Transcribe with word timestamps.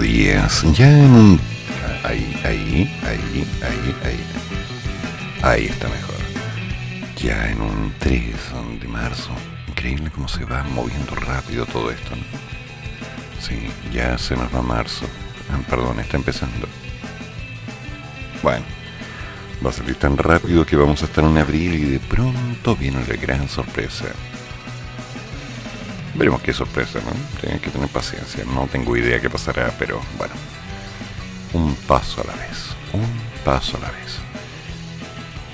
Días, 0.00 0.62
ya 0.74 0.90
en 0.90 1.10
un... 1.10 1.40
Ahí, 2.04 2.38
ahí, 2.44 3.00
ahí, 3.02 3.46
ahí, 3.62 3.96
ahí. 4.04 4.24
Ahí 5.42 5.66
está 5.66 5.88
mejor. 5.88 6.16
Ya 7.16 7.50
en 7.50 7.62
un 7.62 7.94
3 7.98 8.22
de 8.80 8.88
marzo. 8.88 9.30
Increíble 9.68 10.10
cómo 10.14 10.28
se 10.28 10.44
va 10.44 10.62
moviendo 10.64 11.14
rápido 11.14 11.64
todo 11.64 11.90
esto. 11.90 12.10
Sí, 13.40 13.70
ya 13.90 14.18
se 14.18 14.36
nos 14.36 14.54
va 14.54 14.60
marzo. 14.60 15.06
Ah, 15.50 15.58
perdón, 15.68 15.98
está 16.00 16.18
empezando. 16.18 16.68
Bueno, 18.42 18.64
va 19.64 19.70
a 19.70 19.72
salir 19.72 19.96
tan 19.96 20.18
rápido 20.18 20.66
que 20.66 20.76
vamos 20.76 21.02
a 21.02 21.06
estar 21.06 21.24
en 21.24 21.38
abril 21.38 21.74
y 21.74 21.84
de 21.84 22.00
pronto 22.00 22.76
viene 22.76 23.04
la 23.06 23.16
gran 23.16 23.48
sorpresa. 23.48 24.06
Veremos 26.16 26.40
qué 26.42 26.52
sorpresa, 26.52 26.98
¿no? 27.00 27.40
Tienen 27.40 27.60
que 27.60 27.70
tener 27.70 27.88
paciencia. 27.88 28.44
No 28.44 28.68
tengo 28.70 28.96
idea 28.96 29.20
qué 29.20 29.30
pasará, 29.30 29.74
pero 29.78 30.00
bueno. 30.18 30.34
Un 31.52 31.74
paso 31.74 32.22
a 32.22 32.26
la 32.26 32.34
vez. 32.34 32.74
Un 32.92 33.06
paso 33.44 33.76
a 33.76 33.80
la 33.80 33.90
vez. 33.90 34.18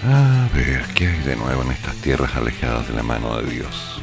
A 0.04 0.48
ver, 0.54 0.84
¿qué 0.94 1.08
hay 1.08 1.20
de 1.20 1.36
nuevo 1.36 1.62
en 1.62 1.72
estas 1.72 1.94
tierras 1.96 2.34
alejadas 2.34 2.88
de 2.88 2.94
la 2.94 3.02
mano 3.02 3.36
de 3.40 3.50
Dios? 3.50 4.00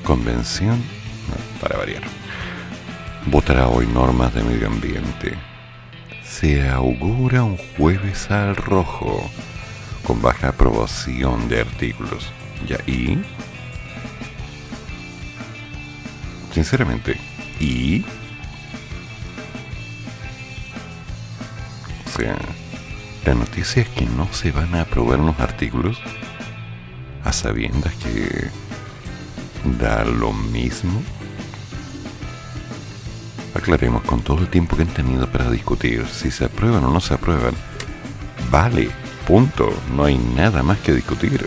Mm, 0.00 0.04
¿Convención? 0.04 0.82
para 1.60 1.78
variar. 1.78 2.02
Votará 3.26 3.68
hoy 3.68 3.86
normas 3.86 4.34
de 4.34 4.42
medio 4.42 4.66
ambiente 4.66 5.34
se 6.38 6.68
augura 6.68 7.44
un 7.44 7.56
jueves 7.56 8.30
al 8.30 8.56
rojo 8.56 9.30
con 10.04 10.20
baja 10.20 10.48
aprobación 10.48 11.48
de 11.48 11.60
artículos. 11.60 12.26
¿Y? 12.86 13.18
Sinceramente, 16.54 17.18
¿y? 17.60 18.04
O 22.06 22.16
sea, 22.16 22.36
la 23.26 23.34
noticia 23.34 23.82
es 23.82 23.88
que 23.88 24.06
no 24.06 24.32
se 24.32 24.52
van 24.52 24.74
a 24.74 24.82
aprobar 24.82 25.20
unos 25.20 25.40
artículos 25.40 25.98
a 27.24 27.32
sabiendas 27.32 27.92
que 27.94 28.48
da 29.78 30.04
lo 30.04 30.32
mismo 30.32 31.02
aclaremos 33.54 34.02
con 34.02 34.20
todo 34.20 34.40
el 34.40 34.48
tiempo 34.48 34.76
que 34.76 34.82
han 34.82 34.88
tenido 34.88 35.26
para 35.26 35.50
discutir 35.50 36.06
si 36.06 36.30
se 36.30 36.44
aprueban 36.44 36.84
o 36.84 36.90
no 36.90 37.00
se 37.00 37.14
aprueban. 37.14 37.54
Vale, 38.50 38.90
punto, 39.26 39.72
no 39.96 40.04
hay 40.04 40.18
nada 40.18 40.62
más 40.62 40.78
que 40.78 40.92
discutir. 40.92 41.46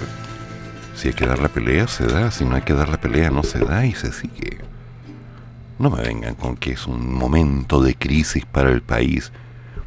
Si 0.95 1.09
hay 1.09 1.14
que 1.14 1.27
dar 1.27 1.39
la 1.39 1.49
pelea, 1.49 1.88
se 1.88 2.08
da, 2.08 2.31
si 2.31 2.44
no 2.44 2.55
hay 2.55 2.64
que 2.64 2.73
dar 2.73 2.89
la 2.89 2.99
pelea, 2.99 3.30
no 3.30 3.44
se 3.44 3.59
da 3.59 3.86
y 3.86 3.94
se 3.94 4.11
sigue. 4.11 4.66
No 5.80 5.89
me 5.89 6.02
vengan 6.02 6.36
con 6.36 6.58
que 6.58 6.72
es 6.72 6.88
un 6.88 7.14
momento 7.14 7.81
de 7.81 7.95
crisis 7.95 8.45
para 8.45 8.70
el 8.70 8.81
país, 8.81 9.31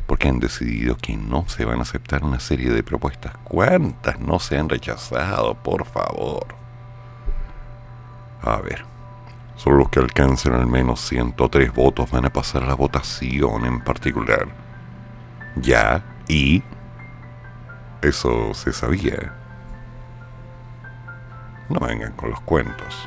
porque 0.07 0.29
han 0.29 0.39
decidido 0.39 0.97
que 0.97 1.17
no 1.17 1.49
se 1.49 1.65
van 1.65 1.79
a 1.79 1.83
aceptar 1.83 2.25
una 2.25 2.41
serie 2.41 2.71
de 2.71 2.83
propuestas. 2.83 3.33
¿Cuántas 3.45 4.21
no 4.21 4.39
se 4.39 4.59
han 4.59 4.69
rechazado, 4.69 5.55
por 5.55 5.85
favor? 5.85 6.47
A 8.43 8.57
ver, 8.57 8.85
Solo 9.63 9.77
los 9.77 9.91
que 9.91 10.01
alcancen 10.01 10.55
al 10.55 10.67
menos 10.67 11.03
103 11.03 11.75
votos 11.75 12.11
van 12.11 12.25
a 12.25 12.33
pasar 12.33 12.63
a 12.63 12.69
la 12.69 12.75
votación 12.75 13.67
en 13.67 13.85
particular. 13.85 14.49
Ya, 15.57 16.03
y... 16.29 16.63
Eso 18.01 18.55
se 18.55 18.73
sabía. 18.73 19.35
No 21.69 21.79
vengan 21.79 22.13
con 22.13 22.31
los 22.31 22.41
cuentos. 22.41 23.07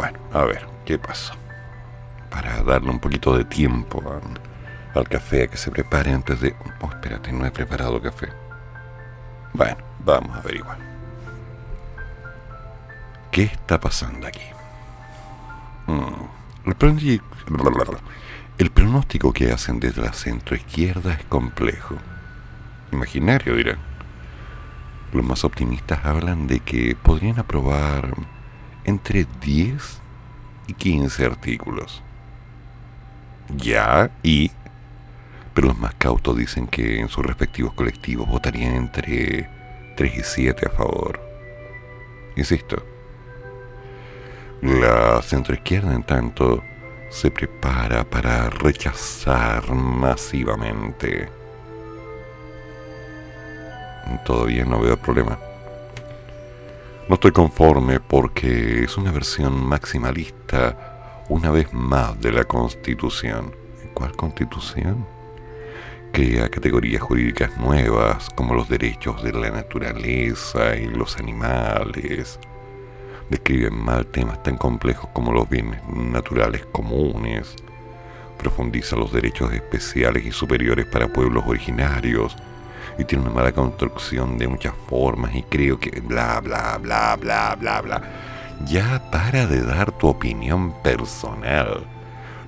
Bueno, 0.00 0.18
a 0.32 0.44
ver, 0.44 0.66
¿qué 0.86 0.98
pasa? 0.98 1.34
Para 2.30 2.62
darle 2.62 2.88
un 2.88 3.00
poquito 3.00 3.36
de 3.36 3.44
tiempo 3.44 4.02
al 4.94 5.08
café 5.10 5.42
a 5.42 5.46
que 5.46 5.58
se 5.58 5.70
prepare 5.70 6.10
antes 6.10 6.40
de... 6.40 6.56
Oh, 6.80 6.88
espérate, 6.88 7.30
no 7.32 7.44
he 7.44 7.50
preparado 7.50 8.00
café. 8.00 8.30
Bueno, 9.52 9.76
vamos 10.02 10.34
a 10.34 10.40
averiguar. 10.40 10.78
¿Qué 13.30 13.42
está 13.42 13.78
pasando 13.78 14.26
aquí? 14.26 14.40
Mm, 15.86 16.70
el, 18.56 18.70
pronóstico 18.70 19.34
que 19.34 19.52
hacen 19.52 19.80
desde 19.80 20.00
la 20.00 20.14
centro 20.14 20.56
izquierda 20.56 21.12
es 21.12 21.24
complejo. 21.24 21.96
Imaginario, 22.90 23.54
dirán. 23.54 23.78
Los 25.12 25.26
más 25.26 25.44
optimistas 25.44 26.06
hablan 26.06 26.46
de 26.46 26.60
que 26.60 26.96
podrían 27.02 27.38
aprobar 27.38 28.14
entre 28.90 29.26
10 29.40 30.00
y 30.66 30.74
15 30.74 31.24
artículos. 31.24 32.02
Ya, 33.56 34.10
y... 34.22 34.50
Pero 35.54 35.68
los 35.68 35.78
más 35.78 35.94
cautos 35.94 36.36
dicen 36.36 36.68
que 36.68 37.00
en 37.00 37.08
sus 37.08 37.24
respectivos 37.24 37.72
colectivos 37.74 38.28
votarían 38.28 38.74
entre 38.74 39.48
3 39.96 40.16
y 40.16 40.22
7 40.22 40.66
a 40.66 40.70
favor. 40.70 41.20
Insisto, 42.36 42.84
la 44.62 45.20
centroizquierda, 45.22 45.94
en 45.94 46.04
tanto, 46.04 46.62
se 47.08 47.30
prepara 47.30 48.04
para 48.04 48.50
rechazar 48.50 49.72
masivamente. 49.72 51.28
Todavía 54.24 54.64
no 54.64 54.80
veo 54.80 54.96
problema. 54.96 55.49
No 57.08 57.14
estoy 57.14 57.32
conforme 57.32 57.98
porque 57.98 58.84
es 58.84 58.96
una 58.96 59.10
versión 59.10 59.64
maximalista, 59.64 61.24
una 61.28 61.50
vez 61.50 61.72
más, 61.72 62.20
de 62.20 62.32
la 62.32 62.44
Constitución. 62.44 63.52
¿Cuál 63.94 64.12
Constitución? 64.12 65.06
Crea 66.12 66.48
categorías 66.48 67.02
jurídicas 67.02 67.56
nuevas 67.58 68.28
como 68.36 68.54
los 68.54 68.68
derechos 68.68 69.22
de 69.22 69.32
la 69.32 69.50
naturaleza 69.50 70.76
y 70.76 70.86
los 70.86 71.18
animales, 71.18 72.38
describen 73.28 73.74
mal 73.74 74.06
temas 74.06 74.42
tan 74.42 74.56
complejos 74.56 75.08
como 75.12 75.32
los 75.32 75.48
bienes 75.48 75.80
naturales 75.88 76.66
comunes, 76.72 77.54
profundiza 78.38 78.96
los 78.96 79.12
derechos 79.12 79.52
especiales 79.52 80.24
y 80.24 80.32
superiores 80.32 80.86
para 80.86 81.12
pueblos 81.12 81.44
originarios, 81.46 82.36
y 82.98 83.04
tiene 83.04 83.24
una 83.24 83.34
mala 83.34 83.52
construcción 83.52 84.38
de 84.38 84.48
muchas 84.48 84.74
formas, 84.88 85.34
y 85.34 85.42
creo 85.42 85.78
que 85.78 86.00
bla, 86.00 86.40
bla, 86.40 86.78
bla, 86.78 87.16
bla, 87.16 87.56
bla, 87.58 87.80
bla. 87.80 88.02
Ya 88.66 89.10
para 89.10 89.46
de 89.46 89.62
dar 89.62 89.92
tu 89.92 90.08
opinión 90.08 90.74
personal 90.82 91.86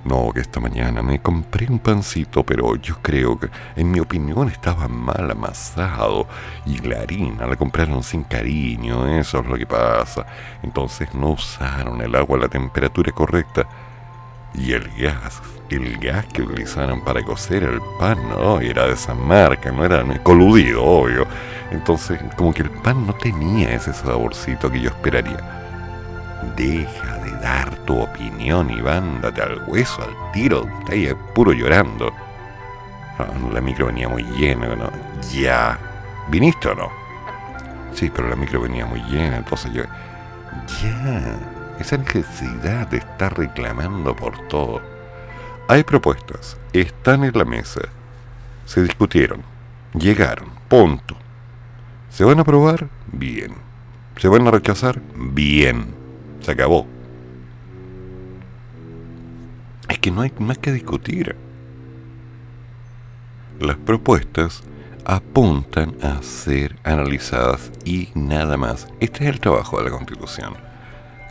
no, 0.05 0.31
que 0.33 0.41
esta 0.41 0.59
mañana 0.59 1.01
me 1.01 1.21
compré 1.21 1.65
un 1.69 1.79
pancito, 1.79 2.43
pero 2.43 2.75
yo 2.75 2.97
creo 3.01 3.39
que, 3.39 3.49
en 3.77 3.89
mi 3.89 4.01
opinión, 4.01 4.49
estaba 4.49 4.89
mal 4.89 5.31
amasado. 5.31 6.27
Y 6.65 6.79
la 6.79 7.01
harina 7.01 7.47
la 7.47 7.55
compraron 7.55 8.03
sin 8.03 8.23
cariño, 8.23 9.07
eso 9.07 9.39
es 9.39 9.45
lo 9.45 9.55
que 9.55 9.65
pasa. 9.65 10.25
Entonces 10.61 11.13
no 11.13 11.29
usaron 11.31 12.01
el 12.01 12.15
agua 12.15 12.37
a 12.37 12.41
la 12.41 12.49
temperatura 12.49 13.13
correcta. 13.13 13.65
Y 14.53 14.73
el 14.73 14.87
gas, 14.97 15.41
el 15.69 15.97
gas 15.97 16.25
que 16.27 16.43
utilizaron 16.43 17.01
para 17.01 17.23
cocer 17.23 17.63
el 17.63 17.79
pan, 17.99 18.17
no, 18.29 18.59
era 18.59 18.85
de 18.85 18.93
esa 18.93 19.13
marca, 19.13 19.71
no 19.71 19.83
era 19.83 20.03
coludido, 20.21 20.83
obvio. 20.83 21.25
Entonces, 21.71 22.19
como 22.37 22.53
que 22.53 22.61
el 22.61 22.69
pan 22.69 23.07
no 23.07 23.13
tenía 23.13 23.73
ese 23.73 23.93
saborcito 23.93 24.71
que 24.71 24.79
yo 24.79 24.89
esperaría. 24.89 25.39
Deja 26.55 27.13
dar 27.43 27.75
tu 27.85 27.99
opinión, 27.99 28.69
y 28.69 28.81
vándate 28.81 29.41
al 29.41 29.61
hueso, 29.67 30.01
al 30.01 30.31
tiro, 30.31 30.65
está 30.79 30.93
ahí 30.93 31.13
puro 31.35 31.51
llorando. 31.51 32.13
la 33.51 33.61
micro 33.61 33.87
venía 33.87 34.07
muy 34.07 34.23
llena, 34.23 34.75
¿no? 34.75 34.89
Ya. 35.31 35.77
¿Viniste 36.29 36.69
o 36.69 36.75
no? 36.75 36.89
Sí, 37.93 38.09
pero 38.15 38.29
la 38.29 38.35
micro 38.35 38.61
venía 38.61 38.85
muy 38.85 39.01
llena, 39.03 39.37
entonces 39.37 39.73
yo... 39.73 39.83
Ya. 40.81 41.52
Esa 41.83 41.97
necesidad 41.97 42.87
de 42.87 42.99
estar 42.99 43.37
reclamando 43.37 44.15
por 44.15 44.47
todo. 44.47 44.81
Hay 45.67 45.83
propuestas, 45.83 46.57
están 46.71 47.25
en 47.25 47.37
la 47.37 47.43
mesa, 47.43 47.81
se 48.65 48.81
discutieron, 48.81 49.41
llegaron, 49.93 50.47
punto. 50.69 51.17
¿Se 52.09 52.23
van 52.23 52.37
a 52.37 52.43
aprobar? 52.43 52.87
Bien. 53.11 53.55
¿Se 54.15 54.29
van 54.29 54.47
a 54.47 54.51
rechazar? 54.51 55.01
Bien 55.13 55.93
Se 56.39 56.51
acabó. 56.51 56.87
Es 59.89 59.99
que 59.99 60.09
no 60.09 60.21
hay 60.21 60.31
más 60.39 60.59
que 60.59 60.71
discutir. 60.71 61.35
Las 63.59 63.75
propuestas 63.75 64.63
apuntan 65.03 65.97
a 66.01 66.23
ser 66.23 66.79
analizadas 66.85 67.73
y 67.83 68.07
nada 68.15 68.55
más. 68.55 68.87
Este 69.01 69.25
es 69.25 69.31
el 69.31 69.41
trabajo 69.41 69.79
de 69.79 69.83
la 69.83 69.91
Constitución. 69.91 70.72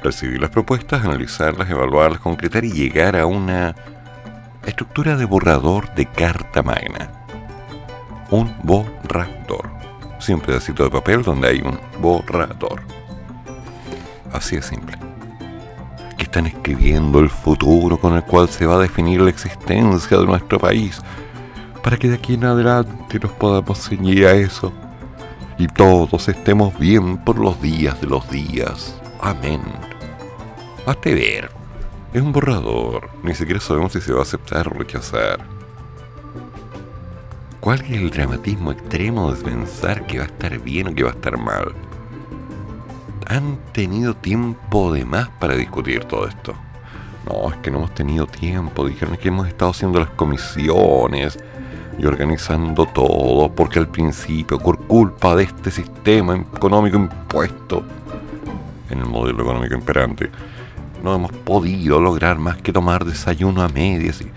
Recibir 0.03 0.41
las 0.41 0.51
propuestas, 0.51 1.05
analizarlas, 1.05 1.71
evaluarlas, 1.71 2.21
concretar 2.21 2.65
y 2.65 2.73
llegar 2.73 3.17
a 3.17 3.27
una 3.27 3.75
estructura 4.67 5.17
de 5.17 5.25
borrador 5.25 5.95
de 5.95 6.07
carta 6.07 6.63
magna. 6.63 7.11
Un 8.31 8.55
borrador. 8.63 9.71
Siempre 10.19 10.49
pedacito 10.49 10.85
de 10.85 10.91
papel 10.91 11.23
donde 11.23 11.49
hay 11.49 11.61
un 11.61 11.79
borrador. 12.01 12.83
Así 14.33 14.57
de 14.57 14.63
simple. 14.63 14.97
Que 16.17 16.25
están 16.25 16.47
escribiendo 16.47 17.21
el 17.21 17.31
futuro 17.31 17.99
con 17.99 18.15
el 18.15 18.25
cual 18.25 18.49
se 18.49 18.67
va 18.67 18.77
a 18.77 18.81
definir 18.81 19.21
la 19.21 19.31
existencia 19.31 20.19
de 20.19 20.27
nuestro 20.27 20.59
país 20.59 21.01
para 21.83 21.97
que 21.97 22.09
de 22.09 22.15
aquí 22.15 22.35
en 22.35 22.45
adelante 22.45 23.19
nos 23.19 23.33
podamos 23.33 23.79
ceñir 23.89 24.27
a 24.27 24.33
eso 24.33 24.73
y 25.59 25.67
todos 25.67 26.29
estemos 26.29 26.77
bien 26.79 27.19
por 27.19 27.39
los 27.39 27.61
días 27.61 28.01
de 28.01 28.07
los 28.07 28.29
días. 28.31 29.01
Amén. 29.21 29.61
Hasta 30.85 31.11
ver. 31.11 31.51
Es 32.13 32.21
un 32.21 32.33
borrador. 32.33 33.09
Ni 33.23 33.35
siquiera 33.35 33.61
sabemos 33.61 33.93
si 33.93 34.01
se 34.01 34.13
va 34.13 34.21
a 34.21 34.23
aceptar 34.23 34.69
o 34.69 34.71
rechazar. 34.73 35.39
¿Cuál 37.61 37.81
es 37.83 37.93
el 37.93 38.11
dramatismo 38.11 38.73
extremo 38.73 39.33
de 39.33 39.43
pensar 39.43 40.05
que 40.07 40.19
va 40.19 40.25
a 40.25 40.27
estar 40.27 40.59
bien 40.59 40.89
o 40.89 40.95
que 40.95 41.05
va 41.05 41.11
a 41.11 41.15
estar 41.15 41.39
mal? 41.39 41.73
Han 43.29 43.59
tenido 43.73 44.15
tiempo 44.15 44.93
de 44.93 45.05
más 45.05 45.29
para 45.39 45.55
discutir 45.55 46.05
todo 46.05 46.27
esto. 46.27 46.55
No, 47.27 47.51
es 47.51 47.57
que 47.59 47.71
no 47.71 47.79
hemos 47.79 47.95
tenido 47.95 48.27
tiempo. 48.27 48.85
Dijeron 48.85 49.17
que 49.17 49.29
hemos 49.29 49.47
estado 49.47 49.71
haciendo 49.71 50.01
las 50.01 50.11
comisiones 50.11 51.39
y 51.97 52.05
organizando 52.05 52.87
todo, 52.87 53.55
porque 53.55 53.79
al 53.79 53.89
principio, 53.89 54.59
por 54.59 54.79
culpa 54.87 55.37
de 55.37 55.45
este 55.45 55.71
sistema 55.71 56.37
económico 56.37 56.97
impuesto 56.97 57.85
en 58.91 58.99
el 58.99 59.07
modelo 59.07 59.45
económico 59.45 59.75
imperante, 59.75 60.31
no 61.03 61.15
hemos 61.15 61.33
podido 61.33 62.01
lograr 62.01 62.39
más 62.39 62.57
que 62.59 62.73
tomar 62.73 63.05
desayuno 63.05 63.63
a 63.63 63.69
medias 63.69 64.21
y 64.21 64.31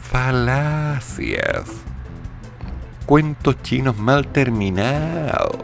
falacias. 0.00 1.64
Cuentos 3.06 3.62
chinos 3.62 3.96
mal 3.96 4.26
terminados. 4.28 5.56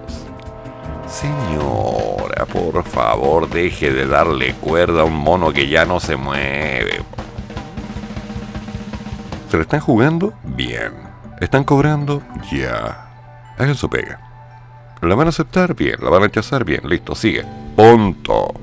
Señora, 1.06 2.46
por 2.46 2.84
favor, 2.84 3.48
deje 3.50 3.92
de 3.92 4.06
darle 4.06 4.54
cuerda 4.54 5.02
a 5.02 5.04
un 5.04 5.16
mono 5.16 5.52
que 5.52 5.68
ya 5.68 5.84
no 5.84 6.00
se 6.00 6.16
mueve. 6.16 7.02
¿Se 9.50 9.56
le 9.58 9.62
están 9.64 9.80
jugando? 9.80 10.32
Bien. 10.44 10.92
¿Están 11.40 11.64
cobrando? 11.64 12.22
Ya. 12.50 13.10
Hagan 13.58 13.74
su 13.74 13.90
pega. 13.90 14.20
¿La 15.02 15.14
van 15.14 15.26
a 15.26 15.30
aceptar? 15.30 15.74
Bien. 15.74 15.96
¿La 16.00 16.08
van 16.08 16.22
a 16.22 16.26
rechazar? 16.26 16.64
Bien. 16.64 16.80
Listo, 16.88 17.14
sigue. 17.14 17.44
Punto. 17.76 18.54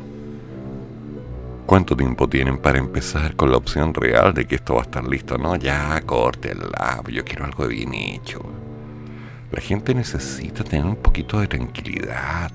¿Cuánto 1.69 1.95
tiempo 1.95 2.27
tienen 2.27 2.57
para 2.57 2.80
empezar 2.80 3.36
con 3.36 3.51
la 3.51 3.57
opción 3.57 3.94
real 3.94 4.33
de 4.33 4.48
que 4.48 4.56
esto 4.56 4.74
va 4.74 4.80
a 4.80 4.86
estar 4.86 5.07
listo? 5.07 5.38
No, 5.38 5.56
ya, 5.56 6.01
córtenla. 6.04 7.04
Yo 7.12 7.24
quiero 7.24 7.45
algo 7.45 7.68
bien 7.68 7.94
hecho. 7.94 8.42
La 9.51 9.62
gente 9.62 9.94
necesita 9.94 10.63
tener 10.63 10.88
un 10.88 10.95
poquito 10.95 11.39
de 11.39 11.45
tranquilidad. 11.45 12.51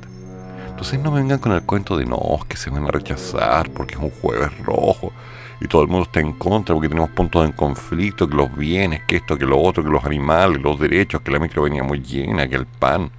Entonces 0.69 0.99
no 0.99 1.13
vengan 1.13 1.39
con 1.39 1.53
el 1.53 1.63
cuento 1.63 1.97
de 1.97 2.07
no, 2.07 2.41
que 2.49 2.57
se 2.57 2.71
van 2.71 2.89
a 2.89 2.91
rechazar 2.91 3.71
porque 3.71 3.95
es 3.95 4.01
un 4.01 4.11
jueves 4.11 4.51
rojo 4.65 5.13
y 5.61 5.69
todo 5.69 5.83
el 5.83 5.89
mundo 5.89 6.07
está 6.07 6.19
en 6.19 6.33
contra 6.33 6.75
porque 6.75 6.89
tenemos 6.89 7.11
puntos 7.11 7.45
en 7.45 7.53
conflicto, 7.53 8.29
que 8.29 8.35
los 8.35 8.53
bienes, 8.57 9.03
que 9.07 9.15
esto, 9.19 9.39
que 9.39 9.47
lo 9.47 9.61
otro, 9.61 9.85
que 9.85 9.91
los 9.91 10.05
animales, 10.05 10.61
los 10.61 10.81
derechos, 10.81 11.21
que 11.21 11.31
la 11.31 11.39
micro 11.39 11.63
venía 11.63 11.85
muy 11.85 12.01
llena, 12.01 12.49
que 12.49 12.57
el 12.57 12.67
pan. 12.67 13.13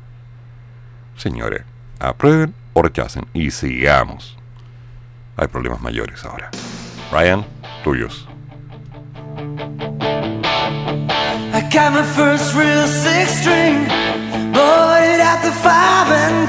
Señores, 1.16 1.64
aprueben 2.00 2.54
o 2.74 2.82
rechacen 2.82 3.28
y 3.34 3.50
sigamos. 3.50 4.38
Hay 5.38 5.48
problemas 5.48 5.82
mayores 5.82 6.24
ahora. 6.24 6.50
Ryan, 7.12 7.46
tuyos. 7.84 8.28
I 11.54 11.62
got 11.72 11.94
my 11.94 12.04
first 12.04 12.54
real 12.56 12.88
six 12.88 13.42
string, 13.42 13.86
bought 14.54 15.20
at 15.20 15.42
the 15.44 15.52
five 15.52 16.12
and 16.12 16.45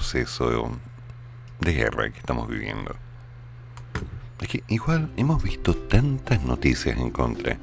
proceso 0.00 0.70
de 1.60 1.74
guerra 1.74 2.08
que 2.08 2.20
estamos 2.20 2.48
viviendo. 2.48 2.96
Es 4.40 4.48
que 4.48 4.64
igual 4.68 5.10
hemos 5.18 5.42
visto 5.42 5.76
tantas 5.76 6.42
noticias 6.42 6.96
en 6.96 7.10
contra. 7.10 7.58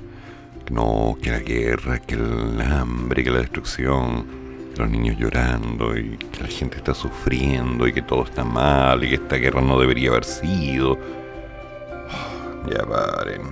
No, 0.70 1.18
que 1.20 1.32
la 1.32 1.40
guerra, 1.40 1.98
que 1.98 2.14
el 2.14 2.62
hambre, 2.62 3.24
que 3.24 3.32
la 3.32 3.40
destrucción, 3.40 4.28
que 4.72 4.80
los 4.80 4.88
niños 4.88 5.18
llorando 5.18 5.98
y 5.98 6.16
que 6.18 6.44
la 6.44 6.48
gente 6.48 6.78
está 6.78 6.94
sufriendo 6.94 7.88
y 7.88 7.94
que 7.94 8.04
todo 8.04 8.24
está 8.26 8.44
mal 8.44 9.04
y 9.04 9.10
que 9.10 9.16
esta 9.16 9.38
guerra 9.38 9.62
no 9.62 9.80
debería 9.80 10.12
haber 10.12 10.26
sido. 10.26 11.00
Ya 12.70 12.86
paren. 12.86 13.44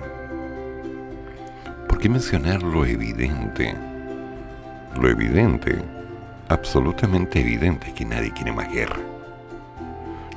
¿Por 1.88 1.98
qué 1.98 2.08
mencionar 2.08 2.62
lo 2.62 2.84
evidente? 2.84 3.74
Lo 5.00 5.08
evidente, 5.08 5.78
absolutamente 6.48 7.40
evidente, 7.40 7.92
que 7.92 8.04
nadie 8.04 8.32
quiere 8.32 8.52
más 8.52 8.70
guerra. 8.70 8.96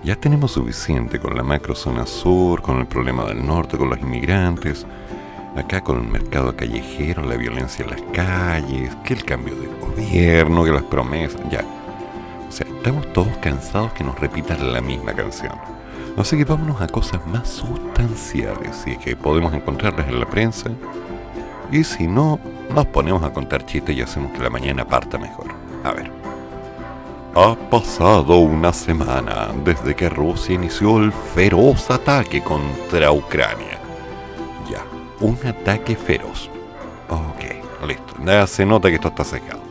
Ya 0.03 0.15
tenemos 0.15 0.51
suficiente 0.51 1.19
con 1.19 1.35
la 1.35 1.43
macro 1.43 1.75
zona 1.75 2.05
sur, 2.05 2.61
con 2.61 2.79
el 2.79 2.87
problema 2.87 3.25
del 3.25 3.45
norte, 3.45 3.77
con 3.77 3.89
los 3.89 3.99
inmigrantes, 3.99 4.85
acá 5.57 5.81
con 5.81 5.99
el 5.99 6.07
mercado 6.07 6.55
callejero, 6.55 7.23
la 7.23 7.35
violencia 7.35 7.83
en 7.83 7.91
las 7.91 8.01
calles, 8.13 8.95
que 9.03 9.13
el 9.13 9.25
cambio 9.25 9.55
de 9.55 9.67
gobierno, 9.67 10.63
que 10.63 10.71
las 10.71 10.83
promesas, 10.83 11.41
ya. 11.51 11.65
O 12.47 12.51
sea, 12.51 12.65
estamos 12.65 13.11
todos 13.11 13.35
cansados 13.37 13.91
que 13.93 14.03
nos 14.03 14.17
repitan 14.19 14.71
la 14.71 14.81
misma 14.81 15.13
canción. 15.13 15.53
Así 16.17 16.37
que 16.37 16.45
vámonos 16.45 16.81
a 16.81 16.87
cosas 16.87 17.25
más 17.27 17.47
sustanciales, 17.49 18.75
si 18.75 18.91
es 18.91 18.97
que 18.99 19.15
podemos 19.15 19.53
encontrarlas 19.53 20.07
en 20.07 20.19
la 20.19 20.25
prensa. 20.25 20.69
Y 21.71 21.83
si 21.83 22.07
no, 22.07 22.39
nos 22.73 22.85
ponemos 22.87 23.21
a 23.23 23.31
contar 23.33 23.65
chistes 23.65 23.95
y 23.95 24.01
hacemos 24.01 24.31
que 24.31 24.43
la 24.43 24.49
mañana 24.49 24.87
parta 24.87 25.17
mejor. 25.17 25.58
A 25.83 25.91
ver. 25.91 26.11
Ha 27.35 27.55
pasado 27.69 28.37
una 28.37 28.73
semana 28.73 29.49
desde 29.63 29.95
que 29.95 30.09
Rusia 30.09 30.55
inició 30.55 30.97
el 30.97 31.13
feroz 31.13 31.89
ataque 31.91 32.43
contra 32.43 33.11
Ucrania. 33.11 33.79
Ya, 34.69 34.83
un 35.19 35.37
ataque 35.45 35.95
feroz. 35.95 36.49
Ok, 37.07 37.87
listo. 37.87 38.47
Se 38.47 38.65
nota 38.65 38.89
que 38.89 38.95
esto 38.95 39.09
está 39.09 39.23
secado. 39.23 39.61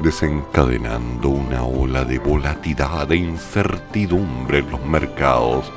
Desencadenando 0.00 1.30
una 1.30 1.64
ola 1.64 2.04
de 2.04 2.18
volatilidad 2.18 3.10
e 3.10 3.16
incertidumbre 3.16 4.58
en 4.58 4.70
los 4.70 4.84
mercados 4.84 5.72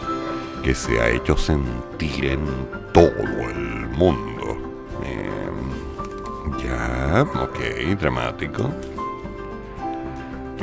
que 0.62 0.75
se 0.75 1.00
ha 1.00 1.10
hecho 1.10 1.38
sentir 1.38 2.25
en 2.25 2.46
todo 2.94 3.10
el 3.50 3.88
mundo. 3.89 4.58
Em, 5.03 6.58
ya, 6.62 7.24
ok, 7.24 7.98
dramático 8.00 8.72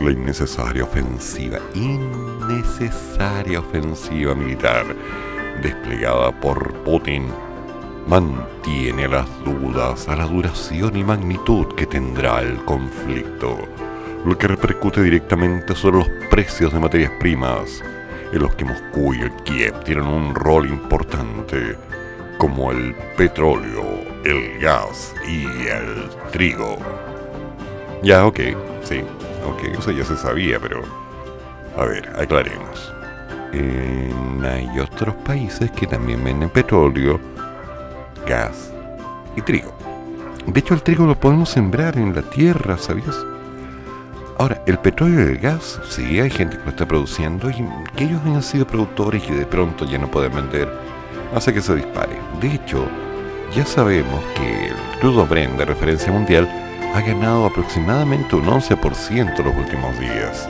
la 0.00 0.11
innecesaria 0.11 0.84
ofensiva, 0.84 1.58
innecesaria 1.75 3.61
ofensiva 3.61 4.34
militar 4.34 4.87
desplegada 5.61 6.32
por 6.40 6.72
Putin 6.84 7.26
mantiene 8.06 9.08
las 9.08 9.26
dudas 9.44 10.08
a 10.08 10.16
la 10.16 10.26
duración 10.26 10.96
y 10.96 11.04
magnitud 11.04 11.66
que 11.75 11.87
tendrá 11.87 12.40
el 12.40 12.56
conflicto, 12.64 13.58
lo 14.25 14.37
que 14.37 14.49
repercute 14.49 15.02
directamente 15.02 15.75
sobre 15.75 15.99
los 15.99 16.08
precios 16.30 16.72
de 16.72 16.80
materias 16.80 17.12
primas, 17.20 17.82
en 18.32 18.40
los 18.40 18.54
que 18.54 18.64
Moscú 18.64 19.14
y 19.14 19.20
el 19.20 19.32
Kiev 19.44 19.84
tienen 19.84 20.06
un 20.06 20.34
rol 20.34 20.68
importante, 20.68 21.76
como 22.38 22.72
el 22.72 22.94
petróleo, 23.16 24.00
el 24.25 24.58
gas 24.58 25.14
y 25.28 25.44
el 25.44 26.08
trigo. 26.32 26.78
Ya, 28.02 28.26
ok, 28.26 28.40
sí, 28.82 29.04
Ok, 29.44 29.64
eso 29.78 29.90
ya 29.90 30.04
se 30.04 30.16
sabía, 30.16 30.58
pero... 30.61 30.82
A 31.76 31.84
ver, 31.84 32.08
aclaremos. 32.18 32.92
hay 34.44 34.78
otros 34.78 35.14
países 35.16 35.70
que 35.70 35.87
también 35.87 36.22
venden 36.22 36.50
petróleo, 36.50 37.18
gas 38.26 38.72
y 39.37 39.40
trigo. 39.40 39.72
De 40.46 40.61
hecho, 40.61 40.75
el 40.75 40.82
trigo 40.82 41.06
lo 41.06 41.18
podemos 41.18 41.49
sembrar 41.49 41.96
en 41.96 42.14
la 42.14 42.22
tierra, 42.22 42.76
¿sabías? 42.76 43.16
Ahora, 44.38 44.62
el 44.66 44.78
petróleo 44.78 45.20
y 45.20 45.32
el 45.32 45.38
gas, 45.38 45.80
sí, 45.88 46.20
hay 46.20 46.30
gente 46.30 46.58
que 46.58 46.64
lo 46.64 46.70
está 46.70 46.87
produciendo 46.87 47.49
y 47.49 47.64
que 47.96 48.04
ellos 48.04 48.20
han 48.26 48.42
sido 48.42 48.66
productores 48.66 49.22
y 49.28 49.32
de 49.32 49.46
pronto 49.46 49.84
ya 49.87 49.99
no 49.99 50.11
pueden 50.11 50.34
vender, 50.34 50.68
hace 51.34 51.54
que 51.54 51.62
se 51.62 51.76
dispare. 51.76 52.16
De 52.40 52.49
hecho, 52.49 52.87
ya 53.54 53.64
sabemos 53.64 54.22
que 54.34 54.68
el 54.68 55.00
crudo 55.00 55.26
Brent 55.26 55.56
de 55.58 55.64
referencia 55.64 56.12
mundial 56.12 56.62
ha 56.94 57.00
ganado 57.00 57.46
aproximadamente 57.46 58.37
un 58.37 58.44
11% 58.44 59.42
los 59.42 59.56
últimos 59.56 59.99
días. 59.99 60.49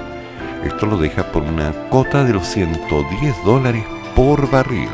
Esto 0.65 0.87
lo 0.87 0.97
deja 0.97 1.31
por 1.31 1.43
una 1.43 1.73
cota 1.89 2.25
de 2.25 2.33
los 2.33 2.47
110 2.47 3.45
dólares 3.45 3.85
por 4.17 4.51
barril. 4.51 4.89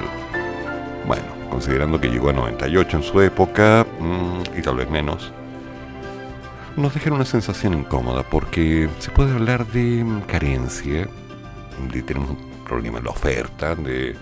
Bueno, 1.07 1.25
considerando 1.51 2.01
que 2.01 2.09
llegó 2.09 2.31
a 2.31 2.35
98 2.35 2.99
en 2.99 3.03
su 3.03 3.21
época, 3.23 3.87
mm, 3.99 4.59
y 4.59 4.63
tal 4.63 4.77
vez 4.77 4.91
menos, 4.91 5.33
nos 6.77 6.93
deja 6.95 7.13
una 7.13 7.25
sensación 7.25 7.75
incómoda 7.75 8.23
porque 8.23 8.89
se 8.99 9.11
puede 9.11 9.33
hablar 9.33 9.67
de 9.67 10.05
carencia, 10.27 11.09
de 11.93 12.03
tener 12.03 12.23
un 12.23 12.37
problema 12.65 12.99
en 12.99 13.05
la 13.05 13.11
oferta, 13.11 13.75
de, 13.75 14.15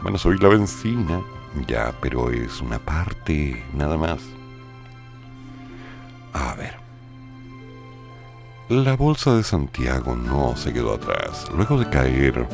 bueno, 0.00 0.16
subir 0.16 0.42
la 0.42 0.48
benzina, 0.48 1.20
ya, 1.66 1.92
pero 2.00 2.30
es 2.30 2.60
una 2.60 2.78
parte 2.78 3.64
nada 3.74 3.96
más. 3.96 4.37
A 6.32 6.54
ver. 6.54 6.76
La 8.68 8.96
bolsa 8.96 9.34
de 9.34 9.42
Santiago 9.42 10.14
no 10.14 10.56
se 10.56 10.72
quedó 10.72 10.94
atrás. 10.94 11.46
Luego 11.54 11.78
de 11.78 11.88
caer 11.88 12.46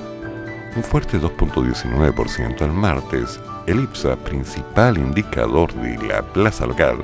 un 0.76 0.82
fuerte 0.82 1.20
2.19% 1.20 2.62
el 2.62 2.72
martes, 2.72 3.40
el 3.66 3.80
IPSA, 3.80 4.16
principal 4.16 4.98
indicador 4.98 5.72
de 5.74 5.96
la 6.06 6.22
plaza 6.22 6.66
local, 6.66 6.98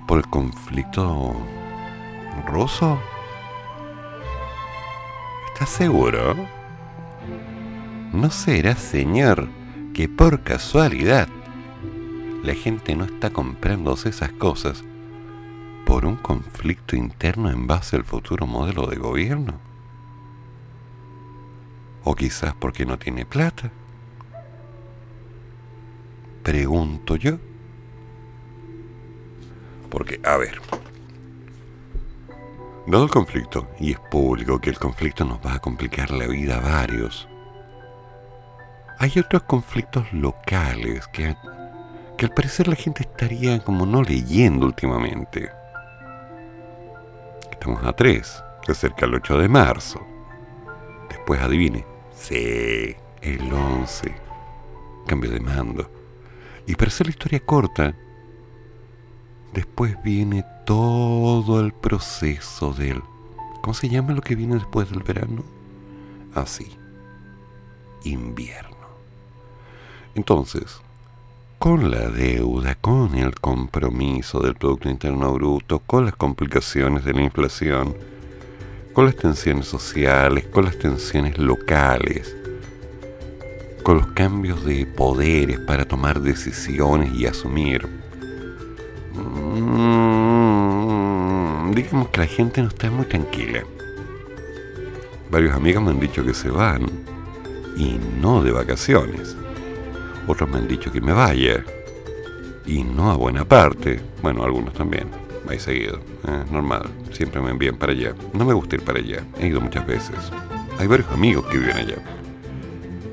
¿Por 0.06 0.18
el 0.18 0.26
conflicto 0.28 1.34
ruso? 2.46 2.98
¿Estás 5.52 5.68
seguro? 5.68 6.36
¿No 8.12 8.30
será, 8.30 8.76
señor, 8.76 9.48
que 9.92 10.08
por 10.08 10.42
casualidad 10.42 11.28
la 12.44 12.54
gente 12.54 12.94
no 12.94 13.04
está 13.04 13.30
comprándose 13.30 14.10
esas 14.10 14.30
cosas 14.30 14.84
por 15.84 16.06
un 16.06 16.16
conflicto 16.16 16.94
interno 16.94 17.50
en 17.50 17.66
base 17.66 17.96
al 17.96 18.04
futuro 18.04 18.46
modelo 18.46 18.86
de 18.86 18.96
gobierno? 18.96 19.65
¿O 22.08 22.14
quizás 22.14 22.54
porque 22.54 22.86
no 22.86 23.00
tiene 23.00 23.26
plata? 23.26 23.68
Pregunto 26.44 27.16
yo. 27.16 27.36
Porque, 29.90 30.20
a 30.24 30.36
ver, 30.36 30.60
dado 32.86 33.02
el 33.02 33.10
conflicto, 33.10 33.68
y 33.80 33.90
es 33.90 33.98
público 33.98 34.60
que 34.60 34.70
el 34.70 34.78
conflicto 34.78 35.24
nos 35.24 35.44
va 35.44 35.54
a 35.54 35.58
complicar 35.58 36.12
la 36.12 36.28
vida 36.28 36.58
a 36.58 36.60
varios, 36.60 37.28
hay 39.00 39.12
otros 39.18 39.42
conflictos 39.42 40.12
locales 40.12 41.08
que, 41.08 41.36
que 42.16 42.26
al 42.26 42.32
parecer 42.32 42.68
la 42.68 42.76
gente 42.76 43.02
estaría 43.02 43.58
como 43.64 43.84
no 43.84 44.04
leyendo 44.04 44.64
últimamente. 44.64 45.50
Estamos 47.50 47.84
a 47.84 47.92
3, 47.92 48.44
se 48.64 48.72
acerca 48.72 49.06
el 49.06 49.14
8 49.16 49.38
de 49.38 49.48
marzo. 49.48 50.06
Después 51.08 51.40
adivine. 51.40 51.95
Sí, 52.28 52.96
el 53.22 53.52
11. 53.52 54.12
Cambio 55.06 55.30
de 55.30 55.38
mando. 55.38 55.88
Y 56.66 56.74
para 56.74 56.88
hacer 56.88 57.06
la 57.06 57.10
historia 57.10 57.38
corta, 57.38 57.94
después 59.52 59.96
viene 60.02 60.44
todo 60.64 61.60
el 61.60 61.72
proceso 61.72 62.72
del... 62.72 63.00
¿Cómo 63.62 63.74
se 63.74 63.88
llama 63.88 64.12
lo 64.12 64.22
que 64.22 64.34
viene 64.34 64.56
después 64.56 64.90
del 64.90 65.04
verano? 65.04 65.44
Así. 66.34 66.66
Invierno. 68.02 68.88
Entonces, 70.16 70.80
con 71.60 71.92
la 71.92 72.08
deuda, 72.08 72.74
con 72.74 73.14
el 73.14 73.38
compromiso 73.38 74.40
del 74.40 74.56
Producto 74.56 74.90
Interno 74.90 75.32
Bruto, 75.32 75.78
con 75.78 76.06
las 76.06 76.16
complicaciones 76.16 77.04
de 77.04 77.12
la 77.12 77.22
inflación, 77.22 77.96
con 78.96 79.04
las 79.04 79.14
tensiones 79.16 79.66
sociales, 79.66 80.46
con 80.50 80.64
las 80.64 80.78
tensiones 80.78 81.36
locales, 81.36 82.34
con 83.82 83.98
los 83.98 84.06
cambios 84.06 84.64
de 84.64 84.86
poderes 84.86 85.58
para 85.58 85.84
tomar 85.84 86.22
decisiones 86.22 87.12
y 87.12 87.26
asumir. 87.26 87.86
Mm, 89.12 89.82
digamos 91.74 92.08
que 92.08 92.20
la 92.20 92.26
gente 92.26 92.62
no 92.62 92.68
está 92.68 92.90
muy 92.90 93.04
tranquila. 93.04 93.64
Varios 95.30 95.54
amigos 95.54 95.82
me 95.82 95.90
han 95.90 96.00
dicho 96.00 96.24
que 96.24 96.32
se 96.32 96.48
van 96.48 96.86
y 97.76 98.00
no 98.18 98.42
de 98.42 98.50
vacaciones. 98.50 99.36
Otros 100.26 100.48
me 100.48 100.56
han 100.56 100.68
dicho 100.68 100.90
que 100.90 101.02
me 101.02 101.12
vaya 101.12 101.62
y 102.64 102.82
no 102.82 103.10
a 103.10 103.16
buena 103.16 103.44
parte. 103.44 104.00
Bueno, 104.22 104.42
algunos 104.42 104.72
también. 104.72 105.25
Hay 105.48 105.58
seguido. 105.58 106.00
Eh, 106.26 106.44
normal. 106.50 106.90
Siempre 107.12 107.40
me 107.40 107.50
envían 107.50 107.76
para 107.76 107.92
allá. 107.92 108.14
No 108.32 108.44
me 108.44 108.54
gusta 108.54 108.76
ir 108.76 108.82
para 108.82 108.98
allá. 108.98 109.22
He 109.38 109.48
ido 109.48 109.60
muchas 109.60 109.86
veces. 109.86 110.16
Hay 110.78 110.86
varios 110.86 111.10
amigos 111.10 111.46
que 111.46 111.58
viven 111.58 111.76
allá 111.76 111.96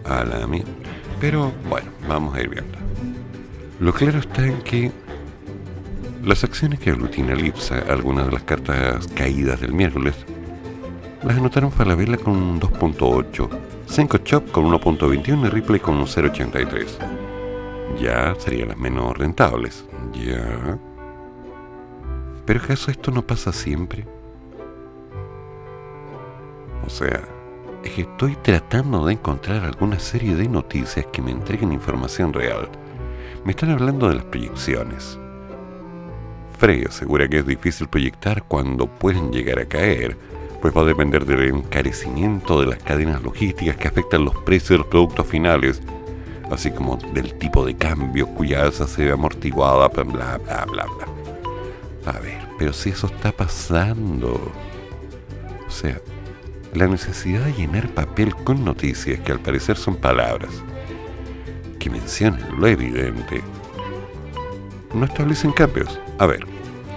a 0.06 0.24
la 0.24 0.48
mía. 0.48 0.64
Pero 1.20 1.52
bueno, 1.70 1.90
vamos 2.08 2.36
a 2.36 2.42
ir 2.42 2.50
viendo. 2.50 2.78
Lo 3.80 3.94
claro 3.94 4.20
está 4.20 4.46
en 4.46 4.62
que 4.62 4.92
las 6.24 6.44
acciones 6.44 6.80
que 6.80 6.90
aglutina 6.90 7.36
Lipsa, 7.36 7.80
algunas 7.90 8.26
de 8.26 8.32
las 8.32 8.44
cartas 8.44 9.08
caídas 9.08 9.60
del 9.60 9.74
miércoles, 9.74 10.16
las 11.24 11.38
anotaron 11.38 11.72
Falabella 11.72 12.18
con 12.18 12.36
un 12.36 12.60
2.8, 12.60 13.50
Senko 13.86 14.18
Chop 14.20 14.52
con 14.52 14.66
1.21 14.66 15.48
y 15.48 15.50
Ripley 15.50 15.80
con 15.80 15.96
un 15.96 16.06
0.83. 16.06 16.88
Ya 18.00 18.36
serían 18.38 18.70
las 18.70 18.78
menos 18.78 19.18
rentables. 19.18 19.86
Ya. 20.14 20.78
Pero 22.46 22.60
¿acaso 22.60 22.92
esto 22.92 23.12
no 23.12 23.26
pasa 23.26 23.54
siempre? 23.54 24.06
O 26.86 26.90
sea, 26.90 27.22
es 27.84 27.92
que 27.92 28.02
estoy 28.02 28.36
tratando 28.38 29.06
de 29.06 29.14
encontrar 29.14 29.64
alguna 29.64 30.00
serie 30.00 30.36
de 30.36 30.48
noticias 30.48 31.06
que 31.12 31.22
me 31.22 31.32
entreguen 31.32 31.72
información 31.72 32.34
real. 32.34 32.70
Me 33.46 33.52
están 33.52 33.72
hablando 33.72 34.10
de 34.10 34.16
las 34.16 34.26
proyecciones. 34.26 35.18
Frey 36.58 36.84
asegura 36.84 37.28
que 37.28 37.40
es 37.40 37.48
difícil 37.48 37.88
proyectar 37.88 38.44
cuando 38.44 38.88
pueden 38.88 39.32
llegar 39.32 39.60
a 39.60 39.66
caer, 39.66 40.18
pues 40.62 40.76
va 40.76 40.82
a 40.82 40.86
depender 40.86 41.26
del 41.26 41.56
encarecimiento 41.56 42.62
de 42.62 42.68
las 42.68 42.82
cadenas 42.82 43.22
logísticas 43.22 43.76
que 43.76 43.88
afectan 43.88 44.24
los 44.24 44.36
precios 44.44 44.70
de 44.70 44.78
los 44.78 44.88
productos 44.88 45.28
finales, 45.28 45.82
así 46.50 46.72
como 46.72 46.98
del 47.14 47.34
tipo 47.38 47.66
de 47.66 47.76
cambio 47.76 48.28
cuya 48.28 48.64
alza 48.64 48.88
se 48.88 49.06
ve 49.06 49.12
amortiguada, 49.12 49.90
bla, 49.90 50.04
bla, 50.04 50.38
bla, 50.38 50.66
bla. 50.66 51.13
A 52.06 52.20
ver, 52.20 52.48
pero 52.58 52.74
si 52.74 52.90
eso 52.90 53.08
está 53.08 53.32
pasando. 53.32 54.52
O 55.68 55.72
sea, 55.72 56.00
la 56.74 56.88
necesidad 56.88 57.46
de 57.46 57.54
llenar 57.54 57.90
papel 57.90 58.36
con 58.36 58.66
noticias 58.66 59.20
que 59.20 59.32
al 59.32 59.40
parecer 59.40 59.78
son 59.78 59.96
palabras 59.96 60.52
que 61.80 61.90
mencionan 61.90 62.60
lo 62.60 62.68
evidente, 62.68 63.42
no 64.94 65.06
establecen 65.06 65.52
cambios. 65.52 66.00
A 66.18 66.26
ver, 66.26 66.48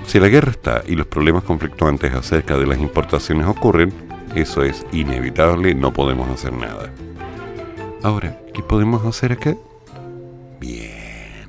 si 0.06 0.20
la 0.20 0.28
guerra 0.28 0.52
está 0.52 0.82
y 0.86 0.94
los 0.94 1.06
problemas 1.06 1.42
conflictuantes 1.42 2.14
acerca 2.14 2.56
de 2.56 2.66
las 2.66 2.78
importaciones 2.78 3.46
ocurren, 3.46 3.92
eso 4.36 4.62
es 4.62 4.86
inevitable, 4.92 5.74
no 5.74 5.92
podemos 5.92 6.28
hacer 6.30 6.52
nada. 6.52 6.92
Ahora, 8.02 8.38
¿qué 8.54 8.62
podemos 8.62 9.04
hacer 9.04 9.32
acá? 9.32 9.56
Bien, 10.60 11.48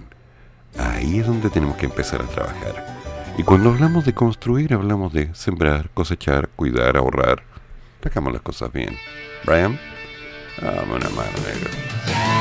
ahí 0.80 1.20
es 1.20 1.28
donde 1.28 1.50
tenemos 1.52 1.78
que 1.78 1.86
empezar 1.86 2.22
a 2.22 2.26
trabajar. 2.26 2.97
Y 3.38 3.44
cuando 3.44 3.70
hablamos 3.70 4.04
de 4.04 4.14
construir, 4.14 4.74
hablamos 4.74 5.14
de 5.14 5.34
sembrar, 5.36 5.90
cosechar, 5.94 6.50
cuidar, 6.50 6.98
ahorrar, 6.98 7.44
Hagamos 8.08 8.32
las 8.32 8.42
cosas 8.42 8.72
bien. 8.72 8.98
Brian, 9.44 9.78
dame 10.62 10.94
una 10.94 11.10
mano, 11.10 11.32
negro. 11.46 12.37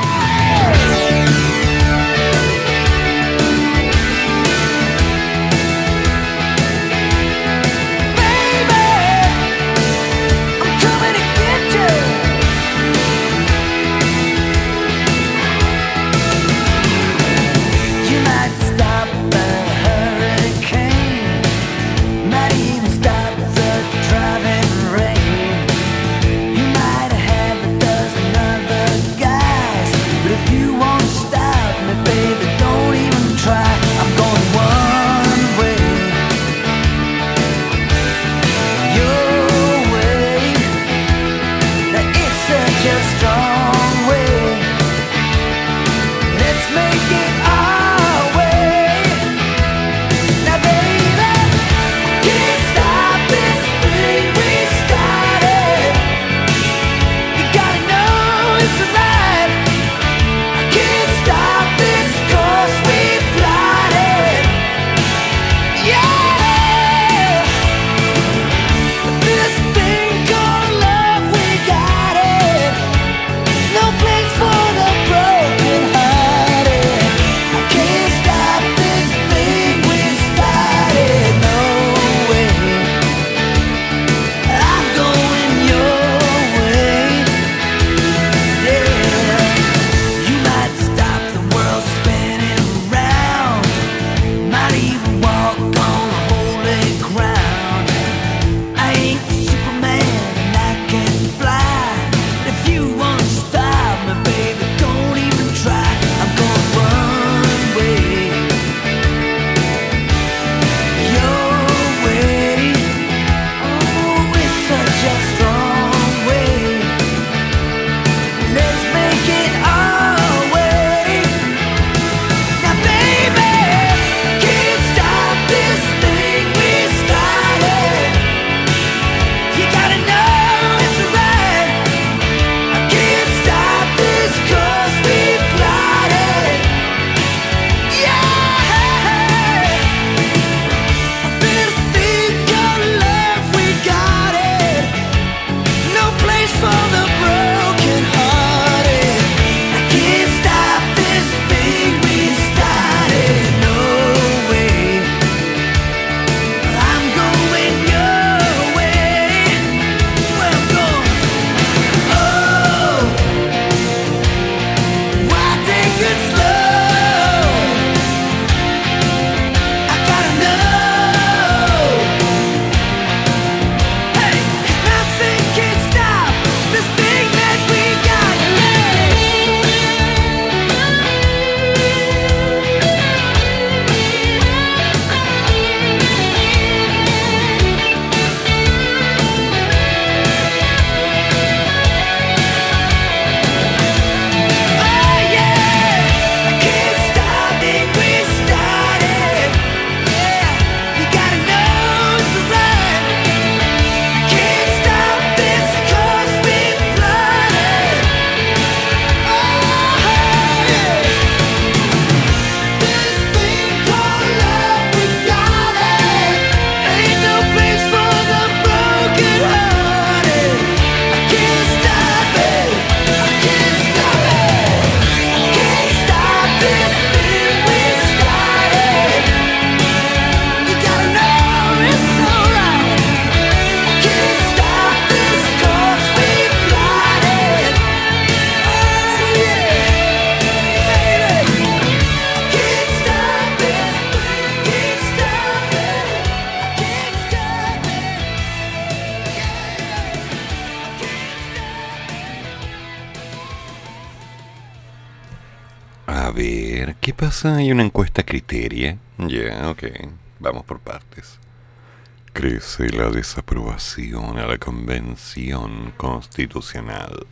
Crece 262.33 262.89
la 262.89 263.09
desaprobación 263.09 264.37
a 264.37 264.45
la 264.45 264.57
convención 264.57 265.93
constitucional. 265.97 267.25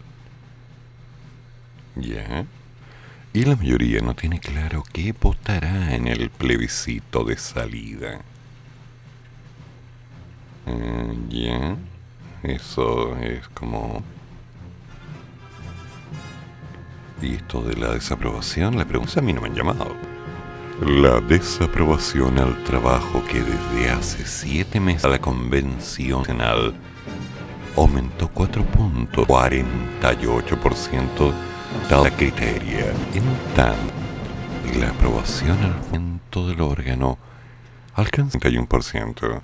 Ya. 1.95 2.45
Y 3.33 3.43
la 3.45 3.55
mayoría 3.55 4.01
no 4.01 4.15
tiene 4.15 4.39
claro 4.39 4.83
qué 4.91 5.13
votará 5.13 5.93
en 5.93 6.07
el 6.07 6.29
plebiscito 6.29 7.23
de 7.23 7.37
salida. 7.37 8.21
Eh, 10.65 11.17
ya. 11.29 11.75
Eso 12.43 13.17
es 13.17 13.47
como 13.49 14.03
Y 17.21 17.35
esto 17.35 17.61
de 17.61 17.75
la 17.75 17.93
desaprobación, 17.93 18.77
la 18.77 18.85
pregunta 18.85 19.19
a 19.19 19.23
mí 19.23 19.33
no 19.33 19.41
me 19.41 19.47
han 19.47 19.55
llamado. 19.55 20.14
La 20.81 21.21
desaprobación 21.21 22.37
al 22.37 22.61
trabajo 22.65 23.23
que 23.31 23.41
desde 23.41 23.89
hace 23.91 24.25
siete 24.25 24.81
meses 24.81 25.05
a 25.05 25.07
la 25.07 25.19
Convención 25.19 26.19
Nacional 26.19 26.75
aumentó 27.77 28.29
4.48% 28.33 31.33
de 31.87 32.03
la 32.03 32.11
criteria. 32.11 32.87
En 33.13 33.23
tanto, 33.55 33.93
la 34.77 34.89
aprobación 34.89 35.57
al 35.63 35.81
fondo 35.81 36.49
del 36.49 36.59
órgano 36.59 37.17
alcanza 37.93 38.37
31%, 38.37 39.41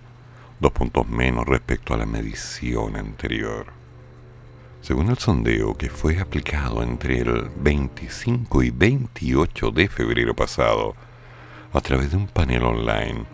dos 0.59 0.71
puntos 0.73 1.07
menos 1.07 1.45
respecto 1.45 1.93
a 1.93 1.97
la 1.97 2.05
medición 2.05 2.97
anterior. 2.97 3.67
Según 4.81 5.09
el 5.09 5.17
sondeo 5.17 5.77
que 5.77 5.89
fue 5.89 6.19
aplicado 6.19 6.83
entre 6.83 7.19
el 7.19 7.49
25 7.55 8.63
y 8.63 8.71
28 8.71 9.71
de 9.71 9.87
febrero 9.87 10.35
pasado 10.35 10.93
a 11.73 11.81
través 11.81 12.11
de 12.11 12.17
un 12.17 12.27
panel 12.27 12.63
online 12.63 13.25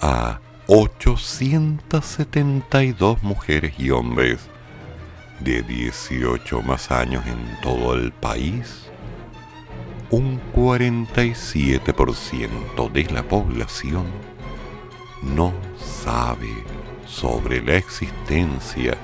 a 0.00 0.40
872 0.66 3.22
mujeres 3.22 3.74
y 3.78 3.90
hombres 3.90 4.48
de 5.40 5.62
18 5.62 6.62
más 6.62 6.90
años 6.90 7.24
en 7.26 7.60
todo 7.60 7.94
el 7.94 8.10
país, 8.12 8.88
un 10.10 10.40
47% 10.54 12.92
de 12.92 13.04
la 13.04 13.22
población 13.22 14.06
no 15.22 15.52
sabe 15.78 16.52
sobre 17.06 17.62
la 17.62 17.76
existencia 17.76 18.98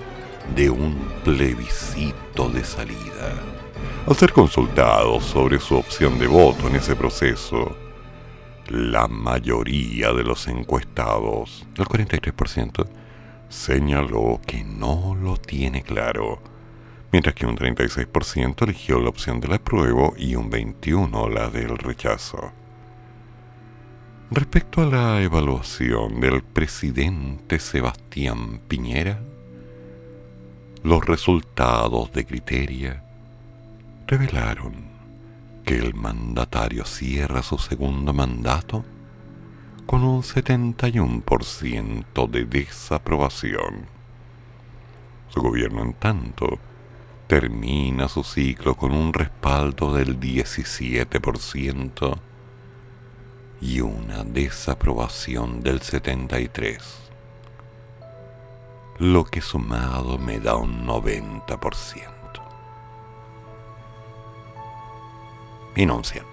de 0.54 0.70
un 0.70 0.96
plebiscito 1.24 2.48
de 2.48 2.64
salida. 2.64 3.34
Al 4.06 4.16
ser 4.16 4.32
consultados 4.32 5.24
sobre 5.24 5.60
su 5.60 5.76
opción 5.76 6.18
de 6.18 6.26
voto 6.26 6.68
en 6.68 6.76
ese 6.76 6.96
proceso, 6.96 7.76
la 8.68 9.08
mayoría 9.08 10.12
de 10.12 10.24
los 10.24 10.46
encuestados, 10.48 11.66
el 11.76 11.84
43%, 11.84 12.86
señaló 13.48 14.40
que 14.46 14.62
no 14.64 15.14
lo 15.14 15.36
tiene 15.36 15.82
claro, 15.82 16.40
mientras 17.12 17.34
que 17.34 17.46
un 17.46 17.56
36% 17.56 18.62
eligió 18.64 19.00
la 19.00 19.08
opción 19.08 19.40
del 19.40 19.54
apruebo 19.54 20.14
y 20.16 20.34
un 20.34 20.50
21% 20.50 21.32
la 21.32 21.48
del 21.48 21.78
rechazo. 21.78 22.52
Respecto 24.30 24.82
a 24.82 24.86
la 24.86 25.22
evaluación 25.22 26.20
del 26.20 26.42
presidente 26.42 27.58
Sebastián 27.58 28.60
Piñera, 28.68 29.18
los 30.82 31.04
resultados 31.06 32.12
de 32.12 32.26
Criteria 32.26 33.02
revelaron 34.06 34.87
que 35.68 35.76
el 35.76 35.92
mandatario 35.92 36.86
cierra 36.86 37.42
su 37.42 37.58
segundo 37.58 38.14
mandato 38.14 38.86
con 39.84 40.02
un 40.02 40.22
71% 40.22 42.26
de 42.26 42.46
desaprobación. 42.46 43.84
Su 45.28 45.42
gobierno, 45.42 45.82
en 45.82 45.92
tanto, 45.92 46.58
termina 47.26 48.08
su 48.08 48.24
ciclo 48.24 48.76
con 48.76 48.92
un 48.92 49.12
respaldo 49.12 49.92
del 49.92 50.18
17% 50.18 52.18
y 53.60 53.82
una 53.82 54.24
desaprobación 54.24 55.60
del 55.60 55.80
73% 55.80 56.80
lo 59.00 59.26
que 59.26 59.42
sumado 59.42 60.16
me 60.16 60.40
da 60.40 60.56
un 60.56 60.86
90%. 60.86 62.17
100. 65.86 66.24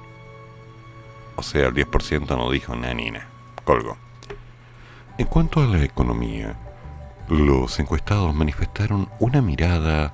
O 1.35 1.43
sea, 1.43 1.67
el 1.67 1.73
10% 1.73 2.37
no 2.37 2.49
dijo 2.51 2.75
nada 2.75 2.93
ni 2.93 3.11
nada. 3.11 3.27
Colgo. 3.63 3.97
En 5.17 5.27
cuanto 5.27 5.61
a 5.61 5.65
la 5.65 5.83
economía, 5.83 6.55
los 7.29 7.79
encuestados 7.79 8.33
manifestaron 8.33 9.09
una 9.19 9.41
mirada 9.41 10.13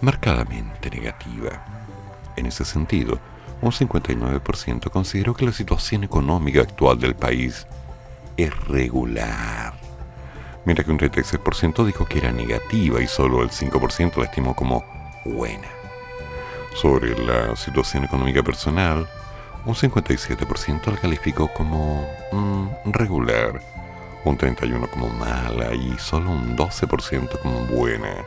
marcadamente 0.00 0.90
negativa. 0.90 1.64
En 2.36 2.46
ese 2.46 2.64
sentido, 2.64 3.18
un 3.62 3.72
59% 3.72 4.90
consideró 4.90 5.34
que 5.34 5.46
la 5.46 5.52
situación 5.52 6.04
económica 6.04 6.60
actual 6.60 6.98
del 6.98 7.14
país 7.14 7.66
es 8.36 8.56
regular 8.68 9.74
mientras 10.64 10.86
que 10.86 10.92
un 10.92 10.98
36% 10.98 11.84
dijo 11.84 12.04
que 12.04 12.18
era 12.18 12.32
negativa 12.32 13.00
y 13.00 13.06
solo 13.06 13.42
el 13.42 13.50
5% 13.50 14.16
la 14.18 14.24
estimó 14.24 14.54
como 14.54 14.84
buena. 15.24 15.79
Sobre 16.74 17.18
la 17.18 17.56
situación 17.56 18.04
económica 18.04 18.42
personal, 18.42 19.08
un 19.66 19.74
57% 19.74 20.86
la 20.86 20.96
calificó 20.96 21.52
como 21.52 22.08
mm, 22.32 22.92
regular, 22.92 23.60
un 24.24 24.38
31% 24.38 24.88
como 24.90 25.08
mala 25.08 25.74
y 25.74 25.98
solo 25.98 26.30
un 26.30 26.56
12% 26.56 27.38
como 27.40 27.66
buena. 27.66 28.24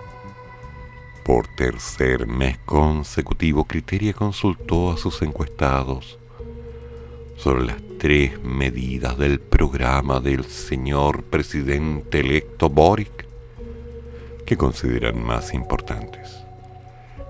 Por 1.23 1.47
tercer 1.47 2.27
mes 2.27 2.57
consecutivo, 2.65 3.63
Criteria 3.63 4.13
consultó 4.13 4.91
a 4.91 4.97
sus 4.97 5.21
encuestados 5.21 6.19
sobre 7.37 7.65
las 7.65 7.77
tres 7.97 8.43
medidas 8.43 9.17
del 9.17 9.39
programa 9.39 10.19
del 10.19 10.45
señor 10.45 11.23
presidente 11.23 12.19
electo 12.19 12.69
Boric 12.69 13.25
que 14.45 14.57
consideran 14.57 15.23
más 15.23 15.53
importantes. 15.53 16.42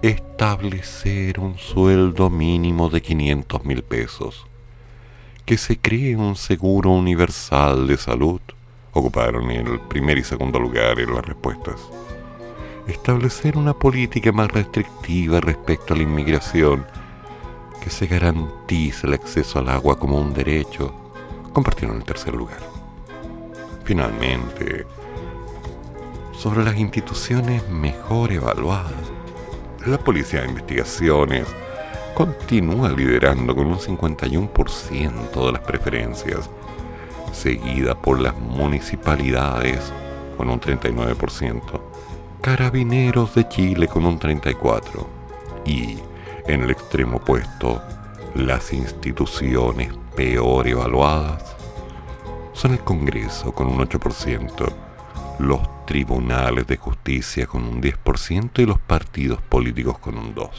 Establecer 0.04 1.40
un 1.40 1.58
sueldo 1.58 2.30
mínimo 2.30 2.90
de 2.90 3.02
500 3.02 3.64
mil 3.64 3.84
pesos. 3.84 4.46
Que 5.46 5.58
se 5.58 5.78
cree 5.80 6.18
un 6.18 6.36
seguro 6.36 6.90
universal 6.92 7.88
de 7.88 7.96
salud. 7.96 8.42
Ocuparon 8.92 9.50
el 9.50 9.80
primer 9.80 10.18
y 10.18 10.26
segundo 10.26 10.60
lugar 10.60 11.00
en 11.00 11.16
las 11.16 11.26
respuestas. 11.26 11.80
Establecer 12.86 13.56
una 13.58 13.74
política 13.74 14.34
más 14.34 14.52
restrictiva 14.52 15.40
respecto 15.40 15.94
a 15.94 15.98
la 15.98 16.04
inmigración 16.04 16.86
que 17.82 17.90
se 17.90 18.06
garantice 18.06 19.08
el 19.08 19.14
acceso 19.14 19.60
al 19.60 19.70
agua 19.70 19.98
como 19.98 20.20
un 20.20 20.34
derecho, 20.34 20.94
compartieron 21.54 21.96
el 21.96 22.04
tercer 22.04 22.34
lugar. 22.34 22.60
Finalmente, 23.86 24.86
sobre 26.38 26.66
las 26.66 26.78
instituciones 26.78 27.66
mejor 27.70 28.34
evaluadas, 28.34 29.13
la 29.86 29.98
Policía 29.98 30.42
de 30.42 30.50
Investigaciones 30.50 31.48
continúa 32.14 32.90
liderando 32.90 33.56
con 33.56 33.68
un 33.68 33.80
51% 33.80 35.46
de 35.46 35.52
las 35.52 35.62
preferencias, 35.62 36.50
seguida 37.32 37.96
por 37.96 38.20
las 38.20 38.38
municipalidades 38.38 39.92
con 40.38 40.50
un 40.50 40.60
39%, 40.60 41.82
Carabineros 42.42 43.36
de 43.36 43.48
Chile 43.48 43.88
con 43.88 44.06
un 44.06 44.20
34% 44.20 45.08
y 45.66 45.98
en 46.46 46.64
el 46.64 46.72
extremo 46.72 47.18
opuesto, 47.18 47.82
las 48.36 48.74
instituciones 48.74 49.94
peor 50.16 50.68
evaluadas 50.68 51.56
son 52.54 52.74
el 52.74 52.80
Congreso 52.80 53.54
con 53.54 53.68
un 53.68 53.80
8%, 53.80 54.74
los 55.40 55.86
tribunales 55.86 56.68
de 56.68 56.78
justicia 56.78 57.46
con 57.48 57.64
un 57.64 57.82
10% 57.82 58.60
y 58.60 58.66
los 58.66 58.80
partidos 58.80 59.42
políticos 59.42 59.98
con 60.00 60.18
un 60.18 60.34
2%. 60.34 60.50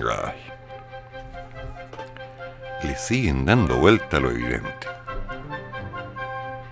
Ay. 0.00 0.36
Le 2.84 2.96
siguen 2.96 3.44
dando 3.44 3.78
vuelta 3.78 4.18
a 4.18 4.20
lo 4.20 4.30
evidente. 4.30 4.86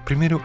Primero, 0.04 0.40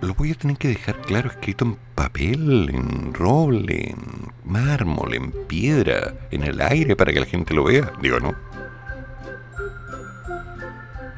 lo 0.00 0.14
voy 0.14 0.32
a 0.32 0.34
tener 0.34 0.56
que 0.56 0.68
dejar 0.68 1.00
claro 1.02 1.30
escrito 1.30 1.64
en 1.64 1.78
papel, 1.94 2.68
en 2.74 3.14
roble, 3.14 3.90
en 3.90 4.32
mármol, 4.44 5.14
en 5.14 5.30
piedra, 5.46 6.14
en 6.32 6.42
el 6.42 6.60
aire 6.60 6.96
para 6.96 7.12
que 7.12 7.20
la 7.20 7.26
gente 7.26 7.54
lo 7.54 7.62
vea. 7.62 7.92
Digo, 8.00 8.18
¿no? 8.18 8.34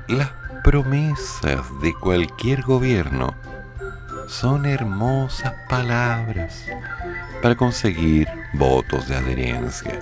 Las 0.08 0.43
promesas 0.64 1.66
de 1.82 1.92
cualquier 1.92 2.62
gobierno 2.62 3.34
son 4.26 4.64
hermosas 4.64 5.52
palabras 5.68 6.64
para 7.42 7.54
conseguir 7.54 8.26
votos 8.54 9.06
de 9.06 9.16
adherencia. 9.16 10.00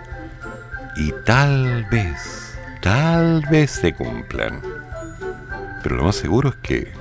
Y 0.97 1.13
tal 1.27 1.85
vez, 1.91 2.57
tal 2.81 3.43
vez 3.51 3.73
se 3.73 3.93
cumplan. 3.93 4.63
Pero 5.83 5.97
lo 5.97 6.05
más 6.05 6.15
seguro 6.15 6.51
es 6.51 6.57
que 6.57 6.93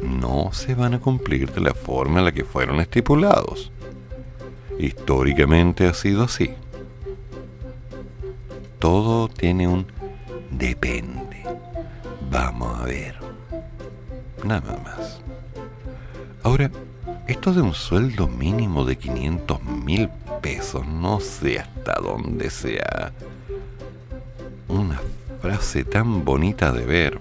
no 0.00 0.50
se 0.54 0.74
van 0.74 0.94
a 0.94 1.00
cumplir 1.00 1.52
de 1.52 1.60
la 1.60 1.74
forma 1.74 2.20
en 2.20 2.24
la 2.24 2.32
que 2.32 2.44
fueron 2.44 2.80
estipulados. 2.80 3.70
Históricamente 4.78 5.86
ha 5.86 5.92
sido 5.92 6.24
así. 6.24 6.54
Todo 8.78 9.28
tiene 9.28 9.68
un 9.68 9.86
depende. 10.50 11.25
Vamos 12.30 12.80
a 12.80 12.84
ver. 12.84 13.16
Nada 14.44 14.78
más. 14.84 15.20
Ahora, 16.42 16.70
esto 17.26 17.52
de 17.52 17.60
un 17.60 17.74
sueldo 17.74 18.28
mínimo 18.28 18.84
de 18.84 18.96
500 18.96 19.62
mil 19.62 20.08
pesos, 20.40 20.86
no 20.86 21.18
sé 21.20 21.58
hasta 21.58 21.94
dónde 22.00 22.50
sea 22.50 23.12
una 24.68 25.00
frase 25.40 25.84
tan 25.84 26.24
bonita 26.24 26.72
de 26.72 26.84
ver. 26.84 27.20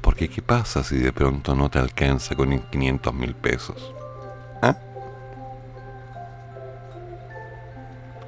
Porque 0.00 0.28
¿qué 0.28 0.40
pasa 0.40 0.84
si 0.84 0.98
de 0.98 1.12
pronto 1.12 1.54
no 1.54 1.68
te 1.68 1.78
alcanza 1.78 2.36
con 2.36 2.56
500 2.58 3.12
mil 3.14 3.34
pesos? 3.34 3.92
¿Ah? 4.62 4.76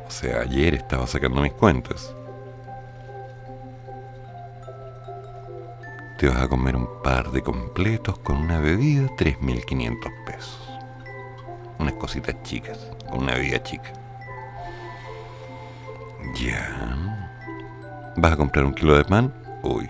O 0.07 0.11
sea, 0.11 0.41
ayer 0.41 0.75
estaba 0.75 1.07
sacando 1.07 1.41
mis 1.41 1.53
cuentas. 1.53 2.15
Te 6.19 6.29
vas 6.29 6.43
a 6.43 6.49
comer 6.49 6.75
un 6.75 6.89
par 7.05 7.31
de 7.31 7.43
completos 7.43 8.19
con 8.19 8.39
una 8.39 8.59
bebida 8.59 9.07
3.500 9.17 10.25
pesos. 10.27 10.69
Unas 11.79 11.95
cositas 11.95 12.35
chicas, 12.43 12.77
con 13.09 13.23
una 13.23 13.35
bebida 13.35 13.63
chica. 13.63 13.93
Ya. 16.35 16.97
¿Vas 18.17 18.33
a 18.33 18.37
comprar 18.37 18.65
un 18.65 18.75
kilo 18.75 18.97
de 18.97 19.05
pan? 19.05 19.33
Uy. 19.63 19.89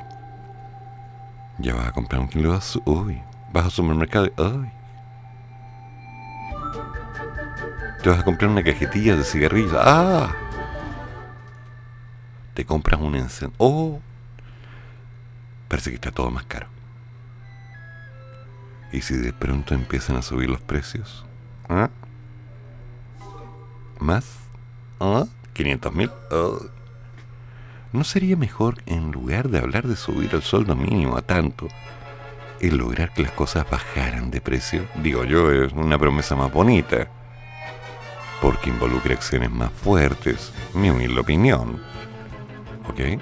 Ya 1.56 1.74
vas 1.74 1.88
a 1.88 1.92
comprar 1.92 2.20
un 2.20 2.28
kilo 2.28 2.50
de 2.50 2.58
azúcar. 2.58 2.94
Uy. 2.94 3.22
Vas 3.50 3.64
al 3.64 3.70
supermercado. 3.70 4.26
Uy. 4.36 4.70
Te 8.02 8.10
vas 8.10 8.18
a 8.18 8.24
comprar 8.24 8.50
una 8.50 8.62
cajetilla 8.62 9.16
de 9.16 9.24
cigarrillos. 9.24 9.72
¡Ah! 9.78 10.36
Te 12.52 12.66
compras 12.66 13.00
un 13.00 13.16
encendedor. 13.16 13.56
¡Oh! 13.56 14.00
Parece 15.68 15.90
que 15.90 15.96
está 15.96 16.11
todo 16.11 16.31
más 16.31 16.44
caro. 16.44 16.66
¿Y 18.90 19.02
si 19.02 19.16
de 19.16 19.33
pronto 19.33 19.74
empiezan 19.74 20.16
a 20.16 20.22
subir 20.22 20.48
los 20.48 20.61
precios? 20.61 21.26
¿Ah? 21.68 21.90
¿Más? 24.00 24.24
¿Ah? 24.98 25.26
¿500 25.54 25.92
mil? 25.92 26.11
Oh. 26.31 26.59
¿No 27.92 28.04
sería 28.04 28.37
mejor, 28.37 28.83
en 28.87 29.12
lugar 29.12 29.48
de 29.48 29.59
hablar 29.59 29.87
de 29.87 29.96
subir 29.96 30.35
el 30.35 30.42
sueldo 30.42 30.74
mínimo 30.74 31.16
a 31.16 31.22
tanto, 31.22 31.68
el 32.61 32.76
lograr 32.76 33.12
que 33.12 33.22
las 33.22 33.33
cosas 33.33 33.68
bajaran 33.70 34.31
de 34.31 34.40
precio? 34.40 34.87
Digo 35.02 35.24
yo, 35.24 35.50
es 35.52 35.72
una 35.72 35.98
promesa 35.98 36.37
más 36.37 36.52
bonita, 36.52 37.09
porque 38.40 38.70
involucra 38.70 39.14
acciones 39.14 39.50
más 39.50 39.72
fuertes, 39.72 40.52
mi 40.74 40.90
humilde 40.90 41.20
opinión. 41.20 41.83
¿Ok? 42.88 43.20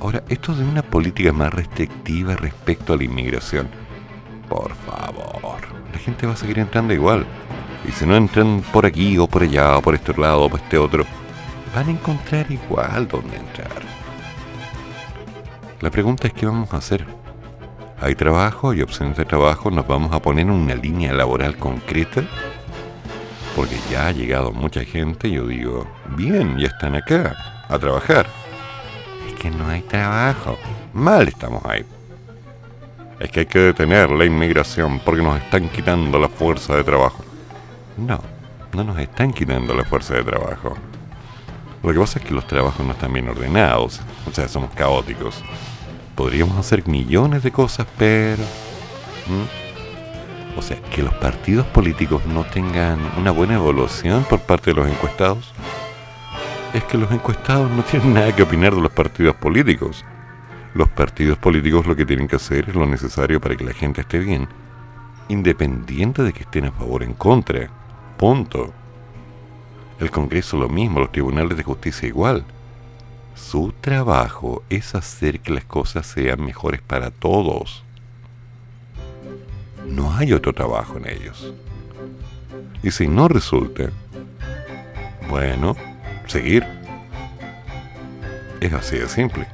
Ahora, 0.00 0.22
esto 0.28 0.54
de 0.54 0.64
una 0.64 0.82
política 0.82 1.32
más 1.32 1.52
restrictiva 1.52 2.36
respecto 2.36 2.92
a 2.92 2.96
la 2.96 3.04
inmigración, 3.04 3.68
por 4.48 4.72
favor, 4.74 5.60
la 5.92 5.98
gente 5.98 6.26
va 6.26 6.34
a 6.34 6.36
seguir 6.36 6.60
entrando 6.60 6.94
igual. 6.94 7.26
Y 7.86 7.92
si 7.92 8.06
no 8.06 8.16
entran 8.16 8.62
por 8.72 8.86
aquí 8.86 9.18
o 9.18 9.26
por 9.26 9.42
allá 9.42 9.76
o 9.76 9.82
por 9.82 9.94
este 9.94 10.16
lado 10.16 10.42
o 10.42 10.48
por 10.48 10.60
este 10.60 10.78
otro, 10.78 11.04
van 11.74 11.88
a 11.88 11.90
encontrar 11.90 12.50
igual 12.50 13.08
dónde 13.08 13.36
entrar. 13.36 13.70
La 15.80 15.90
pregunta 15.90 16.28
es 16.28 16.32
qué 16.32 16.46
vamos 16.46 16.72
a 16.72 16.78
hacer. 16.78 17.04
¿Hay 18.00 18.14
trabajo? 18.14 18.70
¿Hay 18.70 18.82
opciones 18.82 19.16
de 19.16 19.24
trabajo? 19.24 19.70
¿Nos 19.70 19.86
vamos 19.86 20.12
a 20.12 20.22
poner 20.22 20.46
en 20.46 20.52
una 20.52 20.76
línea 20.76 21.12
laboral 21.12 21.56
concreta? 21.56 22.22
Porque 23.56 23.76
ya 23.90 24.06
ha 24.06 24.12
llegado 24.12 24.52
mucha 24.52 24.84
gente 24.84 25.26
y 25.26 25.32
yo 25.32 25.46
digo, 25.46 25.86
bien, 26.16 26.56
ya 26.58 26.68
están 26.68 26.94
acá, 26.94 27.64
a 27.68 27.78
trabajar. 27.78 28.26
Que 29.38 29.50
no 29.50 29.68
hay 29.68 29.82
trabajo. 29.82 30.58
Mal 30.92 31.28
estamos 31.28 31.64
ahí. 31.64 31.84
Es 33.20 33.30
que 33.30 33.40
hay 33.40 33.46
que 33.46 33.58
detener 33.58 34.10
la 34.10 34.24
inmigración 34.24 35.00
porque 35.00 35.22
nos 35.22 35.40
están 35.40 35.68
quitando 35.68 36.18
la 36.18 36.28
fuerza 36.28 36.76
de 36.76 36.84
trabajo. 36.84 37.24
No, 37.96 38.20
no 38.72 38.84
nos 38.84 38.98
están 38.98 39.32
quitando 39.32 39.74
la 39.74 39.84
fuerza 39.84 40.14
de 40.14 40.24
trabajo. 40.24 40.76
Lo 41.82 41.92
que 41.92 41.98
pasa 41.98 42.18
es 42.18 42.24
que 42.24 42.34
los 42.34 42.46
trabajos 42.46 42.84
no 42.84 42.92
están 42.92 43.12
bien 43.12 43.28
ordenados, 43.28 44.00
o 44.28 44.32
sea, 44.32 44.48
somos 44.48 44.70
caóticos. 44.70 45.42
Podríamos 46.14 46.58
hacer 46.58 46.86
millones 46.88 47.42
de 47.42 47.52
cosas, 47.52 47.86
pero... 47.96 48.42
O 50.56 50.62
sea, 50.62 50.76
que 50.82 51.02
los 51.02 51.14
partidos 51.14 51.66
políticos 51.66 52.26
no 52.26 52.44
tengan 52.44 52.98
una 53.16 53.30
buena 53.30 53.54
evolución 53.54 54.24
por 54.28 54.40
parte 54.40 54.70
de 54.70 54.76
los 54.76 54.88
encuestados. 54.88 55.52
Es 56.74 56.84
que 56.84 56.98
los 56.98 57.10
encuestados 57.10 57.70
no 57.70 57.82
tienen 57.82 58.14
nada 58.14 58.34
que 58.34 58.42
opinar 58.42 58.74
de 58.74 58.82
los 58.82 58.92
partidos 58.92 59.34
políticos. 59.36 60.04
Los 60.74 60.88
partidos 60.88 61.38
políticos 61.38 61.86
lo 61.86 61.96
que 61.96 62.04
tienen 62.04 62.28
que 62.28 62.36
hacer 62.36 62.68
es 62.68 62.74
lo 62.74 62.86
necesario 62.86 63.40
para 63.40 63.56
que 63.56 63.64
la 63.64 63.72
gente 63.72 64.02
esté 64.02 64.18
bien, 64.18 64.46
independiente 65.28 66.22
de 66.22 66.32
que 66.32 66.42
estén 66.42 66.66
a 66.66 66.72
favor 66.72 67.02
o 67.02 67.04
en 67.04 67.14
contra. 67.14 67.70
Punto. 68.18 68.72
El 69.98 70.10
Congreso 70.10 70.58
lo 70.58 70.68
mismo, 70.68 71.00
los 71.00 71.10
tribunales 71.10 71.56
de 71.56 71.64
justicia 71.64 72.06
igual. 72.06 72.44
Su 73.34 73.72
trabajo 73.80 74.62
es 74.68 74.94
hacer 74.94 75.40
que 75.40 75.52
las 75.52 75.64
cosas 75.64 76.06
sean 76.06 76.44
mejores 76.44 76.82
para 76.82 77.10
todos. 77.10 77.82
No 79.86 80.14
hay 80.14 80.34
otro 80.34 80.52
trabajo 80.52 80.98
en 80.98 81.08
ellos. 81.08 81.54
Y 82.82 82.90
si 82.90 83.08
no 83.08 83.26
resulta, 83.26 83.90
bueno, 85.30 85.76
seguir. 86.28 86.66
Es 88.60 88.72
así 88.72 88.98
de 88.98 89.08
simple. 89.08 89.46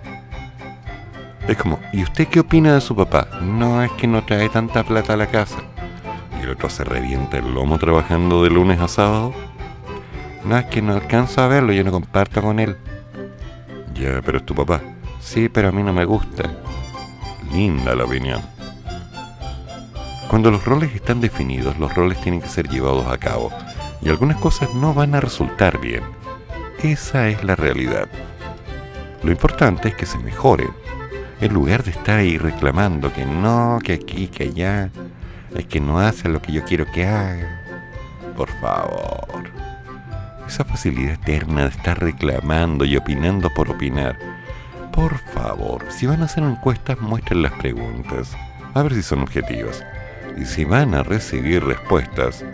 Es 1.49 1.57
como, 1.57 1.79
¿y 1.93 2.03
usted 2.03 2.29
qué 2.29 2.41
opina 2.41 2.75
de 2.75 2.81
su 2.81 2.97
papá? 2.97 3.29
No 3.43 3.83
es 3.83 3.93
que 3.93 4.07
no 4.07 4.25
trae 4.25 4.49
tanta 4.49 4.83
plata 4.85 5.15
a 5.15 5.17
la 5.17 5.27
casa. 5.27 5.59
Y 6.39 6.45
el 6.45 6.51
otro 6.51 6.69
se 6.71 6.85
revienta 6.85 7.39
el 7.39 7.53
lomo 7.53 7.79
trabajando 7.79 8.43
de 8.43 8.51
lunes 8.51 8.81
a 8.81 8.89
sábado 8.89 9.35
no, 10.45 10.59
es 10.59 10.67
que 10.67 10.83
no 10.83 10.93
alcanzo 10.93 11.41
a 11.41 11.49
verlo, 11.49 11.73
yo 11.73 11.83
no 11.85 11.91
comparto 11.91 12.43
con 12.43 12.61
él. 12.61 12.77
Ya, 13.95 14.21
pero 14.23 14.39
es 14.39 14.45
tu 14.45 14.55
papá. 14.55 14.83
Sí, 15.19 15.49
pero 15.49 15.69
a 15.69 15.73
mí 15.73 15.83
no 15.83 15.93
me 15.93 16.05
gusta. 16.05 16.51
Linda 17.51 17.95
la 17.95 18.05
opinión. 18.05 18.43
Cuando 20.29 20.51
los 20.51 20.65
roles 20.65 20.95
están 20.95 21.23
definidos, 21.23 21.79
los 21.79 21.95
roles 21.95 22.21
tienen 22.21 22.43
que 22.43 22.49
ser 22.49 22.69
llevados 22.69 23.07
a 23.07 23.17
cabo. 23.17 23.51
Y 24.03 24.11
algunas 24.11 24.37
cosas 24.37 24.69
no 24.75 24.93
van 24.93 25.15
a 25.15 25.21
resultar 25.21 25.81
bien. 25.81 26.03
Esa 26.83 27.29
es 27.29 27.43
la 27.45 27.57
realidad. 27.57 28.09
Lo 29.23 29.31
importante 29.31 29.89
es 29.89 29.95
que 29.95 30.07
se 30.07 30.19
mejoren. 30.19 30.71
En 31.41 31.53
lugar 31.53 31.83
de 31.83 31.91
estar 31.91 32.19
ahí 32.19 32.39
reclamando 32.39 33.13
que 33.13 33.25
no, 33.25 33.79
que 33.83 33.95
aquí, 33.95 34.29
que 34.29 34.45
allá, 34.45 34.91
es 35.55 35.67
que 35.67 35.81
no 35.81 35.99
hace 35.99 36.29
lo 36.29 36.43
que 36.43 36.53
yo 36.53 36.65
quiero 36.65 36.85
que 36.93 37.07
haga. 37.07 37.63
Por 38.37 38.49
favor. 38.61 39.51
Esa 40.47 40.65
facilidad 40.65 41.15
eterna 41.15 41.63
de 41.63 41.69
estar 41.71 41.99
reclamando 41.99 42.85
y 42.85 42.97
opinando 42.97 43.49
por 43.51 43.71
opinar. 43.71 44.19
Por 44.93 45.19
favor, 45.19 45.85
si 45.89 46.07
van 46.07 46.23
a 46.23 46.27
hacer 46.27 46.45
encuestas, 46.45 47.01
muestren 47.01 47.43
las 47.43 47.53
preguntas. 47.53 48.37
A 48.75 48.83
ver 48.83 48.95
si 48.95 49.03
son 49.03 49.21
objetivas. 49.21 49.83
Y 50.37 50.45
si 50.45 50.65
van 50.65 50.95
a 50.95 51.03
recibir 51.03 51.65
respuestas, 51.65 52.45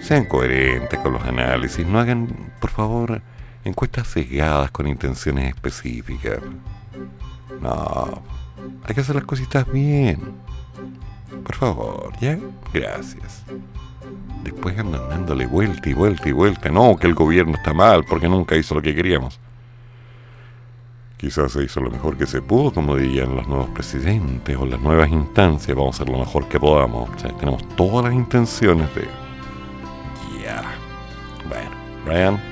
sean 0.00 0.24
coherentes 0.26 0.98
con 0.98 1.14
los 1.14 1.24
análisis. 1.24 1.86
No 1.86 2.00
hagan, 2.00 2.28
por 2.60 2.70
favor, 2.70 3.22
encuestas 3.64 4.08
sesgadas 4.08 4.70
con 4.70 4.86
intenciones 4.86 5.54
específicas. 5.54 6.40
No, 7.60 8.22
hay 8.84 8.94
que 8.94 9.00
hacer 9.00 9.14
las 9.14 9.24
cositas 9.24 9.70
bien. 9.70 10.20
Por 11.44 11.56
favor, 11.56 12.12
¿ya? 12.20 12.38
Gracias 12.72 13.44
después 14.42 14.78
andan 14.78 15.08
dándole 15.08 15.46
vuelta 15.46 15.88
y 15.88 15.94
vuelta 15.94 16.28
y 16.28 16.32
vuelta. 16.32 16.68
No, 16.70 16.96
que 16.96 17.06
el 17.06 17.14
gobierno 17.14 17.54
está 17.54 17.72
mal 17.72 18.04
porque 18.04 18.28
nunca 18.28 18.56
hizo 18.56 18.74
lo 18.74 18.82
que 18.82 18.94
queríamos. 18.94 19.40
Quizás 21.16 21.52
se 21.52 21.62
hizo 21.62 21.80
lo 21.80 21.90
mejor 21.90 22.16
que 22.16 22.26
se 22.26 22.42
pudo, 22.42 22.72
como 22.72 22.96
dirían 22.96 23.36
los 23.36 23.46
nuevos 23.46 23.70
presidentes 23.70 24.56
o 24.56 24.66
las 24.66 24.80
nuevas 24.80 25.08
instancias. 25.08 25.76
Vamos 25.76 25.98
a 25.98 26.02
hacer 26.02 26.12
lo 26.12 26.18
mejor 26.18 26.48
que 26.48 26.58
podamos. 26.58 27.10
Tenemos 27.38 27.66
todas 27.76 28.06
las 28.06 28.14
intenciones 28.14 28.92
de... 28.94 29.06
Ya. 30.42 30.62
Bueno, 31.48 31.70
Brian, 32.04 32.51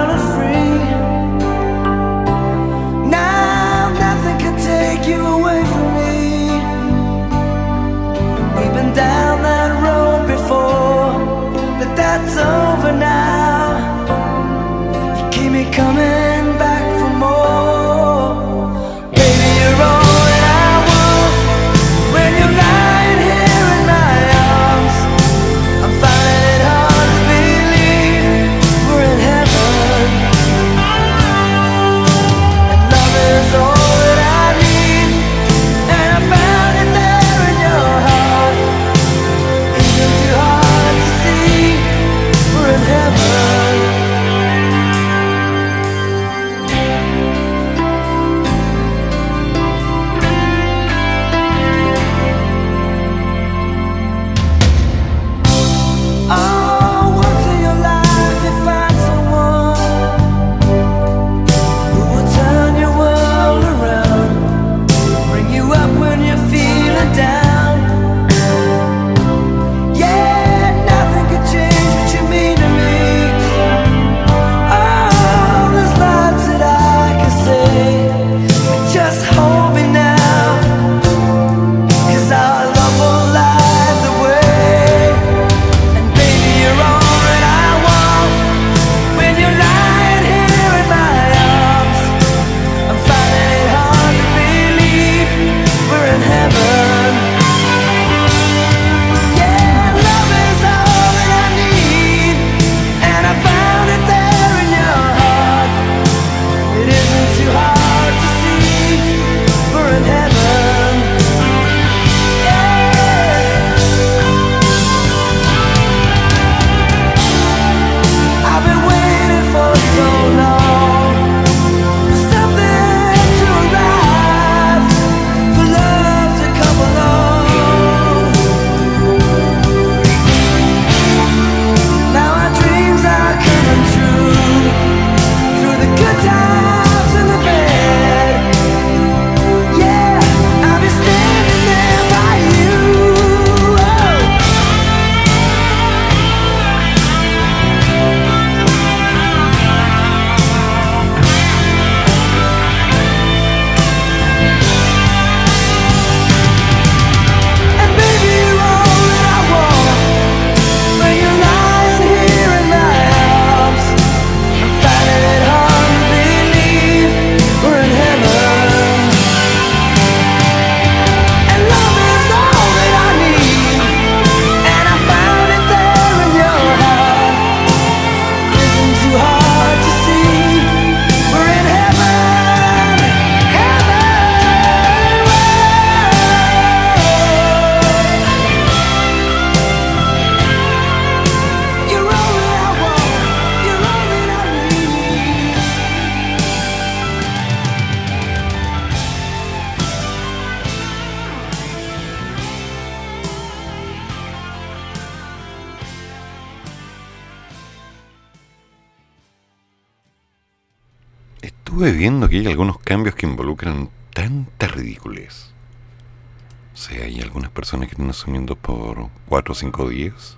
asumiendo 218.09 218.55
por 218.55 219.07
4 219.27 219.51
o 219.51 219.55
5 219.55 219.89
días. 219.89 220.37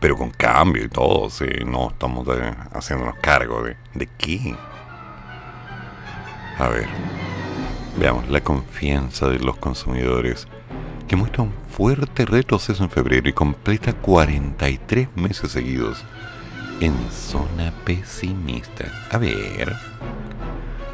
Pero 0.00 0.16
con 0.16 0.30
cambio 0.30 0.84
y 0.84 0.88
todo, 0.88 1.28
sí, 1.30 1.46
no 1.66 1.88
estamos 1.90 2.26
de- 2.26 2.54
haciéndonos 2.74 3.16
cargo 3.20 3.62
de, 3.62 3.76
de 3.94 4.06
qué. 4.18 4.54
A 6.58 6.68
ver, 6.68 6.86
veamos 7.98 8.28
la 8.28 8.40
confianza 8.40 9.28
de 9.28 9.38
los 9.38 9.56
consumidores 9.56 10.46
que 11.08 11.16
muestra 11.16 11.42
un 11.44 11.52
fuerte 11.70 12.24
retroceso 12.24 12.82
en 12.84 12.90
febrero 12.90 13.28
y 13.28 13.32
completa 13.32 13.92
43 13.92 15.08
meses 15.16 15.50
seguidos 15.52 16.04
en 16.80 16.94
zona 17.10 17.72
pesimista. 17.84 18.84
A 19.10 19.18
ver. 19.18 19.74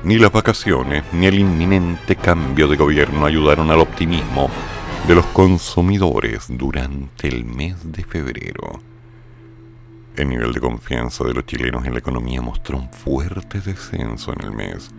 Ni 0.05 0.19
las 0.19 0.33
vacaciones 0.33 1.05
ni 1.13 1.27
el 1.27 1.39
inminente 1.39 2.17
cambio 2.17 2.67
de 2.67 2.77
gobierno 2.77 3.25
ayudaron 3.25 3.71
al 3.71 3.79
optimismo 3.81 4.51
de 5.07 5.17
los 5.17 5.27
consumidores 5.27 6.47
durante 6.49 7.27
el 7.27 7.45
mes 7.45 7.91
de 7.91 8.05
febrero. 8.05 8.81
El 10.17 10.29
nivel 10.29 10.53
de 10.53 10.61
confianza 10.61 11.25
de 11.25 11.35
los 11.35 11.45
chilenos 11.45 11.85
en 11.85 11.95
la 11.95 11.99
economía 11.99 12.41
mostró 12.41 12.79
un 12.79 12.89
fuerte 12.89 13.61
descenso 13.61 14.33
en 14.33 14.45
el 14.45 14.53
mes. 14.53 14.91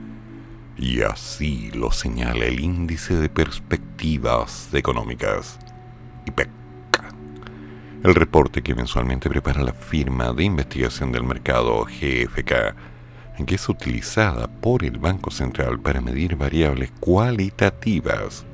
Y 0.77 1.03
así 1.03 1.71
lo 1.71 1.91
señala 1.91 2.45
el 2.45 2.59
índice 2.59 3.15
de 3.15 3.29
perspectivas 3.29 4.73
económicas. 4.73 5.57
IPEC. 6.25 6.49
El 8.03 8.13
reporte 8.15 8.61
que 8.61 8.75
mensualmente 8.75 9.29
prepara 9.29 9.63
la 9.63 9.73
firma 9.73 10.33
de 10.33 10.43
investigación 10.43 11.13
del 11.13 11.23
mercado 11.23 11.85
GFK, 11.85 12.75
que 13.45 13.55
es 13.55 13.69
utilizada 13.69 14.47
por 14.47 14.83
el 14.83 14.97
Banco 14.97 15.31
Central 15.31 15.79
para 15.79 16.01
medir 16.01 16.35
variables 16.35 16.91
cualitativas 16.99 18.45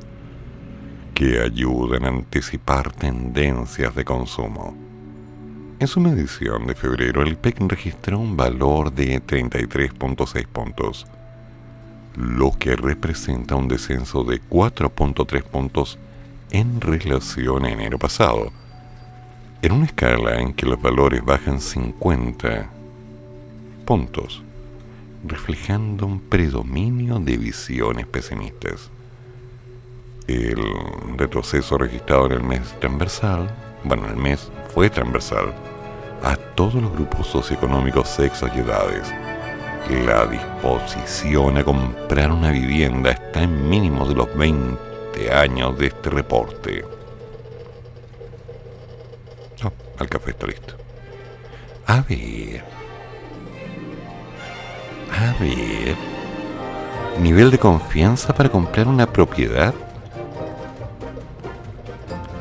que 1.20 1.42
ayudan 1.42 2.06
a 2.06 2.08
anticipar 2.08 2.94
tendencias 2.94 3.94
de 3.94 4.06
consumo. 4.06 4.74
En 5.78 5.86
su 5.86 6.00
medición 6.00 6.66
de 6.66 6.76
febrero, 6.76 7.24
el 7.24 7.34
IPEC 7.34 7.60
registró 7.68 8.20
un 8.20 8.38
valor 8.38 8.94
de 8.94 9.22
33.6 9.22 10.48
puntos, 10.48 11.06
lo 12.16 12.54
que 12.58 12.78
representa 12.78 13.56
un 13.56 13.68
descenso 13.68 14.24
de 14.24 14.42
4.3 14.42 15.44
puntos 15.44 16.00
en 16.52 16.80
relación 16.80 17.66
a 17.66 17.72
enero 17.72 18.00
pasado, 18.00 18.54
en 19.62 19.74
una 19.74 19.88
escala 19.88 20.40
en 20.40 20.54
que 20.54 20.66
los 20.66 20.82
valores 20.82 21.22
bajan 21.26 21.60
50 21.60 22.70
puntos, 23.84 24.42
reflejando 25.26 26.06
un 26.06 26.22
predominio 26.22 27.20
de 27.20 27.38
visiones 27.38 28.08
pesimistas. 28.08 28.90
El 30.30 30.64
retroceso 31.18 31.76
registrado 31.80 32.28
en 32.28 32.34
el 32.34 32.44
mes 32.44 32.62
transversal, 32.80 33.50
bueno, 33.84 34.08
el 34.10 34.16
mes 34.16 34.52
fue 34.72 34.88
transversal 34.88 35.56
a 36.22 36.36
todos 36.36 36.76
los 36.76 36.94
grupos 36.94 37.26
socioeconómicos, 37.26 38.08
sexos 38.08 38.52
y 38.56 38.60
edades. 38.60 39.12
La 40.06 40.28
disposición 40.28 41.58
a 41.58 41.64
comprar 41.64 42.32
una 42.32 42.52
vivienda 42.52 43.10
está 43.10 43.42
en 43.42 43.68
mínimo 43.68 44.08
de 44.08 44.14
los 44.14 44.38
20 44.38 45.34
años 45.34 45.76
de 45.80 45.88
este 45.88 46.12
reporte. 46.12 46.86
No, 49.64 49.74
el 50.00 50.10
café 50.10 50.30
está 50.30 50.46
listo. 50.46 50.76
A 51.88 52.02
ver. 52.02 52.64
A 55.12 55.34
ver. 55.42 55.96
Nivel 57.20 57.50
de 57.50 57.58
confianza 57.58 58.32
para 58.32 58.50
comprar 58.50 58.88
una 58.88 59.12
propiedad. 59.12 59.74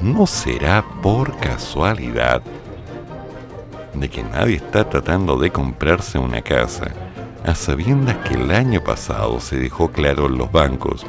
¿No 0.01 0.27
será 0.27 0.85
por 1.03 1.37
casualidad 1.39 2.43
de 3.95 4.09
que 4.09 4.23
nadie 4.23 4.57
está 4.57 4.89
tratando 4.89 5.37
de 5.39 5.51
comprarse 5.51 6.19
una 6.19 6.41
casa 6.41 6.93
a 7.45 7.55
sabiendas 7.55 8.17
que 8.19 8.35
el 8.35 8.51
año 8.53 8.83
pasado 8.83 9.41
se 9.41 9.57
dejó 9.57 9.91
claro 9.91 10.27
en 10.27 10.39
los 10.39 10.53
bancos 10.53 11.05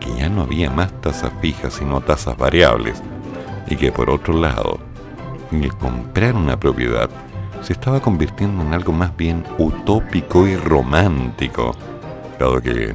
que 0.00 0.12
ya 0.14 0.28
no 0.28 0.42
había 0.42 0.68
más 0.68 1.00
tasas 1.00 1.32
fijas 1.40 1.74
sino 1.74 2.00
tasas 2.00 2.36
variables 2.36 3.02
y 3.68 3.76
que 3.76 3.92
por 3.92 4.10
otro 4.10 4.34
lado 4.34 4.78
el 5.52 5.74
comprar 5.76 6.34
una 6.34 6.58
propiedad 6.58 7.08
se 7.62 7.72
estaba 7.72 8.00
convirtiendo 8.00 8.62
en 8.62 8.74
algo 8.74 8.92
más 8.92 9.16
bien 9.16 9.44
utópico 9.56 10.46
y 10.46 10.56
romántico, 10.56 11.74
dado 12.38 12.60
que 12.60 12.94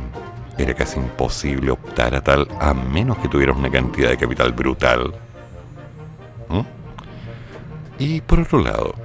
era 0.57 0.73
casi 0.75 0.99
imposible 0.99 1.71
optar 1.71 2.13
a 2.13 2.21
tal 2.21 2.47
a 2.59 2.73
menos 2.73 3.17
que 3.17 3.29
tuvieras 3.29 3.57
una 3.57 3.71
cantidad 3.71 4.09
de 4.09 4.17
capital 4.17 4.51
brutal. 4.51 5.13
Y 7.99 8.21
por 8.21 8.39
otro 8.39 8.59
lado, 8.59 8.95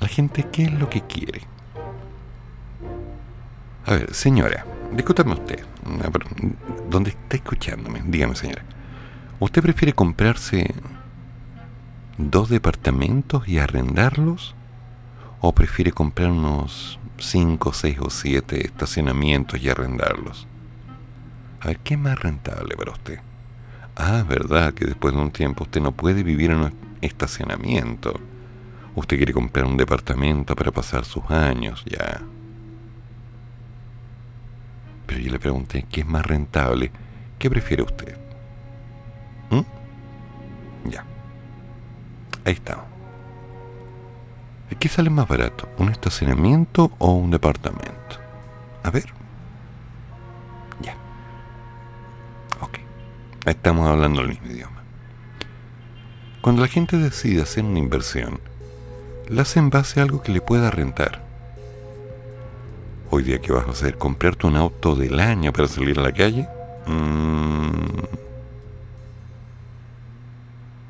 la 0.00 0.08
gente, 0.08 0.46
¿qué 0.50 0.64
es 0.64 0.72
lo 0.72 0.90
que 0.90 1.02
quiere? 1.02 1.42
A 3.86 3.92
ver, 3.92 4.12
señora, 4.14 4.66
discúlpame 4.92 5.34
usted, 5.34 5.64
Ah, 5.86 6.10
¿dónde 6.88 7.10
está 7.10 7.36
escuchándome? 7.36 8.02
Dígame, 8.06 8.34
señora. 8.34 8.64
¿Usted 9.38 9.62
prefiere 9.62 9.92
comprarse 9.92 10.74
dos 12.16 12.48
departamentos 12.48 13.46
y 13.46 13.58
arrendarlos? 13.58 14.54
¿O 15.40 15.52
prefiere 15.52 15.92
comprar 15.92 16.30
unos 16.30 16.98
5, 17.18 17.72
6 17.74 17.98
o 18.00 18.08
7 18.08 18.64
estacionamientos 18.64 19.60
y 19.60 19.68
arrendarlos? 19.68 20.46
A 21.60 21.66
ver, 21.68 21.78
¿qué 21.80 21.94
es 21.94 22.00
más 22.00 22.18
rentable 22.18 22.76
para 22.76 22.92
usted? 22.92 23.20
Ah, 23.96 24.24
verdad 24.28 24.74
que 24.74 24.86
después 24.86 25.14
de 25.14 25.20
un 25.20 25.30
tiempo 25.30 25.64
usted 25.64 25.80
no 25.80 25.92
puede 25.92 26.22
vivir 26.22 26.50
en 26.50 26.58
un 26.58 26.74
estacionamiento. 27.00 28.18
Usted 28.94 29.16
quiere 29.16 29.32
comprar 29.32 29.66
un 29.66 29.76
departamento 29.76 30.54
para 30.56 30.72
pasar 30.72 31.04
sus 31.04 31.28
años, 31.30 31.84
ya. 31.86 32.20
Pero 35.06 35.20
yo 35.20 35.30
le 35.30 35.38
pregunté, 35.38 35.84
¿qué 35.90 36.00
es 36.00 36.06
más 36.06 36.26
rentable? 36.26 36.90
¿Qué 37.38 37.50
prefiere 37.50 37.82
usted? 37.82 38.16
¿Mm? 39.50 40.90
Ya. 40.90 41.04
Ahí 42.44 42.54
estamos. 42.54 42.84
¿Qué 44.78 44.88
sale 44.88 45.10
más 45.10 45.28
barato? 45.28 45.68
¿Un 45.78 45.88
estacionamiento 45.90 46.90
o 46.98 47.12
un 47.12 47.30
departamento? 47.30 48.18
A 48.82 48.90
ver. 48.90 49.23
Estamos 53.46 53.86
hablando 53.86 54.22
el 54.22 54.28
mismo 54.28 54.46
idioma. 54.46 54.82
Cuando 56.40 56.62
la 56.62 56.68
gente 56.68 56.96
decide 56.96 57.42
hacer 57.42 57.62
una 57.62 57.78
inversión, 57.78 58.40
la 59.28 59.42
hace 59.42 59.58
en 59.58 59.68
base 59.68 60.00
a 60.00 60.04
algo 60.04 60.22
que 60.22 60.32
le 60.32 60.40
pueda 60.40 60.70
rentar. 60.70 61.22
Hoy 63.10 63.22
día, 63.22 63.42
¿qué 63.42 63.52
vas 63.52 63.66
a 63.66 63.72
hacer? 63.72 63.98
¿Comprarte 63.98 64.46
un 64.46 64.56
auto 64.56 64.94
del 64.94 65.20
año 65.20 65.52
para 65.52 65.68
salir 65.68 65.98
a 65.98 66.02
la 66.02 66.12
calle? 66.12 66.48
Mm, 66.86 68.00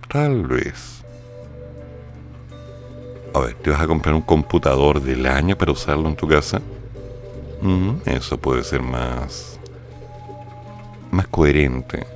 tal 0.09 0.47
vez. 0.47 1.05
A 3.35 3.41
ver, 3.41 3.55
¿te 3.55 3.71
vas 3.71 3.81
a 3.81 3.89
comprar 3.89 4.15
un 4.15 4.23
computador 4.23 5.03
del 5.03 5.27
año 5.27 5.59
para 5.59 5.73
usarlo 5.73 6.09
en 6.09 6.15
tu 6.15 6.29
casa? 6.29 6.63
Mm, 7.63 7.95
eso 8.07 8.39
puede 8.39 8.63
ser 8.63 8.81
más. 8.81 9.59
más 11.11 11.27
coherente. 11.27 12.14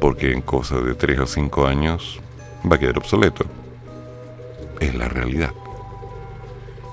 Porque 0.00 0.32
en 0.32 0.42
cosas 0.42 0.84
de 0.84 0.94
3 0.94 1.20
o 1.20 1.26
5 1.26 1.66
años 1.66 2.20
va 2.70 2.76
a 2.76 2.78
quedar 2.78 2.98
obsoleto. 2.98 3.44
Es 4.80 4.94
la 4.94 5.08
realidad. 5.08 5.52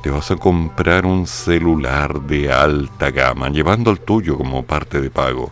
Te 0.02 0.10
vas 0.12 0.30
a 0.32 0.36
comprar 0.36 1.06
un 1.06 1.26
celular 1.26 2.22
de 2.22 2.52
alta 2.52 3.12
gama, 3.12 3.50
llevando 3.50 3.92
el 3.92 4.00
tuyo 4.00 4.38
como 4.38 4.64
parte 4.64 5.02
de 5.02 5.10
pago 5.10 5.52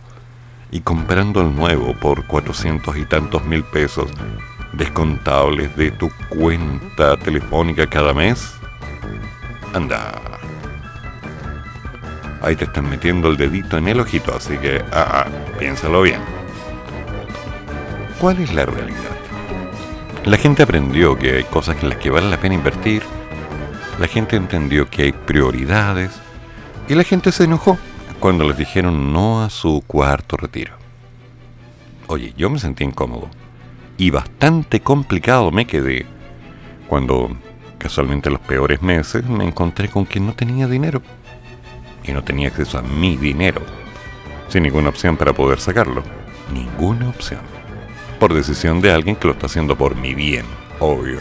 y 0.70 0.80
comprando 0.80 1.40
el 1.40 1.54
nuevo 1.54 1.94
por 1.94 2.26
400 2.26 2.96
y 2.96 3.04
tantos 3.04 3.44
mil 3.44 3.64
pesos 3.64 4.10
descontables 4.72 5.76
de 5.76 5.90
tu 5.92 6.10
cuenta 6.28 7.16
telefónica 7.16 7.86
cada 7.88 8.12
mes? 8.12 8.54
Anda. 9.72 10.20
Ahí 12.42 12.56
te 12.56 12.64
están 12.64 12.90
metiendo 12.90 13.28
el 13.28 13.36
dedito 13.36 13.78
en 13.78 13.88
el 13.88 14.00
ojito, 14.00 14.34
así 14.36 14.58
que, 14.58 14.82
ah, 14.92 15.24
ah, 15.24 15.26
piénsalo 15.58 16.02
bien. 16.02 16.33
¿Cuál 18.18 18.40
es 18.40 18.54
la 18.54 18.66
realidad? 18.66 19.16
La 20.24 20.36
gente 20.36 20.62
aprendió 20.62 21.18
que 21.18 21.36
hay 21.36 21.44
cosas 21.44 21.76
en 21.82 21.90
las 21.90 21.98
que 21.98 22.10
vale 22.10 22.30
la 22.30 22.40
pena 22.40 22.54
invertir, 22.54 23.02
la 24.00 24.08
gente 24.08 24.36
entendió 24.36 24.88
que 24.88 25.04
hay 25.04 25.12
prioridades 25.12 26.10
y 26.88 26.94
la 26.94 27.04
gente 27.04 27.30
se 27.32 27.44
enojó 27.44 27.78
cuando 28.20 28.44
les 28.44 28.56
dijeron 28.56 29.12
no 29.12 29.42
a 29.42 29.50
su 29.50 29.82
cuarto 29.86 30.36
retiro. 30.36 30.74
Oye, 32.06 32.32
yo 32.36 32.50
me 32.50 32.58
sentí 32.58 32.84
incómodo 32.84 33.28
y 33.96 34.10
bastante 34.10 34.80
complicado 34.80 35.50
me 35.50 35.66
quedé 35.66 36.06
cuando 36.88 37.30
casualmente 37.78 38.30
los 38.30 38.40
peores 38.40 38.80
meses, 38.82 39.26
me 39.26 39.44
encontré 39.44 39.88
con 39.88 40.06
que 40.06 40.20
no 40.20 40.34
tenía 40.34 40.66
dinero. 40.66 41.02
Y 42.02 42.12
no 42.12 42.22
tenía 42.22 42.48
acceso 42.48 42.78
a 42.78 42.82
mi 42.82 43.16
dinero. 43.16 43.62
Sin 44.48 44.62
ninguna 44.62 44.90
opción 44.90 45.16
para 45.16 45.32
poder 45.32 45.60
sacarlo. 45.60 46.02
Ninguna 46.52 47.08
opción. 47.08 47.40
Por 48.24 48.32
decisión 48.32 48.80
de 48.80 48.90
alguien 48.90 49.16
que 49.16 49.26
lo 49.26 49.34
está 49.34 49.44
haciendo 49.44 49.76
por 49.76 49.96
mi 49.96 50.14
bien, 50.14 50.46
obvio. 50.80 51.20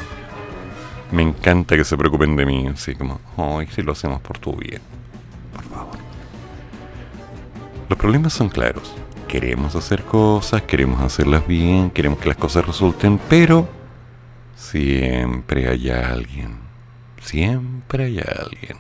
Me 1.12 1.22
encanta 1.22 1.76
que 1.76 1.84
se 1.84 1.98
preocupen 1.98 2.38
de 2.38 2.46
mí, 2.46 2.66
así 2.68 2.96
como, 2.96 3.20
hoy 3.36 3.68
si 3.68 3.82
lo 3.82 3.92
hacemos 3.92 4.22
por 4.22 4.38
tu 4.38 4.56
bien. 4.56 4.82
Por 5.52 5.64
favor. 5.66 5.98
Los 7.90 8.00
problemas 8.00 8.32
son 8.32 8.48
claros. 8.48 8.96
Queremos 9.28 9.76
hacer 9.76 10.04
cosas, 10.06 10.62
queremos 10.62 11.02
hacerlas 11.02 11.46
bien, 11.46 11.92
queremos 11.92 12.20
que 12.20 12.30
las 12.30 12.38
cosas 12.38 12.66
resulten, 12.66 13.20
pero 13.28 13.68
siempre 14.56 15.68
hay 15.68 15.90
alguien, 15.90 16.56
siempre 17.22 18.06
hay 18.06 18.20
alguien 18.20 18.78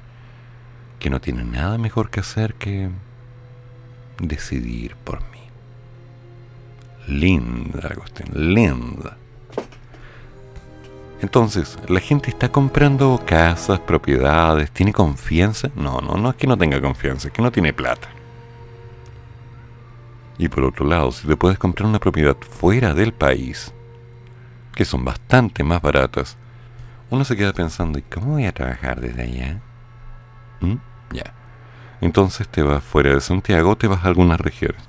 que 0.97 1.09
no 1.09 1.19
tiene 1.19 1.43
nada 1.43 1.77
mejor 1.77 2.09
que 2.09 2.21
hacer 2.21 2.53
que 2.53 2.87
decidir 4.21 4.95
por 5.03 5.19
mí. 5.19 5.32
Linda, 7.07 7.89
Agustín, 7.89 8.53
linda. 8.53 9.17
Entonces, 11.21 11.77
la 11.87 12.01
gente 12.01 12.29
está 12.29 12.49
comprando 12.49 13.21
casas, 13.25 13.79
propiedades, 13.79 14.71
¿tiene 14.71 14.91
confianza? 14.91 15.69
No, 15.75 16.01
no, 16.01 16.15
no 16.15 16.31
es 16.31 16.35
que 16.35 16.47
no 16.47 16.57
tenga 16.57 16.81
confianza, 16.81 17.29
es 17.29 17.33
que 17.33 17.41
no 17.41 17.51
tiene 17.51 17.71
plata. 17.71 18.09
Y 20.37 20.49
por 20.49 20.65
otro 20.65 20.85
lado, 20.85 21.11
si 21.11 21.27
te 21.27 21.37
puedes 21.37 21.57
comprar 21.57 21.87
una 21.87 21.99
propiedad 21.99 22.35
fuera 22.37 22.93
del 22.93 23.13
país, 23.13 23.73
que 24.75 24.83
son 24.83 25.05
bastante 25.05 25.63
más 25.63 25.81
baratas, 25.81 26.37
uno 27.09 27.23
se 27.23 27.37
queda 27.37 27.53
pensando, 27.53 27.99
¿y 27.99 28.01
cómo 28.01 28.33
voy 28.33 28.45
a 28.45 28.51
trabajar 28.51 28.99
desde 28.99 29.21
allá? 29.21 29.61
¿Mm? 30.59 30.75
Ya. 31.13 31.33
Entonces 32.01 32.49
te 32.49 32.63
vas 32.63 32.83
fuera 32.83 33.13
de 33.13 33.21
Santiago, 33.21 33.77
te 33.77 33.87
vas 33.87 34.03
a 34.03 34.07
algunas 34.07 34.41
regiones. 34.41 34.83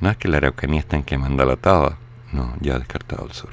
No 0.00 0.10
es 0.10 0.16
que 0.16 0.28
la 0.28 0.38
Araucanía 0.38 0.80
está 0.80 0.96
en 0.96 1.02
quemando 1.02 1.44
la 1.44 1.56
tada. 1.56 1.98
No, 2.32 2.54
ya 2.60 2.78
descartado 2.78 3.26
el 3.26 3.32
sur. 3.32 3.50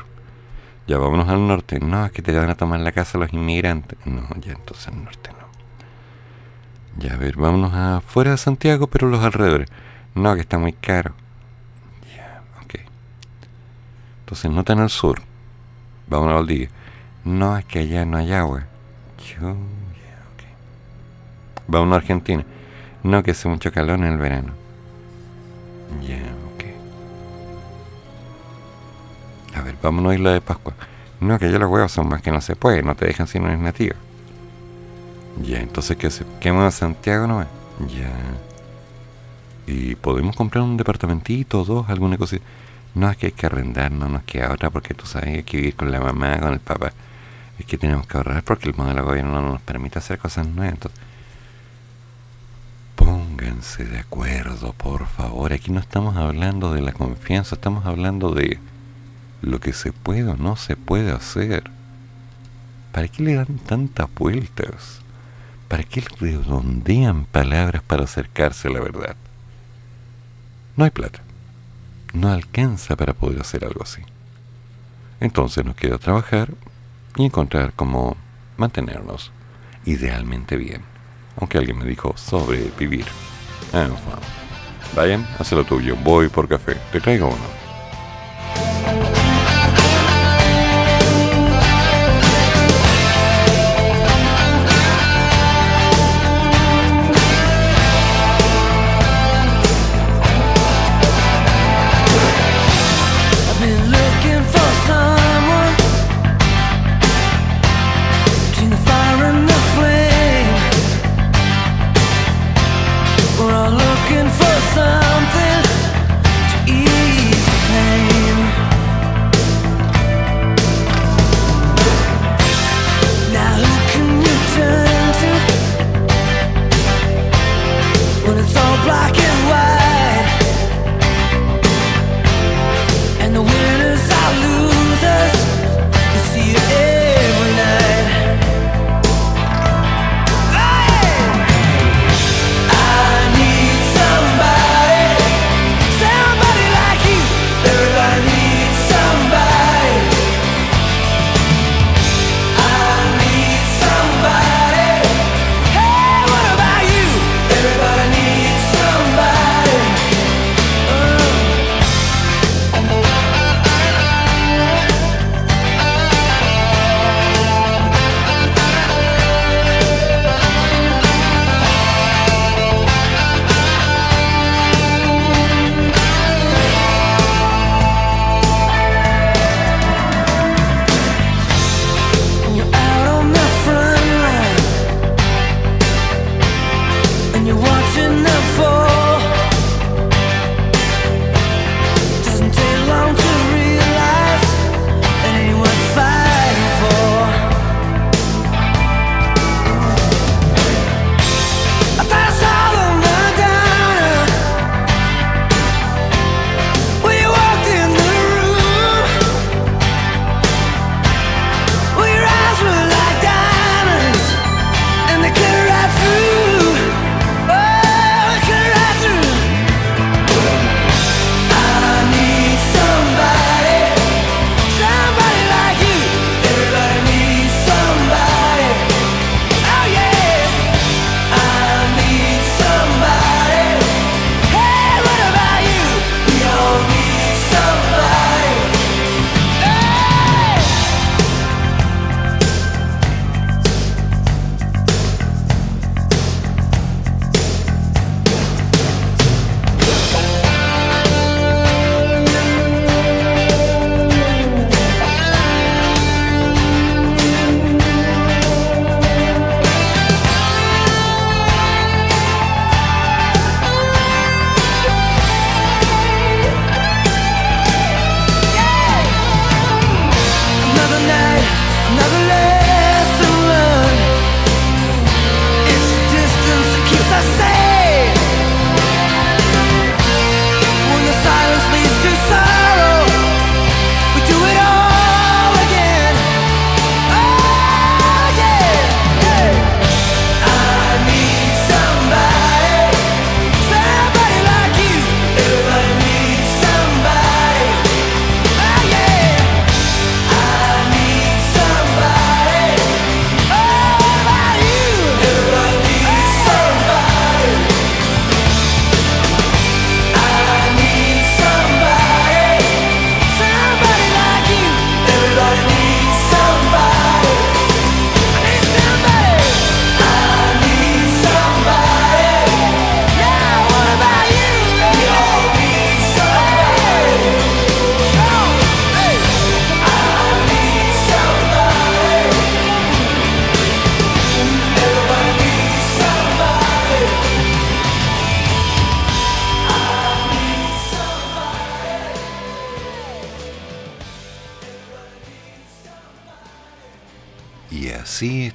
Ya 0.88 0.98
vámonos 0.98 1.28
al 1.28 1.46
norte. 1.46 1.80
No, 1.80 2.06
es 2.06 2.12
que 2.14 2.22
te 2.22 2.32
van 2.34 2.50
a 2.50 2.56
tomar 2.56 2.80
la 2.80 2.94
casa 2.94 3.18
los 3.18 3.34
inmigrantes. 3.34 3.98
No, 4.06 4.28
ya 4.40 4.54
entonces 4.54 4.88
al 4.88 5.04
norte 5.04 5.30
no. 5.32 5.48
Ya, 6.98 7.14
a 7.14 7.18
ver, 7.18 7.36
vámonos 7.36 7.74
afuera 7.74 8.32
de 8.32 8.38
Santiago, 8.38 8.88
pero 8.88 9.10
los 9.10 9.24
alrededores. 9.24 9.70
No, 10.16 10.34
que 10.36 10.42
está 10.42 10.58
muy 10.58 10.74
caro. 10.74 11.14
Ya, 12.16 12.42
ok. 12.64 12.80
Entonces 14.22 14.50
no 14.50 14.64
tan 14.64 14.80
al 14.80 14.90
sur. 14.90 15.22
Vámonos 16.08 16.32
a 16.32 16.36
Valdivia. 16.38 16.70
No, 17.26 17.58
es 17.58 17.66
que 17.66 17.80
allá 17.80 18.06
no 18.06 18.18
hay 18.18 18.32
agua. 18.32 18.64
Yo, 19.18 19.42
ya, 19.42 19.54
ok. 20.34 20.44
Vámonos 21.68 21.96
a 21.96 21.98
Argentina. 21.98 22.46
No, 23.04 23.22
que 23.22 23.32
hace 23.32 23.50
mucho 23.50 23.72
calor 23.72 24.00
en 24.00 24.06
el 24.06 24.18
verano. 24.18 24.67
Ya, 26.02 26.22
ok. 26.54 26.64
A 29.58 29.62
ver, 29.62 29.76
vámonos 29.82 30.12
a 30.12 30.16
Isla 30.16 30.34
de 30.34 30.42
Pascua. 30.42 30.74
No, 31.20 31.40
que 31.40 31.52
ya 31.52 31.58
los 31.58 31.70
huevos 31.70 31.92
son 31.92 32.08
más 32.10 32.22
que 32.22 32.32
no 32.32 32.42
se 32.42 32.56
puede, 32.56 32.84
no 32.84 32.96
te 32.96 33.08
dejan 33.08 33.28
si 33.28 33.40
no 33.40 33.48
eres 33.48 33.60
nativo. 33.60 33.96
Ya, 35.42 35.60
entonces, 35.60 35.98
¿qué 35.98 36.10
se 36.10 36.26
quema 36.40 36.70
Santiago 36.72 37.28
no 37.28 37.42
Ya. 37.42 38.14
Y 39.68 39.96
podemos 39.96 40.36
comprar 40.36 40.64
un 40.64 40.78
departamentito, 40.78 41.64
dos, 41.64 41.90
alguna 41.90 42.18
cosa. 42.18 42.38
No 42.96 43.10
es 43.12 43.18
que 43.18 43.28
hay 43.28 43.32
que 43.34 43.46
arrendar, 43.46 43.92
no 43.92 44.08
nos 44.08 44.24
queda 44.24 44.52
otra 44.52 44.70
porque 44.70 44.94
tú 44.94 45.06
sabes 45.06 45.30
que 45.30 45.36
hay 45.38 45.44
que 45.44 45.58
vivir 45.58 45.76
con 45.76 45.92
la 45.92 46.00
mamá, 46.00 46.40
con 46.40 46.54
el 46.54 46.60
papá. 46.60 46.94
Es 47.60 47.66
que 47.66 47.78
tenemos 47.78 48.08
que 48.08 48.18
ahorrar 48.18 48.44
porque 48.44 48.70
el 48.70 48.76
modelo 48.76 49.02
de 49.02 49.08
gobierno 49.08 49.42
no 49.42 49.52
nos 49.54 49.62
permite 49.62 50.00
hacer 50.00 50.18
cosas 50.20 50.48
nuevas. 50.48 50.74
Entonces, 50.74 51.00
pónganse 53.08 53.86
de 53.86 54.00
acuerdo, 54.00 54.74
por 54.74 55.08
favor. 55.08 55.54
Aquí 55.54 55.72
no 55.72 55.80
estamos 55.80 56.18
hablando 56.18 56.74
de 56.74 56.82
la 56.82 56.92
confianza, 56.92 57.56
estamos 57.56 57.86
hablando 57.86 58.34
de 58.34 58.60
lo 59.42 59.62
que 59.62 59.72
se 59.72 59.94
puede 59.94 60.30
o 60.30 60.36
no 60.36 60.58
se 60.58 60.76
puede 60.76 61.14
hacer. 61.14 61.72
¿Para 62.92 63.08
qué 63.08 63.24
le 63.24 63.36
dan 63.36 63.60
tantas 63.60 64.14
vueltas? 64.14 65.00
¿Para 65.70 65.84
qué 65.84 66.04
redondean 66.20 67.24
palabras 67.24 67.82
para 67.82 68.04
acercarse 68.04 68.68
a 68.68 68.72
la 68.72 68.82
verdad? 68.82 69.16
No 70.76 70.84
hay 70.84 70.92
plata. 70.92 71.22
No 72.12 72.28
alcanza 72.28 72.98
para 72.98 73.14
poder 73.14 73.40
hacer 73.40 73.64
algo 73.64 73.84
así. 73.84 74.02
Entonces 75.22 75.64
nos 75.64 75.78
queda 75.78 75.98
trabajar 75.98 76.54
y 77.16 77.24
encontrar 77.24 77.72
cómo 77.74 78.18
mantenernos 78.58 79.32
idealmente 79.86 80.58
bien. 80.58 80.97
Aunque 81.38 81.58
alguien 81.58 81.78
me 81.78 81.86
dijo 81.86 82.14
sobrevivir. 82.16 83.06
En 83.74 83.92
Vayan, 84.96 85.28
haz 85.38 85.52
lo 85.52 85.64
tuyo. 85.64 85.96
Voy 86.04 86.30
por 86.30 86.48
café. 86.48 86.76
Te 86.92 87.00
traigo 87.00 87.28
uno. 87.28 89.17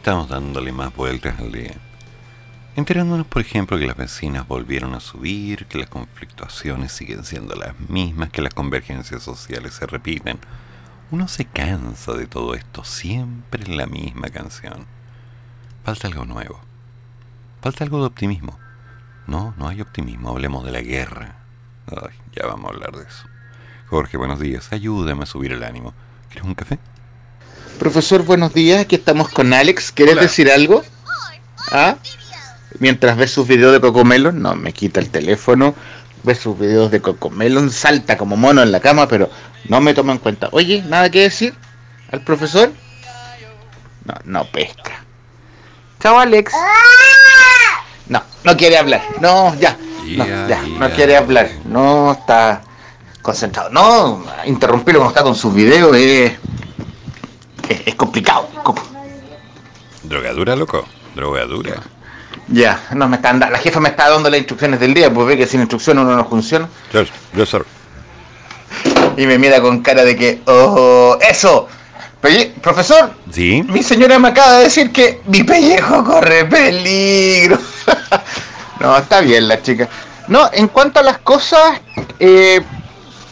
Estamos 0.02 0.28
dándole 0.28 0.72
más 0.72 0.92
vueltas 0.96 1.38
al 1.38 1.52
día. 1.52 1.74
Enterándonos, 2.74 3.24
por 3.24 3.40
ejemplo, 3.40 3.78
que 3.78 3.86
las 3.86 3.96
vecinas 3.96 4.48
volvieron 4.48 4.94
a 4.94 5.00
subir, 5.00 5.66
que 5.66 5.78
las 5.78 5.88
conflictuaciones 5.88 6.90
siguen 6.90 7.22
siendo 7.22 7.54
las 7.54 7.78
mismas, 7.78 8.30
que 8.30 8.42
las 8.42 8.52
convergencias 8.52 9.22
sociales 9.22 9.74
se 9.74 9.86
repiten. 9.86 10.40
Uno 11.12 11.28
se 11.28 11.44
cansa 11.44 12.14
de 12.14 12.26
todo 12.26 12.54
esto, 12.54 12.82
siempre 12.82 13.64
la 13.68 13.86
misma 13.86 14.30
canción. 14.30 14.86
Falta 15.84 16.08
algo 16.08 16.24
nuevo. 16.24 16.60
Falta 17.60 17.84
algo 17.84 18.00
de 18.00 18.06
optimismo. 18.06 18.58
No, 19.28 19.54
no 19.56 19.68
hay 19.68 19.80
optimismo, 19.82 20.30
hablemos 20.30 20.64
de 20.64 20.72
la 20.72 20.80
guerra. 20.80 21.36
Ay, 21.86 22.16
ya 22.32 22.48
vamos 22.48 22.72
a 22.72 22.74
hablar 22.74 22.96
de 22.96 23.04
eso. 23.04 23.28
Jorge, 23.86 24.16
buenos 24.16 24.40
días, 24.40 24.72
ayúdame 24.72 25.22
a 25.22 25.26
subir 25.26 25.52
el 25.52 25.62
ánimo. 25.62 25.94
¿Quieres 26.28 26.48
un 26.48 26.56
café? 26.56 26.80
Profesor, 27.82 28.22
buenos 28.22 28.54
días. 28.54 28.80
Aquí 28.80 28.94
estamos 28.94 29.28
con 29.28 29.52
Alex. 29.52 29.90
¿Quieres 29.90 30.12
Hola. 30.12 30.22
decir 30.22 30.48
algo? 30.52 30.84
¿Ah? 31.72 31.96
Mientras 32.78 33.16
ves 33.16 33.32
sus 33.32 33.48
videos 33.48 33.72
de 33.72 33.80
Cocomelon, 33.80 34.40
no, 34.40 34.54
me 34.54 34.72
quita 34.72 35.00
el 35.00 35.10
teléfono, 35.10 35.74
ve 36.22 36.36
sus 36.36 36.56
videos 36.56 36.92
de 36.92 37.00
Cocomelon, 37.02 37.72
salta 37.72 38.16
como 38.16 38.36
mono 38.36 38.62
en 38.62 38.70
la 38.70 38.78
cama, 38.78 39.08
pero 39.08 39.28
no 39.68 39.80
me 39.80 39.94
toma 39.94 40.12
en 40.12 40.18
cuenta. 40.18 40.48
Oye, 40.52 40.84
¿nada 40.86 41.10
que 41.10 41.22
decir 41.22 41.56
al 42.12 42.20
profesor? 42.20 42.72
No, 44.04 44.14
no 44.26 44.44
pesca. 44.44 45.02
Chao, 46.00 46.20
Alex. 46.20 46.52
No, 48.06 48.22
no 48.44 48.56
quiere 48.56 48.78
hablar. 48.78 49.02
No, 49.20 49.56
ya. 49.56 49.76
No, 50.06 50.24
Ya, 50.24 50.46
ya, 50.46 50.62
no 50.62 50.88
ya. 50.88 50.94
quiere 50.94 51.16
hablar. 51.16 51.50
No 51.64 52.12
está 52.12 52.62
concentrado. 53.22 53.70
No, 53.70 54.24
interrumpirlo 54.44 55.00
cuando 55.00 55.10
está 55.16 55.24
con 55.24 55.34
sus 55.34 55.52
videos 55.52 55.96
es, 55.96 56.34
es, 57.68 57.82
es 57.86 57.94
complicado. 57.94 58.48
Com- 58.62 58.76
Drogadura, 60.02 60.56
loco. 60.56 60.86
Drogadura. 61.14 61.80
Ya, 62.48 62.80
no 62.94 63.08
me 63.08 63.16
están 63.16 63.38
la 63.38 63.58
jefa 63.58 63.78
me 63.80 63.90
está 63.90 64.08
dando 64.10 64.28
las 64.28 64.38
instrucciones 64.38 64.80
del 64.80 64.94
día, 64.94 65.12
pues 65.12 65.26
ve 65.26 65.36
que 65.36 65.46
sin 65.46 65.60
instrucciones 65.60 66.04
uno 66.04 66.16
no 66.16 66.24
funciona. 66.24 66.68
Yes, 66.92 67.48
sir. 67.48 67.64
Y 69.16 69.26
me 69.26 69.38
mira 69.38 69.60
con 69.60 69.80
cara 69.82 70.04
de 70.04 70.16
que, 70.16 70.42
oh, 70.46 71.16
eso. 71.20 71.68
Pelle- 72.20 72.52
profesor, 72.60 73.12
¿Sí? 73.32 73.64
mi 73.68 73.82
señora 73.82 74.16
me 74.18 74.28
acaba 74.28 74.58
de 74.58 74.64
decir 74.64 74.92
que 74.92 75.20
mi 75.26 75.42
pellejo 75.42 76.04
corre 76.04 76.44
peligro. 76.44 77.58
no, 78.80 78.96
está 78.96 79.20
bien 79.20 79.48
la 79.48 79.60
chica. 79.60 79.88
No, 80.28 80.48
en 80.52 80.68
cuanto 80.68 81.00
a 81.00 81.02
las 81.02 81.18
cosas, 81.18 81.80
eh, 82.20 82.60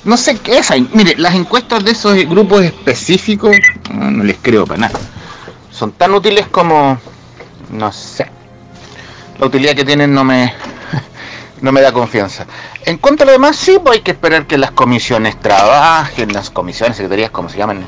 no 0.05 0.16
sé 0.16 0.38
qué 0.38 0.59
es. 0.59 0.70
Mire, 0.94 1.14
las 1.16 1.34
encuestas 1.34 1.84
de 1.84 1.92
esos 1.92 2.16
grupos 2.26 2.62
específicos, 2.62 3.57
no, 3.92 4.11
no 4.11 4.24
les 4.24 4.36
creo 4.40 4.66
para 4.66 4.80
nada. 4.80 4.98
Son 5.70 5.92
tan 5.92 6.12
útiles 6.12 6.46
como, 6.48 6.98
no 7.70 7.92
sé. 7.92 8.26
La 9.38 9.46
utilidad 9.46 9.74
que 9.74 9.84
tienen 9.84 10.12
no 10.12 10.24
me, 10.24 10.53
no 11.61 11.72
me 11.72 11.80
da 11.80 11.92
confianza. 11.92 12.46
En 12.84 12.98
cuanto 12.98 13.22
a 13.22 13.26
lo 13.26 13.32
demás, 13.32 13.57
sí, 13.57 13.78
pues 13.82 13.98
hay 13.98 14.03
que 14.03 14.12
esperar 14.12 14.46
que 14.46 14.59
las 14.59 14.70
comisiones 14.72 15.38
trabajen, 15.40 16.32
las 16.32 16.51
comisiones, 16.51 16.96
secretarías, 16.96 17.30
como 17.30 17.48
se 17.48 17.59
llaman, 17.59 17.84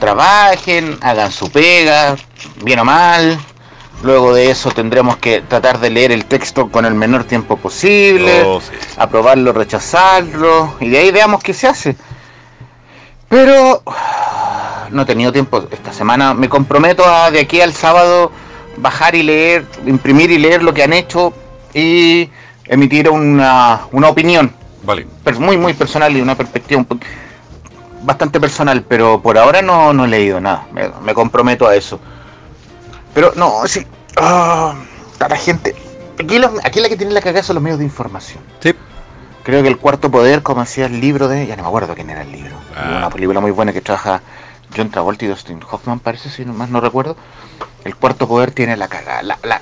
trabajen, 0.00 0.98
hagan 1.00 1.32
su 1.32 1.50
pega, 1.50 2.16
bien 2.62 2.78
o 2.78 2.84
mal. 2.84 3.38
Luego 4.02 4.34
de 4.34 4.50
eso 4.50 4.70
tendremos 4.70 5.16
que 5.16 5.40
tratar 5.40 5.78
de 5.80 5.88
leer 5.90 6.12
el 6.12 6.26
texto 6.26 6.68
con 6.68 6.84
el 6.84 6.94
menor 6.94 7.24
tiempo 7.24 7.56
posible, 7.56 8.42
Oh, 8.44 8.60
sí. 8.60 8.72
aprobarlo, 8.98 9.52
rechazarlo, 9.52 10.74
y 10.80 10.90
de 10.90 10.98
ahí 10.98 11.10
veamos 11.10 11.42
qué 11.42 11.54
se 11.54 11.68
hace. 11.68 11.96
Pero 13.28 13.82
no 14.90 15.02
he 15.02 15.04
tenido 15.06 15.32
tiempo 15.32 15.64
esta 15.70 15.92
semana. 15.92 16.34
Me 16.34 16.48
comprometo 16.48 17.04
a 17.06 17.30
de 17.30 17.40
aquí 17.40 17.60
al 17.60 17.72
sábado 17.72 18.30
bajar 18.76 19.14
y 19.14 19.22
leer, 19.22 19.64
imprimir 19.86 20.30
y 20.30 20.38
leer 20.38 20.62
lo 20.62 20.74
que 20.74 20.82
han 20.82 20.92
hecho 20.92 21.32
y 21.72 22.28
emitir 22.66 23.08
una, 23.08 23.82
una 23.92 24.08
opinión 24.08 24.52
Vale. 24.84 25.06
muy 25.38 25.56
muy 25.56 25.72
personal 25.74 26.14
y 26.16 26.20
una 26.20 26.34
perspectiva 26.34 26.84
un 26.88 27.00
bastante 28.02 28.38
personal, 28.38 28.82
pero 28.82 29.22
por 29.22 29.38
ahora 29.38 29.62
no, 29.62 29.92
no 29.94 30.04
he 30.04 30.08
leído 30.08 30.40
nada. 30.40 30.66
Me, 30.72 30.90
me 31.02 31.14
comprometo 31.14 31.66
a 31.66 31.74
eso. 31.74 31.98
Pero 33.14 33.32
no, 33.36 33.66
sí. 33.66 33.86
ah, 34.16 34.74
a 35.20 35.28
la 35.28 35.36
gente. 35.36 35.74
Aquí, 36.18 36.38
los- 36.38 36.52
aquí 36.64 36.80
la 36.80 36.88
que 36.88 36.96
tiene 36.96 37.12
la 37.12 37.20
cagada 37.20 37.42
son 37.42 37.54
los 37.54 37.62
medios 37.62 37.78
de 37.78 37.84
información. 37.84 38.40
Sí. 38.60 38.74
Creo 39.42 39.62
que 39.62 39.68
el 39.68 39.78
cuarto 39.78 40.10
poder, 40.10 40.42
como 40.42 40.60
hacía 40.62 40.86
el 40.86 41.00
libro 41.00 41.28
de. 41.28 41.46
Ya 41.46 41.56
no 41.56 41.62
me 41.62 41.68
acuerdo 41.68 41.94
quién 41.94 42.10
era 42.10 42.22
el 42.22 42.32
libro. 42.32 42.54
Ah. 42.76 42.94
Una 42.98 43.10
película 43.10 43.40
muy 43.40 43.50
buena 43.50 43.72
que 43.72 43.80
trabaja 43.80 44.20
John 44.76 44.90
Travolta 44.90 45.24
y 45.24 45.28
Dustin 45.28 45.60
Hoffman, 45.70 46.00
parece, 46.00 46.30
si 46.30 46.44
no 46.44 46.52
más 46.52 46.68
no 46.70 46.80
recuerdo. 46.80 47.16
El 47.84 47.94
cuarto 47.96 48.26
poder 48.26 48.50
tiene 48.52 48.76
la 48.76 48.88
cagada. 48.88 49.22
La, 49.22 49.38
la- 49.42 49.60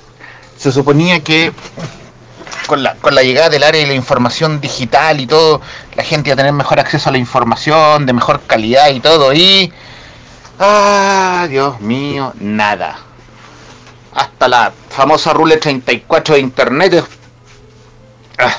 se 0.57 0.71
suponía 0.71 1.19
que 1.21 1.51
con 2.67 2.81
la, 2.81 2.95
con 2.95 3.13
la 3.13 3.23
llegada 3.23 3.49
del 3.49 3.63
área 3.63 3.81
de 3.81 3.87
la 3.87 3.93
información 3.93 4.61
digital 4.61 5.19
y 5.19 5.27
todo, 5.27 5.59
la 5.95 6.03
gente 6.03 6.29
iba 6.29 6.35
a 6.35 6.37
tener 6.37 6.53
mejor 6.53 6.79
acceso 6.79 7.09
a 7.09 7.11
la 7.11 7.17
información, 7.17 8.05
de 8.05 8.13
mejor 8.13 8.41
calidad 8.47 8.89
y 8.89 8.99
todo. 9.01 9.33
Y. 9.33 9.73
¡Ah, 10.59 11.45
Dios 11.49 11.81
mío! 11.81 12.31
Nada. 12.39 12.99
Hasta 14.15 14.47
la 14.47 14.71
famosa 14.89 15.33
Rule 15.33 15.57
34 15.57 16.35
de 16.35 16.41
Internet. 16.41 17.05
Ah. 18.37 18.55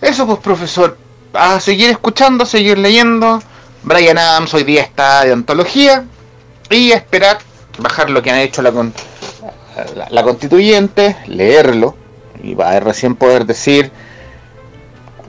Eso 0.00 0.26
pues 0.26 0.38
profesor, 0.40 0.96
a 1.32 1.60
seguir 1.60 1.90
escuchando, 1.90 2.44
a 2.44 2.46
seguir 2.46 2.78
leyendo. 2.78 3.42
Brian 3.82 4.18
Adams 4.18 4.52
hoy 4.54 4.64
día 4.64 4.82
está 4.82 5.24
de 5.24 5.32
antología. 5.32 6.04
Y 6.68 6.92
a 6.92 6.96
esperar 6.96 7.38
bajar 7.78 8.10
lo 8.10 8.22
que 8.22 8.30
han 8.30 8.38
hecho 8.38 8.62
la, 8.62 8.72
con- 8.72 8.92
la, 9.96 10.06
la 10.10 10.22
constituyente, 10.22 11.16
leerlo. 11.26 11.96
Y 12.42 12.54
va 12.54 12.70
a 12.70 12.80
recién 12.80 13.16
poder 13.16 13.44
decir 13.46 13.90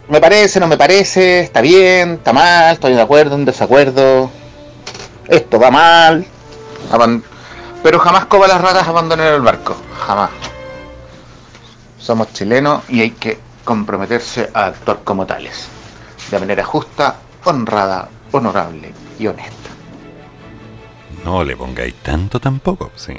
me 0.07 0.19
parece, 0.19 0.59
no 0.59 0.67
me 0.67 0.75
parece, 0.75 1.39
está 1.39 1.61
bien, 1.61 2.15
está 2.15 2.33
mal, 2.33 2.73
estoy 2.73 2.93
de 2.93 3.01
acuerdo, 3.01 3.35
en 3.35 3.45
desacuerdo, 3.45 4.29
esto 5.29 5.57
va 5.57 5.71
mal, 5.71 6.25
pero 7.83 7.99
jamás 7.99 8.25
como 8.25 8.47
las 8.47 8.61
ratas 8.61 8.87
abandonar 8.87 9.33
el 9.33 9.41
barco, 9.41 9.75
jamás. 10.05 10.29
Somos 11.97 12.33
chilenos 12.33 12.83
y 12.89 13.01
hay 13.01 13.11
que 13.11 13.39
comprometerse 13.63 14.49
a 14.53 14.67
actuar 14.67 15.01
como 15.03 15.25
tales, 15.25 15.67
de 16.29 16.39
manera 16.39 16.63
justa, 16.63 17.17
honrada, 17.43 18.09
honorable 18.31 18.93
y 19.19 19.27
honesta. 19.27 19.69
No 21.23 21.43
le 21.43 21.55
pongáis 21.55 21.95
tanto 21.95 22.39
tampoco, 22.39 22.91
sí. 22.95 23.13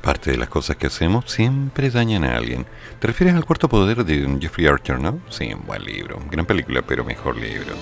Parte 0.00 0.30
de 0.30 0.38
las 0.38 0.48
cosas 0.48 0.76
que 0.76 0.86
hacemos 0.86 1.30
siempre 1.30 1.90
dañan 1.90 2.24
a 2.24 2.36
alguien. 2.36 2.64
¿Te 3.00 3.08
refieres 3.08 3.34
al 3.34 3.44
cuarto 3.44 3.68
poder 3.68 4.04
de 4.04 4.38
Jeffrey 4.40 4.66
Archer, 4.66 5.00
no? 5.00 5.18
Sí, 5.28 5.52
un 5.52 5.66
buen 5.66 5.84
libro. 5.84 6.18
Gran 6.30 6.46
película, 6.46 6.82
pero 6.82 7.04
mejor 7.04 7.36
libro. 7.36 7.74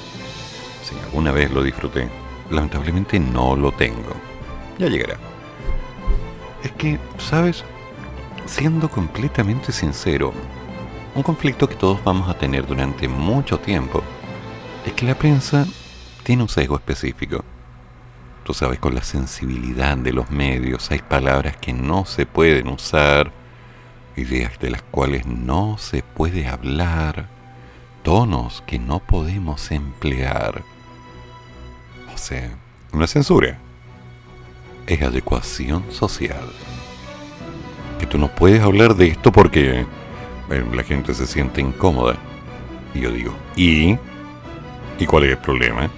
Sí, 0.83 0.97
alguna 1.05 1.33
vez 1.33 1.51
lo 1.53 1.63
disfruté. 1.63 2.09
Lamentablemente 2.51 3.21
no 3.21 3.55
lo 3.55 3.73
tengo. 3.73 4.15
Ya 4.79 4.89
llegará. 4.89 5.34
Es 6.65 6.73
que, 6.73 6.99
¿sabes? 7.19 7.63
Siendo 8.47 8.89
completamente 8.89 9.71
sincero, 9.71 10.33
un 11.15 11.23
conflicto 11.23 11.69
que 11.69 11.77
todos 11.77 12.03
vamos 12.03 12.29
a 12.29 12.39
tener 12.39 12.67
durante 12.67 13.07
mucho 13.07 13.61
tiempo 13.61 14.03
es 14.85 14.93
que 14.95 15.07
la 15.07 15.15
prensa 15.15 15.67
tiene 16.25 16.43
un 16.43 16.49
sesgo 16.49 16.77
específico. 16.77 17.45
Tú 18.45 18.53
sabes, 18.55 18.79
con 18.79 18.95
la 18.95 19.03
sensibilidad 19.03 19.97
de 19.97 20.13
los 20.13 20.31
medios 20.31 20.91
hay 20.91 21.01
palabras 21.01 21.57
que 21.59 21.73
no 21.73 22.05
se 22.07 22.27
pueden 22.27 22.69
usar, 22.69 23.31
ideas 24.17 24.59
de 24.59 24.71
las 24.71 24.83
cuales 24.83 25.27
no 25.27 25.77
se 25.79 26.03
puede 26.03 26.49
hablar, 26.49 27.29
tonos 28.03 28.63
que 28.67 28.79
no 28.79 29.01
podemos 29.01 29.71
emplear. 29.71 30.63
O 32.13 32.19
sea, 32.19 32.57
es 33.01 33.11
censura, 33.11 33.59
es 34.87 35.03
adecuación 35.03 35.85
social. 35.91 36.45
Que 37.99 38.07
tú 38.07 38.19
no 38.19 38.29
puedes 38.29 38.63
hablar 38.63 38.97
de 38.97 39.09
esto 39.09 39.33
porque 39.33 39.87
eh, 40.51 40.65
la 40.73 40.83
gente 40.83 41.15
se 41.15 41.27
siente 41.27 41.61
incómoda. 41.61 42.17
Y 42.95 43.01
yo 43.01 43.11
digo, 43.11 43.35
¿y? 43.57 43.99
¿Y 44.99 45.07
cuál 45.07 45.25
es 45.25 45.31
el 45.31 45.39
problema? 45.39 45.91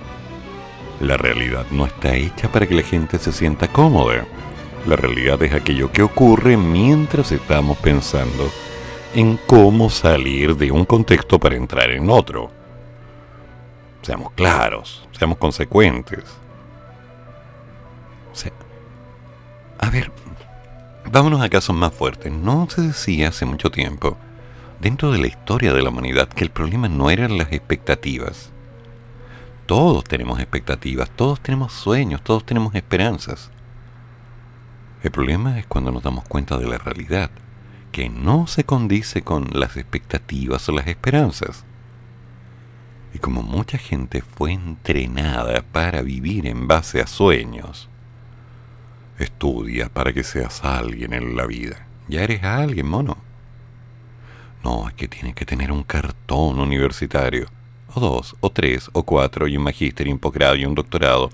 La 1.01 1.16
realidad 1.16 1.66
no 1.70 1.87
está 1.87 2.14
hecha 2.14 2.51
para 2.51 2.66
que 2.66 2.74
la 2.74 2.82
gente 2.82 3.18
se 3.18 3.32
sienta 3.32 3.68
cómoda. 3.68 4.26
La 4.87 4.97
realidad 4.97 5.43
es 5.43 5.53
aquello 5.53 5.91
que 5.93 6.03
ocurre 6.03 6.57
mientras 6.57 7.32
estamos 7.32 7.76
pensando 7.78 8.51
en 9.14 9.39
cómo 9.47 9.91
salir 9.91 10.57
de 10.57 10.70
un 10.70 10.84
contexto 10.84 11.39
para 11.39 11.57
entrar 11.57 11.91
en 11.91 12.09
otro. 12.09 12.51
Seamos 14.03 14.32
claros, 14.32 15.07
seamos 15.18 15.39
consecuentes. 15.39 16.22
O 18.32 18.34
sea, 18.34 18.53
a 19.87 19.91
ver, 19.91 20.11
vámonos 21.12 21.41
a 21.41 21.49
casos 21.49 21.76
más 21.76 21.95
fuertes. 21.95 22.32
No 22.32 22.68
se 22.68 22.82
decía 22.82 23.28
hace 23.28 23.47
mucho 23.47 23.70
tiempo, 23.70 24.16
dentro 24.80 25.12
de 25.12 25.18
la 25.18 25.28
historia 25.28 25.72
de 25.72 25.80
la 25.80 25.91
humanidad, 25.91 26.28
que 26.28 26.43
el 26.43 26.51
problema 26.51 26.89
no 26.89 27.09
eran 27.09 27.39
las 27.39 27.53
expectativas. 27.53 28.51
Todos 29.66 30.03
tenemos 30.03 30.41
expectativas, 30.41 31.09
todos 31.11 31.41
tenemos 31.41 31.72
sueños, 31.72 32.20
todos 32.22 32.45
tenemos 32.45 32.74
esperanzas. 32.74 33.53
El 35.05 35.12
problema 35.12 35.57
es 35.57 35.66
cuando 35.66 35.93
nos 35.93 36.03
damos 36.03 36.24
cuenta 36.24 36.59
de 36.59 36.66
la 36.66 36.78
realidad, 36.78 37.30
que 37.93 38.09
no 38.09 38.49
se 38.49 38.64
condice 38.64 39.22
con 39.22 39.51
las 39.53 39.76
expectativas 39.76 40.68
o 40.68 40.72
las 40.72 40.89
esperanzas. 40.89 41.64
Y 43.14 43.20
como 43.20 43.45
mucha 43.45 43.78
gente 43.78 44.20
fue 44.20 44.51
entrenada 44.51 45.62
para 45.62 46.03
vivir 46.03 46.49
en 46.49 46.66
base 46.66 47.01
a 47.01 47.07
sueños, 47.07 47.89
estudia 49.19 49.89
para 49.89 50.12
que 50.12 50.23
seas 50.23 50.64
alguien 50.64 51.12
en 51.12 51.37
la 51.37 51.47
vida. 51.47 51.87
Ya 52.09 52.23
eres 52.23 52.45
alguien, 52.45 52.87
mono. 52.87 53.19
No, 54.62 54.89
es 54.89 54.95
que 54.95 55.09
tienes 55.09 55.35
que 55.35 55.45
tener 55.45 55.71
un 55.71 55.83
cartón 55.83 56.59
universitario, 56.59 57.47
o 57.95 58.01
dos, 58.01 58.37
o 58.41 58.51
tres, 58.51 58.91
o 58.93 59.05
cuatro, 59.05 59.47
y 59.47 59.57
un 59.57 59.62
magíster, 59.62 60.09
y 60.09 60.12
un 60.12 60.19
posgrado, 60.19 60.57
y 60.57 60.64
un 60.64 60.75
doctorado, 60.75 61.31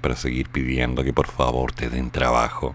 para 0.00 0.16
seguir 0.16 0.48
pidiendo 0.48 1.02
que 1.02 1.12
por 1.12 1.26
favor 1.26 1.72
te 1.72 1.88
den 1.88 2.10
trabajo. 2.10 2.74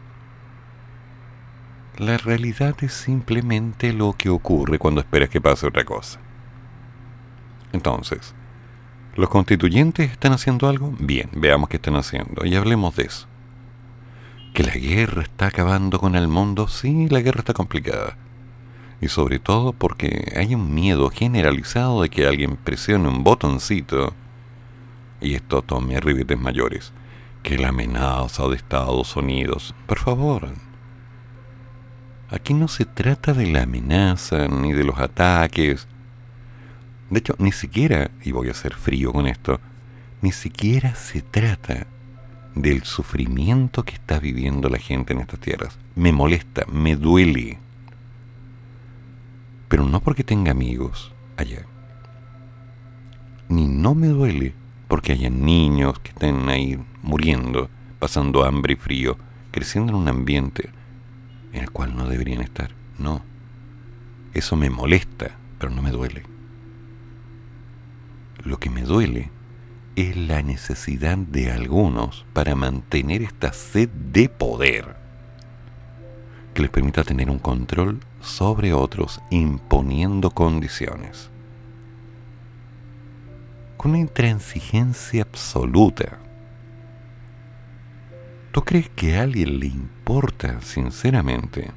La 1.97 2.17
realidad 2.17 2.75
es 2.81 2.93
simplemente 2.93 3.93
lo 3.93 4.13
que 4.13 4.29
ocurre 4.29 4.79
cuando 4.79 5.01
esperas 5.01 5.29
que 5.29 5.39
pase 5.39 5.65
otra 5.65 5.85
cosa. 5.85 6.19
Entonces, 7.71 8.35
¿los 9.15 9.29
constituyentes 9.29 10.11
están 10.11 10.33
haciendo 10.33 10.67
algo? 10.67 10.93
Bien, 10.99 11.29
veamos 11.33 11.69
qué 11.69 11.77
están 11.77 11.95
haciendo 11.95 12.45
y 12.45 12.55
hablemos 12.55 12.95
de 12.95 13.03
eso. 13.03 13.27
¿Que 14.55 14.63
la 14.63 14.73
guerra 14.73 15.21
está 15.21 15.47
acabando 15.47 15.99
con 15.99 16.15
el 16.15 16.29
mundo? 16.29 16.69
Sí, 16.69 17.09
la 17.09 17.19
guerra 17.19 17.39
está 17.39 17.53
complicada. 17.53 18.17
Y 19.01 19.09
sobre 19.09 19.37
todo 19.37 19.73
porque 19.73 20.33
hay 20.35 20.55
un 20.55 20.73
miedo 20.73 21.09
generalizado 21.09 22.01
de 22.01 22.09
que 22.09 22.25
alguien 22.25 22.55
presione 22.55 23.09
un 23.09 23.23
botoncito 23.23 24.15
y 25.19 25.35
esto 25.35 25.61
tome 25.61 25.99
ribetes 25.99 26.39
mayores 26.39 26.93
que 27.43 27.57
la 27.57 27.67
amenaza 27.67 28.47
de 28.47 28.55
Estados 28.55 29.17
Unidos. 29.17 29.75
Por 29.87 29.99
favor. 29.99 30.47
Aquí 32.29 32.53
no 32.53 32.69
se 32.69 32.85
trata 32.85 33.33
de 33.33 33.47
la 33.47 33.63
amenaza 33.63 34.47
ni 34.47 34.71
de 34.71 34.85
los 34.85 34.97
ataques 34.97 35.87
de 37.09 37.19
hecho, 37.19 37.35
ni 37.37 37.51
siquiera, 37.51 38.09
y 38.23 38.31
voy 38.31 38.49
a 38.49 38.53
ser 38.53 38.73
frío 38.73 39.13
con 39.13 39.27
esto, 39.27 39.59
ni 40.21 40.31
siquiera 40.31 40.95
se 40.95 41.21
trata 41.21 41.87
del 42.55 42.83
sufrimiento 42.83 43.83
que 43.83 43.93
está 43.93 44.19
viviendo 44.19 44.69
la 44.69 44.79
gente 44.79 45.13
en 45.13 45.19
estas 45.19 45.39
tierras. 45.39 45.77
Me 45.95 46.11
molesta, 46.11 46.65
me 46.71 46.95
duele. 46.95 47.59
Pero 49.67 49.85
no 49.85 49.99
porque 49.99 50.23
tenga 50.23 50.51
amigos 50.51 51.11
allá. 51.37 51.65
Ni 53.49 53.67
no 53.67 53.93
me 53.93 54.07
duele 54.07 54.53
porque 54.87 55.11
haya 55.11 55.29
niños 55.29 55.99
que 55.99 56.09
estén 56.09 56.47
ahí 56.49 56.79
muriendo, 57.03 57.69
pasando 57.99 58.45
hambre 58.45 58.73
y 58.73 58.77
frío, 58.77 59.17
creciendo 59.51 59.91
en 59.91 59.99
un 59.99 60.07
ambiente 60.07 60.69
en 61.51 61.61
el 61.61 61.71
cual 61.71 61.95
no 61.95 62.07
deberían 62.07 62.41
estar. 62.41 62.71
No. 62.97 63.21
Eso 64.33 64.55
me 64.55 64.69
molesta, 64.69 65.31
pero 65.59 65.71
no 65.71 65.81
me 65.81 65.91
duele. 65.91 66.23
Lo 68.43 68.57
que 68.59 68.69
me 68.69 68.83
duele 68.83 69.31
es 69.95 70.17
la 70.17 70.41
necesidad 70.41 71.17
de 71.17 71.51
algunos 71.51 72.25
para 72.33 72.53
mantener 72.55 73.21
esta 73.21 73.53
sed 73.53 73.89
de 73.89 74.27
poder 74.27 74.95
que 76.53 76.61
les 76.61 76.71
permita 76.71 77.03
tener 77.03 77.29
un 77.29 77.39
control 77.39 77.99
sobre 78.21 78.73
otros 78.73 79.21
imponiendo 79.29 80.31
condiciones. 80.31 81.29
Con 83.77 83.91
una 83.91 83.99
intransigencia 83.99 85.23
absoluta. 85.23 86.17
¿Tú 88.51 88.63
crees 88.63 88.89
que 88.89 89.17
a 89.17 89.23
alguien 89.23 89.59
le 89.59 89.67
importa 89.67 90.61
sinceramente 90.61 91.71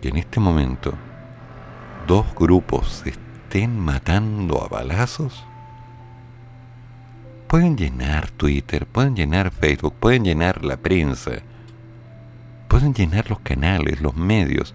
que 0.00 0.08
en 0.08 0.18
este 0.18 0.40
momento 0.40 0.94
dos 2.06 2.26
grupos 2.34 3.02
estén 3.06 3.78
matando 3.78 4.62
a 4.62 4.68
balazos? 4.68 5.44
Pueden 7.48 7.78
llenar 7.78 8.30
Twitter, 8.30 8.84
pueden 8.84 9.16
llenar 9.16 9.50
Facebook, 9.50 9.94
pueden 9.98 10.22
llenar 10.22 10.66
la 10.66 10.76
prensa, 10.76 11.30
pueden 12.68 12.92
llenar 12.92 13.30
los 13.30 13.40
canales, 13.40 14.02
los 14.02 14.14
medios, 14.14 14.74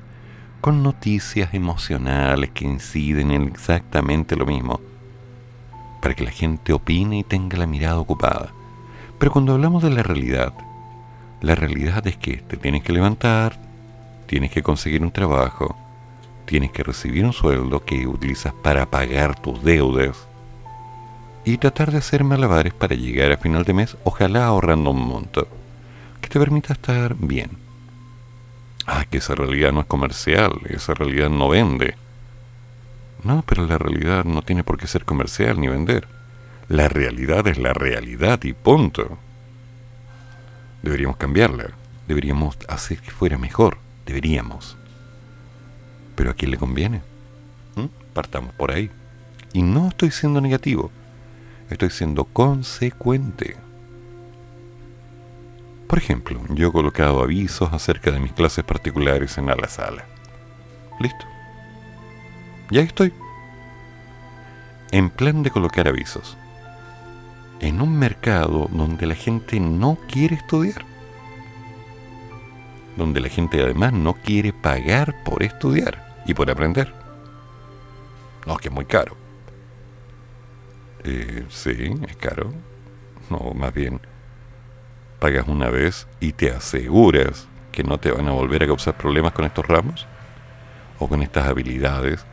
con 0.60 0.82
noticias 0.82 1.54
emocionales 1.54 2.50
que 2.50 2.66
inciden 2.66 3.30
en 3.30 3.44
exactamente 3.44 4.36
lo 4.36 4.48
mismo, 4.48 4.82
para 6.02 6.16
que 6.16 6.24
la 6.24 6.32
gente 6.32 6.74
opine 6.74 7.20
y 7.20 7.24
tenga 7.24 7.60
la 7.60 7.68
mirada 7.68 8.00
ocupada. 8.00 8.52
Pero 9.20 9.32
cuando 9.32 9.54
hablamos 9.54 9.84
de 9.84 9.92
la 9.92 10.02
realidad, 10.02 10.56
la 11.42 11.54
realidad 11.54 12.08
es 12.08 12.18
que 12.18 12.38
te 12.38 12.58
tienes 12.58 12.82
que 12.82 12.92
levantar, 12.92 13.56
tienes 14.26 14.50
que 14.50 14.64
conseguir 14.64 15.04
un 15.04 15.12
trabajo, 15.12 15.76
tienes 16.46 16.72
que 16.72 16.82
recibir 16.82 17.24
un 17.24 17.34
sueldo 17.34 17.86
que 17.86 18.08
utilizas 18.08 18.52
para 18.64 18.88
pagar 18.88 19.40
tus 19.40 19.62
deudas 19.64 20.28
y 21.46 21.58
tratar 21.58 21.92
de 21.92 21.98
hacer 21.98 22.24
malabares 22.24 22.74
para 22.74 22.96
llegar 22.96 23.32
a 23.32 23.38
final 23.38 23.64
de 23.66 23.74
mes, 23.74 23.98
ojalá 24.04 24.46
ahorrando 24.46 24.92
un 24.92 25.06
monto 25.06 25.48
que 26.22 26.30
te 26.30 26.40
permita 26.40 26.74
estar 26.74 27.16
bien. 27.16 27.52
Ah, 28.88 29.06
que 29.10 29.18
esa 29.18 29.36
realidad 29.36 29.72
no 29.72 29.82
es 29.82 29.86
comercial, 29.86 30.54
esa 30.70 30.94
realidad 30.94 31.30
no 31.30 31.50
vende. 31.50 31.96
No, 33.24 33.44
pero 33.46 33.66
la 33.66 33.78
realidad 33.78 34.26
no 34.26 34.42
tiene 34.42 34.64
por 34.64 34.78
qué 34.78 34.88
ser 34.88 35.06
comercial 35.06 35.60
ni 35.60 35.68
vender. 35.68 36.08
La 36.68 36.90
realidad 36.90 37.48
es 37.48 37.58
la 37.58 37.74
realidad 37.74 38.42
y 38.44 38.54
punto. 38.54 39.18
Deberíamos 40.82 41.18
cambiarla. 41.18 41.72
Deberíamos 42.08 42.58
hacer 42.68 43.00
que 43.00 43.12
fuera 43.12 43.38
mejor. 43.38 43.78
Deberíamos. 44.06 44.78
Pero 46.16 46.32
¿a 46.32 46.34
quién 46.34 46.52
le 46.52 46.58
conviene? 46.58 47.02
¿Mm? 47.76 47.86
Partamos 48.14 48.54
por 48.56 48.72
ahí. 48.72 48.92
Y 49.54 49.62
no 49.62 49.90
estoy 49.90 50.12
siendo 50.12 50.42
negativo, 50.42 50.92
estoy 51.74 51.90
siendo 51.90 52.26
consecuente. 52.26 53.58
Por 55.88 56.00
ejemplo, 56.00 56.42
yo 56.50 56.70
he 56.70 56.72
colocado 56.72 57.22
avisos 57.22 57.72
acerca 57.74 58.12
de 58.12 58.20
mis 58.20 58.34
clases 58.34 58.64
particulares 58.64 59.38
en 59.38 59.46
la 59.46 59.68
sala. 59.68 60.06
Listo. 61.00 61.26
Ya 62.72 62.82
estoy. 62.82 63.14
En 64.92 65.10
plan 65.10 65.44
de 65.44 65.52
colocar 65.52 65.88
avisos. 65.88 66.38
En 67.60 67.82
un 67.82 67.98
mercado 67.98 68.70
donde 68.72 69.06
la 69.06 69.16
gente 69.16 69.60
no 69.60 69.98
quiere 70.08 70.36
estudiar 70.36 70.86
donde 72.96 73.20
la 73.20 73.30
gente 73.30 73.62
además 73.62 73.94
no 73.94 74.14
quiere 74.14 74.54
pagar 74.54 75.24
por 75.24 75.44
estudiar 75.44 76.22
y 76.26 76.34
por 76.34 76.50
aprender. 76.50 76.94
No, 78.46 78.58
que 78.58 78.68
es 78.68 78.74
muy 78.74 78.86
caro. 78.86 79.23
Eh, 81.04 81.46
sí, 81.50 81.94
es 82.08 82.16
caro. 82.18 82.54
No, 83.30 83.54
más 83.54 83.74
bien, 83.74 84.02
pagas 85.20 85.48
una 85.48 85.70
vez 85.70 86.08
y 86.20 86.34
te 86.34 86.52
aseguras 86.52 87.48
que 87.72 87.84
no 87.84 87.98
te 87.98 88.12
van 88.12 88.28
a 88.28 88.32
volver 88.32 88.64
a 88.64 88.68
causar 88.68 88.98
problemas 88.98 89.34
con 89.34 89.46
estos 89.46 89.66
ramos 89.66 90.08
o 91.00 91.08
con 91.08 91.22
estas 91.22 91.48
habilidades 91.48 92.26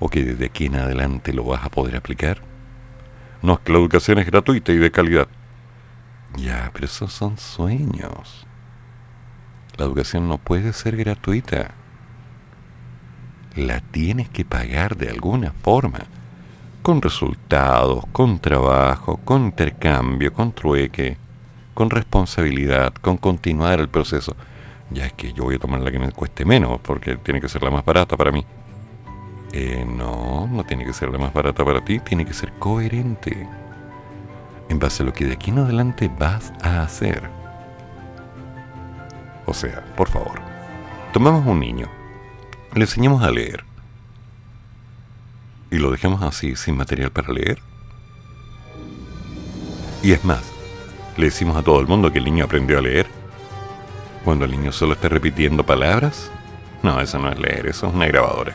o 0.00 0.08
que 0.08 0.24
desde 0.24 0.46
aquí 0.46 0.66
en 0.66 0.76
adelante 0.76 1.32
lo 1.32 1.44
vas 1.44 1.64
a 1.64 1.70
poder 1.70 1.96
aplicar. 1.96 2.38
No, 3.42 3.54
es 3.54 3.60
que 3.60 3.72
la 3.72 3.78
educación 3.78 4.18
es 4.18 4.26
gratuita 4.26 4.72
y 4.72 4.78
de 4.78 4.90
calidad. 4.90 5.28
Ya, 6.36 6.70
pero 6.72 6.86
esos 6.86 7.12
son 7.12 7.38
sueños. 7.38 8.46
La 9.76 9.84
educación 9.84 10.28
no 10.28 10.38
puede 10.38 10.72
ser 10.72 10.96
gratuita. 10.96 11.70
La 13.54 13.80
tienes 13.80 14.28
que 14.28 14.44
pagar 14.44 14.96
de 14.96 15.08
alguna 15.08 15.52
forma. 15.52 16.00
Con 16.88 17.02
resultados, 17.02 18.06
con 18.12 18.38
trabajo, 18.38 19.20
con 19.22 19.44
intercambio, 19.44 20.32
con 20.32 20.52
trueque, 20.52 21.18
con 21.74 21.90
responsabilidad, 21.90 22.94
con 22.94 23.18
continuar 23.18 23.78
el 23.78 23.90
proceso. 23.90 24.34
Ya 24.88 25.04
es 25.04 25.12
que 25.12 25.34
yo 25.34 25.44
voy 25.44 25.56
a 25.56 25.58
tomar 25.58 25.82
la 25.82 25.90
que 25.90 25.98
me 25.98 26.10
cueste 26.12 26.46
menos, 26.46 26.80
porque 26.80 27.18
tiene 27.18 27.42
que 27.42 27.48
ser 27.50 27.62
la 27.62 27.70
más 27.70 27.84
barata 27.84 28.16
para 28.16 28.32
mí. 28.32 28.42
Eh, 29.52 29.84
no, 29.86 30.48
no 30.50 30.64
tiene 30.64 30.86
que 30.86 30.94
ser 30.94 31.10
la 31.10 31.18
más 31.18 31.34
barata 31.34 31.62
para 31.62 31.84
ti, 31.84 31.98
tiene 31.98 32.24
que 32.24 32.32
ser 32.32 32.54
coherente. 32.54 33.46
En 34.70 34.78
base 34.78 35.02
a 35.02 35.06
lo 35.06 35.12
que 35.12 35.26
de 35.26 35.34
aquí 35.34 35.50
en 35.50 35.58
adelante 35.58 36.10
vas 36.18 36.54
a 36.62 36.80
hacer. 36.80 37.28
O 39.44 39.52
sea, 39.52 39.84
por 39.94 40.08
favor, 40.08 40.40
tomamos 41.12 41.46
un 41.46 41.60
niño, 41.60 41.86
le 42.72 42.80
enseñamos 42.80 43.22
a 43.22 43.30
leer 43.30 43.67
y 45.70 45.78
lo 45.78 45.90
dejamos 45.90 46.22
así 46.22 46.56
sin 46.56 46.76
material 46.76 47.10
para 47.10 47.32
leer. 47.32 47.60
Y 50.02 50.12
es 50.12 50.24
más, 50.24 50.42
le 51.16 51.26
decimos 51.26 51.56
a 51.56 51.62
todo 51.62 51.80
el 51.80 51.86
mundo 51.86 52.12
que 52.12 52.18
el 52.18 52.24
niño 52.24 52.44
aprendió 52.44 52.78
a 52.78 52.82
leer. 52.82 53.06
Cuando 54.24 54.44
el 54.44 54.50
niño 54.50 54.72
solo 54.72 54.92
está 54.92 55.08
repitiendo 55.08 55.64
palabras, 55.64 56.30
no, 56.82 57.00
eso 57.00 57.18
no 57.18 57.30
es 57.30 57.38
leer, 57.38 57.66
eso 57.66 57.88
es 57.88 57.94
una 57.94 58.06
grabadora. 58.06 58.54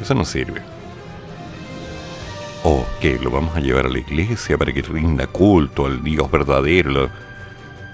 Eso 0.00 0.14
no 0.14 0.24
sirve. 0.24 0.62
O 2.62 2.86
que 3.00 3.18
lo 3.18 3.30
vamos 3.30 3.56
a 3.56 3.60
llevar 3.60 3.86
a 3.86 3.90
la 3.90 3.98
iglesia 3.98 4.56
para 4.56 4.72
que 4.72 4.82
rinda 4.82 5.26
culto 5.26 5.86
al 5.86 6.02
Dios 6.02 6.30
verdadero 6.30 7.10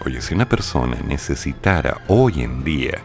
Oye, 0.04 0.22
si 0.22 0.32
una 0.32 0.48
persona 0.48 0.96
necesitara 1.06 2.00
hoy 2.08 2.42
en 2.42 2.64
día 2.64 2.98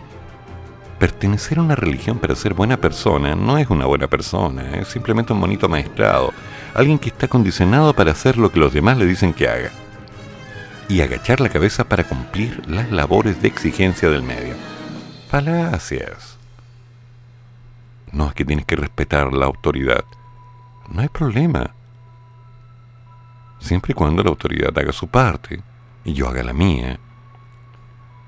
pertenecer 0.99 1.59
a 1.59 1.61
una 1.61 1.75
religión 1.75 2.19
para 2.19 2.35
ser 2.35 2.53
buena 2.53 2.77
persona, 2.77 3.35
no 3.35 3.57
es 3.57 3.69
una 3.69 3.85
buena 3.85 4.07
persona, 4.07 4.77
es 4.77 4.87
simplemente 4.87 5.33
un 5.33 5.39
monito 5.39 5.67
maestrado, 5.67 6.33
alguien 6.73 6.99
que 6.99 7.09
está 7.09 7.27
condicionado 7.27 7.93
para 7.93 8.11
hacer 8.11 8.37
lo 8.37 8.51
que 8.51 8.59
los 8.59 8.73
demás 8.73 8.97
le 8.97 9.05
dicen 9.05 9.33
que 9.33 9.47
haga 9.47 9.71
y 10.87 11.01
agachar 11.01 11.41
la 11.41 11.49
cabeza 11.49 11.83
para 11.83 12.03
cumplir 12.03 12.61
las 12.69 12.91
labores 12.91 13.41
de 13.41 13.47
exigencia 13.47 14.09
del 14.09 14.23
medio. 14.23 14.53
Falacias. 15.29 16.37
No 18.11 18.27
es 18.27 18.33
que 18.33 18.45
tienes 18.45 18.65
que 18.65 18.75
respetar 18.75 19.33
la 19.33 19.45
autoridad. 19.45 20.05
No 20.89 21.01
hay 21.01 21.09
problema. 21.09 21.71
Siempre 23.59 23.91
y 23.91 23.95
cuando 23.95 24.23
la 24.23 24.29
autoridad 24.29 24.77
haga 24.77 24.91
su 24.91 25.07
parte 25.07 25.61
y 26.03 26.13
yo 26.13 26.29
haga 26.29 26.43
la 26.43 26.53
mía. 26.53 26.99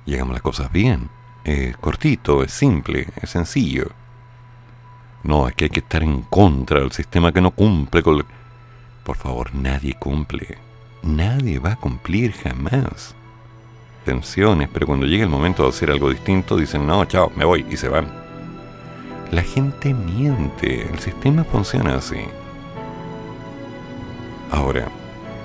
Y 0.05 0.15
hagamos 0.15 0.33
las 0.33 0.41
cosas 0.41 0.71
bien. 0.71 1.09
Es 1.47 1.77
cortito, 1.77 2.43
es 2.43 2.51
simple, 2.51 3.07
es 3.21 3.29
sencillo. 3.29 3.91
No, 5.23 5.47
es 5.47 5.55
que 5.55 5.63
hay 5.63 5.69
que 5.69 5.79
estar 5.79 6.03
en 6.03 6.23
contra 6.23 6.81
del 6.81 6.91
sistema 6.91 7.31
que 7.31 7.39
no 7.39 7.51
cumple 7.51 8.03
con... 8.03 8.25
Por 9.05 9.15
favor, 9.15 9.55
nadie 9.55 9.93
cumple. 9.93 10.57
Nadie 11.03 11.59
va 11.59 11.71
a 11.71 11.75
cumplir 11.77 12.33
jamás. 12.33 13.15
Tensiones, 14.03 14.67
pero 14.73 14.87
cuando 14.87 15.05
llega 15.05 15.23
el 15.23 15.29
momento 15.29 15.63
de 15.63 15.69
hacer 15.69 15.89
algo 15.89 16.09
distinto, 16.09 16.57
dicen, 16.57 16.85
no, 16.85 17.05
chao, 17.05 17.31
me 17.33 17.45
voy, 17.45 17.65
y 17.69 17.77
se 17.77 17.87
van. 17.87 18.11
La 19.31 19.41
gente 19.41 19.93
miente, 19.93 20.81
el 20.81 20.99
sistema 20.99 21.45
funciona 21.45 21.95
así. 21.95 22.25
Ahora, 24.51 24.89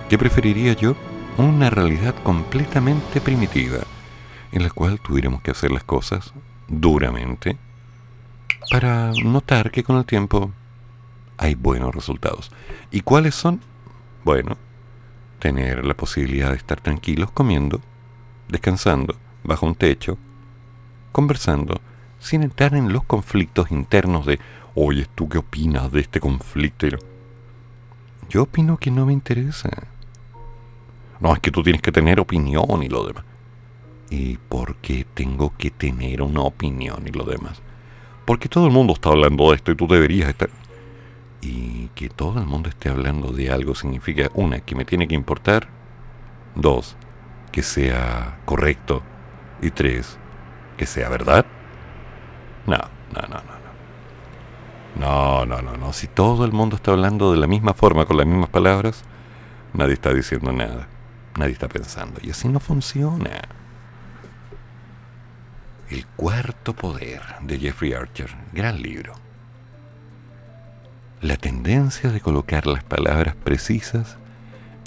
¿qué 0.09 0.19
preferiría 0.19 0.73
yo? 0.73 0.97
Una 1.39 1.71
realidad 1.71 2.17
completamente 2.25 3.21
primitiva, 3.21 3.79
en 4.53 4.63
la 4.63 4.71
cual 4.71 5.01
tuviéramos 5.01 5.43
que 5.43 5.51
hacer 5.51 5.71
las 5.71 5.85
cosas 5.85 6.33
duramente 6.69 7.57
para 8.71 9.13
notar 9.25 9.71
que 9.71 9.83
con 9.83 9.97
el 9.97 10.05
tiempo 10.05 10.51
hay 11.39 11.55
buenos 11.55 11.95
resultados. 11.95 12.51
¿Y 12.91 13.01
cuáles 13.01 13.35
son? 13.35 13.61
Bueno, 14.25 14.57
tener 15.39 15.85
la 15.85 15.95
posibilidad 15.95 16.51
de 16.51 16.57
estar 16.57 16.81
tranquilos 16.81 17.31
comiendo, 17.33 17.81
descansando, 18.49 19.17
bajo 19.43 19.67
un 19.67 19.75
techo, 19.75 20.19
conversando, 21.11 21.81
sin 22.21 22.43
entrar 22.43 22.75
en 22.75 22.93
los 22.93 23.03
conflictos 23.05 23.73
internos 23.73 24.25
de, 24.27 24.39
oye, 24.75 25.07
¿tú 25.15 25.29
qué 25.29 25.39
opinas 25.39 25.91
de 25.91 26.01
este 26.01 26.21
conflicto? 26.21 26.87
Yo 28.29 28.43
opino 28.45 28.77
que 28.77 28.91
no 28.91 29.05
me 29.05 29.13
interesa. 29.13 29.69
No, 31.21 31.35
es 31.35 31.41
que 31.41 31.51
tú 31.51 31.63
tienes 31.63 31.83
que 31.83 31.93
tener 31.93 32.21
opinión 32.21 32.83
y 32.83 32.89
lo 32.89 33.07
demás. 33.07 33.25
¿Y 34.13 34.37
por 34.37 34.77
qué 34.77 35.07
tengo 35.15 35.55
que 35.57 35.71
tener 35.71 36.21
una 36.21 36.43
opinión 36.43 37.03
y 37.07 37.13
lo 37.13 37.25
demás? 37.25 37.63
Porque 38.27 38.51
todo 38.51 38.67
el 38.67 38.73
mundo 38.73 38.93
está 38.93 39.09
hablando 39.09 39.49
de 39.49 39.57
esto 39.57 39.73
y 39.73 39.75
tú 39.75 39.89
deberías 39.89 40.29
estar 40.29 40.51
y 41.41 41.89
que 41.95 42.11
todo 42.11 42.39
el 42.39 42.47
mundo 42.47 42.69
esté 42.69 42.91
hablando 42.91 43.33
de 43.33 43.51
algo 43.51 43.75
significa, 43.75 44.31
una, 44.35 44.61
que 44.61 44.77
me 44.77 44.85
tiene 44.85 45.09
que 45.09 45.15
importar, 45.15 45.67
dos, 46.55 46.97
que 47.51 47.63
sea 47.63 48.39
correcto, 48.45 49.03
y 49.63 49.71
tres, 49.71 50.19
que 50.77 50.87
sea 50.87 51.09
verdad. 51.09 51.47
No, 52.67 52.79
no, 53.13 53.23
no, 53.23 53.37
no. 53.37 53.63
No, 54.95 55.47
no, 55.47 55.63
no, 55.63 55.77
no. 55.79 55.93
Si 55.95 56.07
todo 56.07 56.45
el 56.45 56.53
mundo 56.53 56.77
está 56.77 56.93
hablando 56.93 57.33
de 57.33 57.39
la 57.39 57.47
misma 57.47 57.73
forma, 57.73 58.05
con 58.05 58.19
las 58.19 58.27
mismas 58.27 58.51
palabras, 58.51 59.05
nadie 59.73 59.95
está 59.95 60.13
diciendo 60.13 60.53
nada. 60.53 60.87
Nadie 61.39 61.53
está 61.53 61.67
pensando. 61.67 62.21
Y 62.23 62.31
así 62.31 62.49
no 62.49 62.61
funciona. 62.61 63.41
El 65.93 66.07
cuarto 66.07 66.75
poder 66.75 67.21
de 67.43 67.59
Jeffrey 67.59 67.93
Archer. 67.93 68.31
Gran 68.53 68.81
libro 68.81 69.15
la 71.23 71.37
tendencia 71.37 72.11
de 72.11 72.21
colocar 72.21 72.67
las 72.67 72.83
palabras 72.83 73.37
precisas 73.37 74.17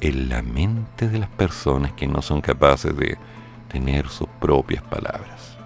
en 0.01 0.28
la 0.28 0.41
mente 0.41 1.08
de 1.08 1.18
las 1.18 1.30
personas 1.30 1.93
que 1.93 2.08
no 2.08 2.22
son 2.22 2.41
capaces 2.41 2.95
de 2.97 3.18
tener 3.72 4.10
sus 4.10 4.28
propias 4.41 4.84
palabras. 4.84 5.58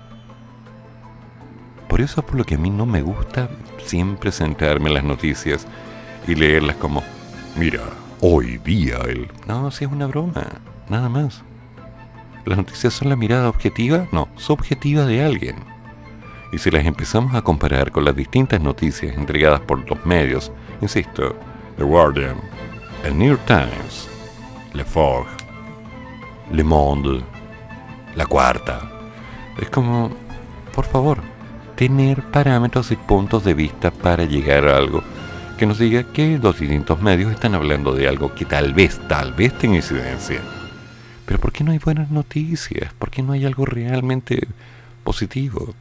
Por 1.88 2.02
eso 2.02 2.22
es 2.22 2.26
por 2.28 2.36
lo 2.36 2.44
que 2.44 2.54
a 2.54 2.60
mí 2.60 2.70
no 2.70 2.86
me 2.86 3.02
gusta 3.02 3.50
siempre 3.84 4.32
centrarme 4.32 4.90
en 4.90 4.94
las 4.94 5.04
noticias 5.04 5.66
y 6.28 6.36
leerlas 6.36 6.76
como, 6.76 7.04
mira, 7.58 7.82
hoy 8.22 8.60
día 8.60 9.00
el... 9.08 9.28
No, 9.48 9.72
si 9.72 9.86
es 9.86 9.92
una 9.92 10.06
broma, 10.06 10.46
nada 10.88 11.10
más. 11.10 11.44
¿Las 12.46 12.58
noticias 12.58 12.94
son 12.94 13.10
la 13.10 13.16
mirada 13.16 13.50
objetiva? 13.50 14.08
No, 14.12 14.30
subjetiva 14.36 15.06
de 15.06 15.24
alguien. 15.24 15.58
Y 16.52 16.58
si 16.58 16.72
las 16.72 16.86
empezamos 16.86 17.36
a 17.36 17.42
comparar 17.42 17.92
con 17.92 18.06
las 18.06 18.16
distintas 18.16 18.60
noticias 18.62 19.16
entregadas 19.16 19.62
por 19.62 19.88
los 19.88 20.06
medios, 20.06 20.52
insisto, 20.82 21.36
The 21.78 21.84
Guardian, 21.84 22.38
el 23.04 23.18
New 23.18 23.30
York 23.30 23.46
Times, 23.46 24.10
Le 24.74 24.84
Fort, 24.84 25.28
Le 26.52 26.64
Monde, 26.64 27.22
La 28.16 28.26
Cuarta, 28.26 28.90
es 29.60 29.70
como, 29.70 30.10
por 30.74 30.86
favor, 30.86 31.20
tener 31.76 32.22
parámetros 32.24 32.92
y 32.92 32.96
puntos 32.96 33.44
de 33.44 33.54
vista 33.54 33.92
para 33.92 34.26
llegar 34.26 34.68
a 34.68 34.78
algo 34.78 35.04
que 35.58 35.66
nos 35.66 35.78
diga 35.78 36.04
que 36.04 36.40
los 36.42 36.58
distintos 36.58 37.02
medios 37.02 37.34
están 37.34 37.54
hablando 37.54 37.92
de 37.94 38.08
algo 38.08 38.34
que 38.34 38.46
tal 38.46 38.74
vez, 38.74 39.00
tal 39.10 39.34
vez 39.34 39.58
tenga 39.58 39.76
incidencia. 39.76 40.42
Pero 41.30 41.40
¿por 41.40 41.52
qué 41.52 41.64
no 41.64 41.72
hay 41.72 41.78
buenas 41.78 42.10
noticias? 42.10 42.92
¿Por 42.96 43.12
qué 43.12 43.22
no 43.22 43.34
hay 43.34 43.46
algo 43.46 43.64
realmente 43.64 44.48
positivo? 45.04 45.76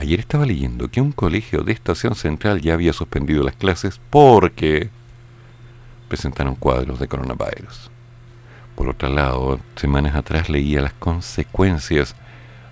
Ayer 0.00 0.18
estaba 0.18 0.44
leyendo 0.44 0.90
que 0.90 1.00
un 1.00 1.12
colegio 1.12 1.62
de 1.62 1.70
Estación 1.70 2.16
Central 2.16 2.60
ya 2.60 2.74
había 2.74 2.92
suspendido 2.92 3.44
las 3.44 3.54
clases 3.54 4.00
porque 4.10 4.90
presentaron 6.08 6.56
cuadros 6.56 6.98
de 6.98 7.06
coronavirus. 7.06 7.88
Por 8.74 8.88
otro 8.88 9.10
lado, 9.10 9.60
semanas 9.76 10.16
atrás 10.16 10.48
leía 10.48 10.80
las 10.80 10.94
consecuencias 10.94 12.16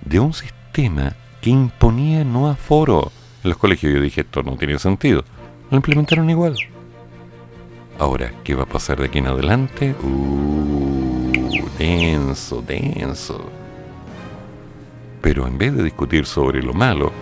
de 0.05 0.19
un 0.19 0.33
sistema 0.33 1.15
que 1.41 1.51
imponía 1.51 2.25
no 2.25 2.49
aforo 2.49 3.13
en 3.45 3.51
los 3.51 3.59
colegios. 3.59 3.95
Yo 3.95 4.01
dije, 4.01 4.23
esto 4.23 4.43
no 4.43 4.57
tiene 4.57 4.77
sentido. 4.81 5.25
Lo 5.71 5.77
implementaron 5.77 6.29
igual. 6.31 6.57
Ahora, 8.03 8.33
¿qué 8.43 8.57
va 8.57 8.65
a 8.65 8.67
pasar 8.67 8.99
de 8.99 9.05
aquí 9.05 9.19
en 9.19 9.29
adelante? 9.29 9.95
Uh, 10.03 11.31
denso, 11.79 12.61
denso. 12.61 13.49
Pero 15.21 15.47
en 15.47 15.57
vez 15.57 15.73
de 15.73 15.85
discutir 15.85 16.27
sobre 16.27 16.65
lo 16.65 16.75
malo, 16.75 17.13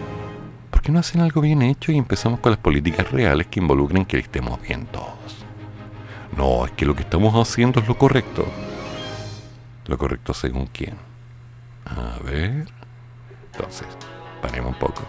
¿por 0.70 0.80
qué 0.80 0.90
no 0.90 1.00
hacen 1.00 1.20
algo 1.20 1.42
bien 1.42 1.60
hecho 1.60 1.92
y 1.92 1.98
empezamos 1.98 2.40
con 2.40 2.52
las 2.52 2.58
políticas 2.58 3.10
reales 3.12 3.48
que 3.48 3.60
involucren 3.60 4.06
que 4.06 4.16
estemos 4.16 4.58
bien 4.62 4.86
todos? 4.86 5.44
No, 6.34 6.64
es 6.64 6.72
que 6.72 6.86
lo 6.86 6.94
que 6.94 7.02
estamos 7.02 7.34
haciendo 7.34 7.80
es 7.80 7.86
lo 7.86 7.98
correcto. 7.98 8.46
¿Lo 9.84 9.98
correcto 9.98 10.32
según 10.32 10.66
quién? 10.68 10.96
A 11.84 12.18
ver. 12.24 12.66
Entonces, 13.52 13.86
paremos 14.40 14.72
un 14.72 14.78
poco. 14.78 15.02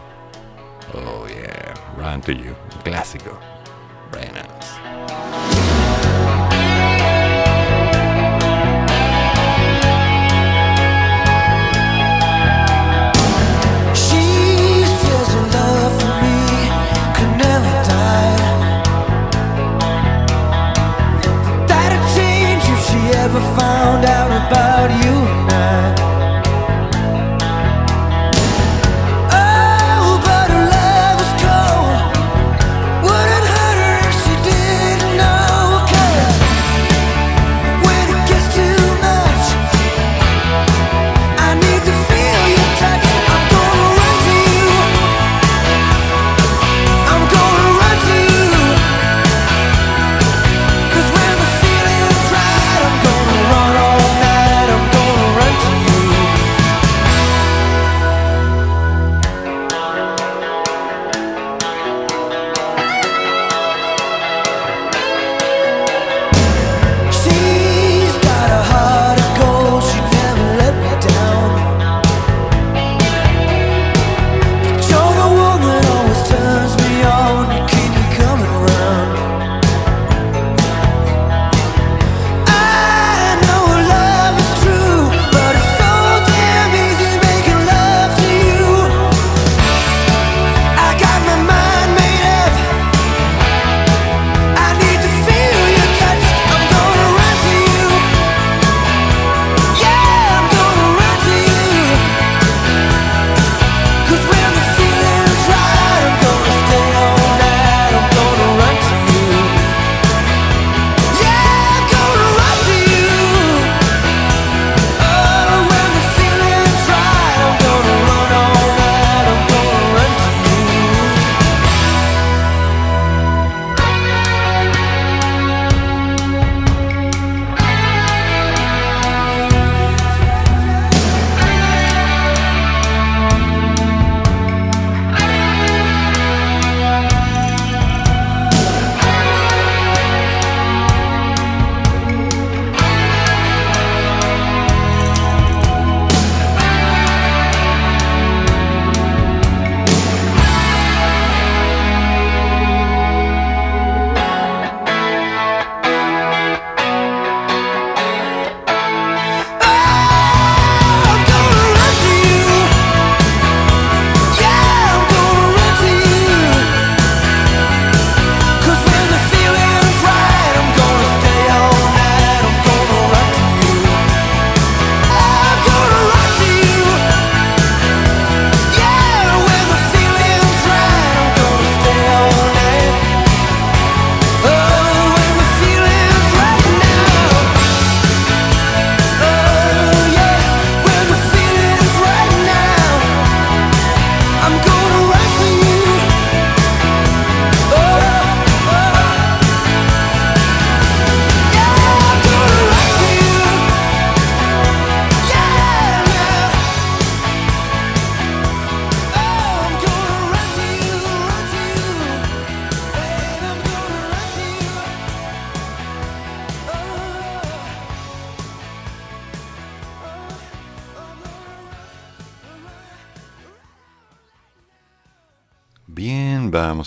Oh 0.94 1.26
yeah, 1.30 1.74
Run 1.98 2.20
to 2.20 2.34
You, 2.34 2.56
clásico. 2.84 3.40
Sopranos. 4.12 4.52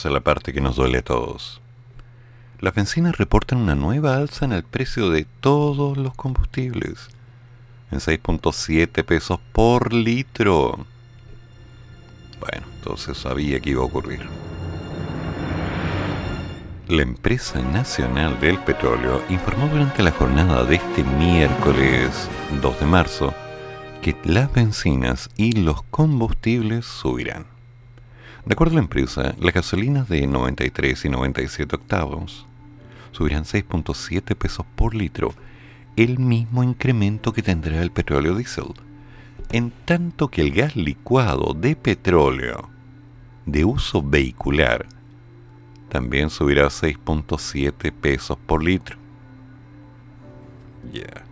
A 0.06 0.10
la 0.10 0.20
parte 0.20 0.52
que 0.52 0.60
nos 0.60 0.76
duele 0.76 0.98
a 0.98 1.02
todos. 1.02 1.60
Las 2.60 2.74
bencinas 2.74 3.18
reportan 3.18 3.58
una 3.58 3.74
nueva 3.74 4.16
alza 4.16 4.44
en 4.44 4.52
el 4.52 4.62
precio 4.62 5.10
de 5.10 5.26
todos 5.40 5.96
los 5.98 6.14
combustibles, 6.14 7.08
en 7.90 7.98
6.7 7.98 9.04
pesos 9.04 9.38
por 9.52 9.92
litro. 9.92 10.86
Bueno, 12.40 12.66
entonces 12.76 13.18
sabía 13.18 13.60
que 13.60 13.70
iba 13.70 13.82
a 13.82 13.86
ocurrir. 13.86 14.20
La 16.88 17.02
empresa 17.02 17.62
nacional 17.62 18.38
del 18.40 18.58
petróleo 18.58 19.22
informó 19.30 19.68
durante 19.68 20.02
la 20.02 20.10
jornada 20.10 20.64
de 20.64 20.76
este 20.76 21.02
miércoles 21.02 22.28
2 22.60 22.80
de 22.80 22.86
marzo 22.86 23.34
que 24.02 24.14
las 24.24 24.52
bencinas 24.52 25.30
y 25.36 25.52
los 25.52 25.82
combustibles 25.84 26.84
subirán. 26.84 27.53
De 28.46 28.52
acuerdo 28.52 28.72
a 28.72 28.76
la 28.76 28.82
empresa, 28.82 29.34
las 29.40 29.54
gasolinas 29.54 30.08
de 30.08 30.26
93 30.26 31.06
y 31.06 31.08
97 31.08 31.76
octavos 31.76 32.46
subirán 33.12 33.44
6.7 33.44 34.34
pesos 34.34 34.66
por 34.74 34.94
litro, 34.94 35.34
el 35.96 36.18
mismo 36.18 36.62
incremento 36.62 37.32
que 37.32 37.42
tendrá 37.42 37.80
el 37.80 37.90
petróleo 37.90 38.34
diésel, 38.34 38.74
en 39.50 39.72
tanto 39.84 40.28
que 40.28 40.42
el 40.42 40.52
gas 40.52 40.76
licuado 40.76 41.54
de 41.54 41.74
petróleo 41.76 42.68
de 43.46 43.64
uso 43.64 44.02
vehicular 44.02 44.86
también 45.88 46.28
subirá 46.28 46.66
6.7 46.66 47.92
pesos 47.92 48.36
por 48.46 48.64
litro. 48.64 48.96
Ya. 50.92 51.24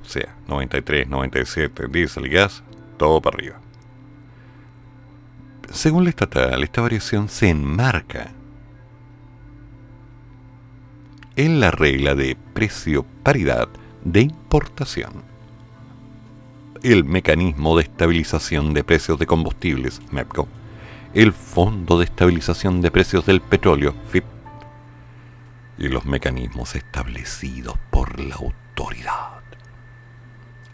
O 0.00 0.08
sea, 0.08 0.36
93, 0.46 1.08
97, 1.08 1.88
diésel 1.88 2.28
gas, 2.28 2.62
todo 2.98 3.20
para 3.20 3.36
arriba. 3.36 3.65
Según 5.70 6.04
la 6.04 6.10
estatal, 6.10 6.62
esta 6.62 6.80
variación 6.80 7.28
se 7.28 7.50
enmarca 7.50 8.30
en 11.34 11.60
la 11.60 11.70
regla 11.70 12.14
de 12.14 12.36
precio 12.54 13.04
paridad 13.22 13.68
de 14.04 14.22
importación. 14.22 15.24
El 16.82 17.04
mecanismo 17.04 17.76
de 17.76 17.82
estabilización 17.82 18.74
de 18.74 18.84
precios 18.84 19.18
de 19.18 19.26
combustibles, 19.26 20.00
MEPCO, 20.12 20.48
el 21.14 21.32
Fondo 21.32 21.98
de 21.98 22.04
Estabilización 22.04 22.80
de 22.80 22.90
Precios 22.90 23.26
del 23.26 23.40
Petróleo, 23.40 23.94
FIP, 24.08 24.24
y 25.78 25.88
los 25.88 26.06
mecanismos 26.06 26.74
establecidos 26.74 27.76
por 27.90 28.20
la 28.20 28.36
autoridad. 28.36 29.42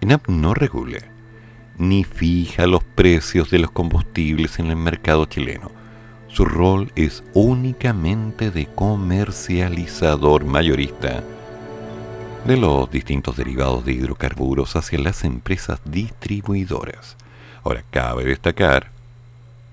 INAP 0.00 0.28
no 0.28 0.54
regula 0.54 1.11
ni 1.78 2.04
fija 2.04 2.66
los 2.66 2.84
precios 2.84 3.50
de 3.50 3.58
los 3.58 3.70
combustibles 3.70 4.58
en 4.58 4.66
el 4.66 4.76
mercado 4.76 5.26
chileno. 5.26 5.70
Su 6.28 6.44
rol 6.44 6.92
es 6.96 7.22
únicamente 7.34 8.50
de 8.50 8.66
comercializador 8.66 10.44
mayorista 10.44 11.22
de 12.46 12.56
los 12.56 12.90
distintos 12.90 13.36
derivados 13.36 13.84
de 13.84 13.92
hidrocarburos 13.92 14.74
hacia 14.74 14.98
las 14.98 15.24
empresas 15.24 15.80
distribuidoras. 15.84 17.16
Ahora, 17.62 17.84
cabe 17.90 18.24
destacar 18.24 18.90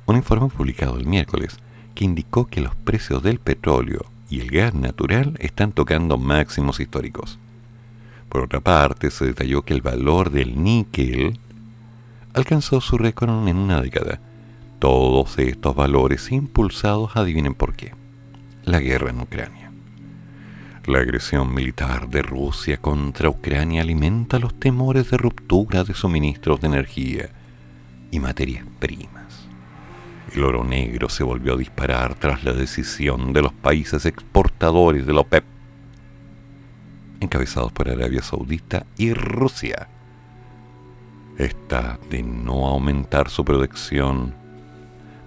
un 0.06 0.18
informe 0.18 0.50
publicado 0.50 0.98
el 0.98 1.06
miércoles 1.06 1.58
que 1.96 2.06
indicó 2.06 2.46
que 2.46 2.62
los 2.62 2.76
precios 2.76 3.24
del 3.24 3.40
petróleo 3.40 4.06
y 4.30 4.42
el 4.42 4.52
gas 4.52 4.74
natural 4.76 5.36
están 5.40 5.72
tocando 5.72 6.18
máximos 6.18 6.80
históricos. 6.80 7.40
Por 8.30 8.42
otra 8.42 8.60
parte, 8.60 9.10
se 9.10 9.26
detalló 9.26 9.64
que 9.64 9.74
el 9.74 9.82
valor 9.82 10.30
del 10.30 10.64
níquel 10.64 11.40
alcanzó 12.34 12.82
su 12.82 12.98
récord 12.98 13.48
en 13.48 13.58
una 13.58 13.82
década. 13.82 14.20
Todos 14.80 15.38
estos 15.40 15.76
valores 15.76 16.32
impulsados, 16.32 17.16
adivinen 17.16 17.54
por 17.54 17.76
qué. 17.76 17.94
La 18.64 18.80
guerra 18.80 19.10
en 19.10 19.22
Ucrania. 19.22 19.72
La 20.86 21.00
agresión 21.00 21.54
militar 21.54 22.10
de 22.10 22.22
Rusia 22.22 22.78
contra 22.78 23.30
Ucrania 23.30 23.82
alimenta 23.82 24.40
los 24.40 24.60
temores 24.60 25.12
de 25.12 25.18
ruptura 25.18 25.84
de 25.84 25.94
suministros 25.94 26.62
de 26.62 26.68
energía 26.68 27.30
y 28.12 28.20
materias 28.20 28.66
primas. 28.80 29.48
El 30.34 30.44
oro 30.44 30.64
negro 30.64 31.10
se 31.10 31.24
volvió 31.24 31.54
a 31.54 31.58
disparar 31.58 32.16
tras 32.16 32.44
la 32.44 32.54
decisión 32.54 33.34
de 33.34 33.42
los 33.42 33.54
países 33.54 34.06
exportadores 34.06 35.06
de 35.06 35.14
la 35.14 35.22
OPEP 35.22 35.44
encabezados 37.20 37.72
por 37.72 37.90
Arabia 37.90 38.22
Saudita 38.22 38.86
y 38.98 39.14
Rusia. 39.14 39.88
Esta 41.40 41.98
de 42.10 42.22
no 42.22 42.68
aumentar 42.68 43.30
su 43.30 43.46
producción 43.46 44.36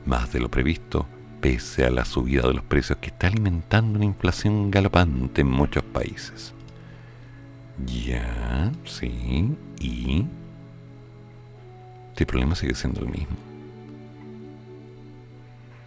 más 0.05 0.30
de 0.30 0.40
lo 0.40 0.51
previsto, 0.51 1.06
pese 1.40 1.86
a 1.86 1.90
la 1.90 2.05
subida 2.05 2.43
de 2.43 2.52
los 2.52 2.64
precios 2.64 2.98
que 2.98 3.06
está 3.06 3.28
alimentando 3.28 3.97
una 3.97 4.05
inflación 4.05 4.70
galopante 4.70 5.40
en 5.40 5.51
muchos 5.51 5.82
países. 5.82 6.52
Ya, 7.86 8.70
sí, 8.84 9.56
y... 9.80 10.26
Este 12.10 12.26
problema 12.26 12.56
sigue 12.56 12.74
siendo 12.74 13.01
el 13.01 13.09
mismo. 13.09 13.36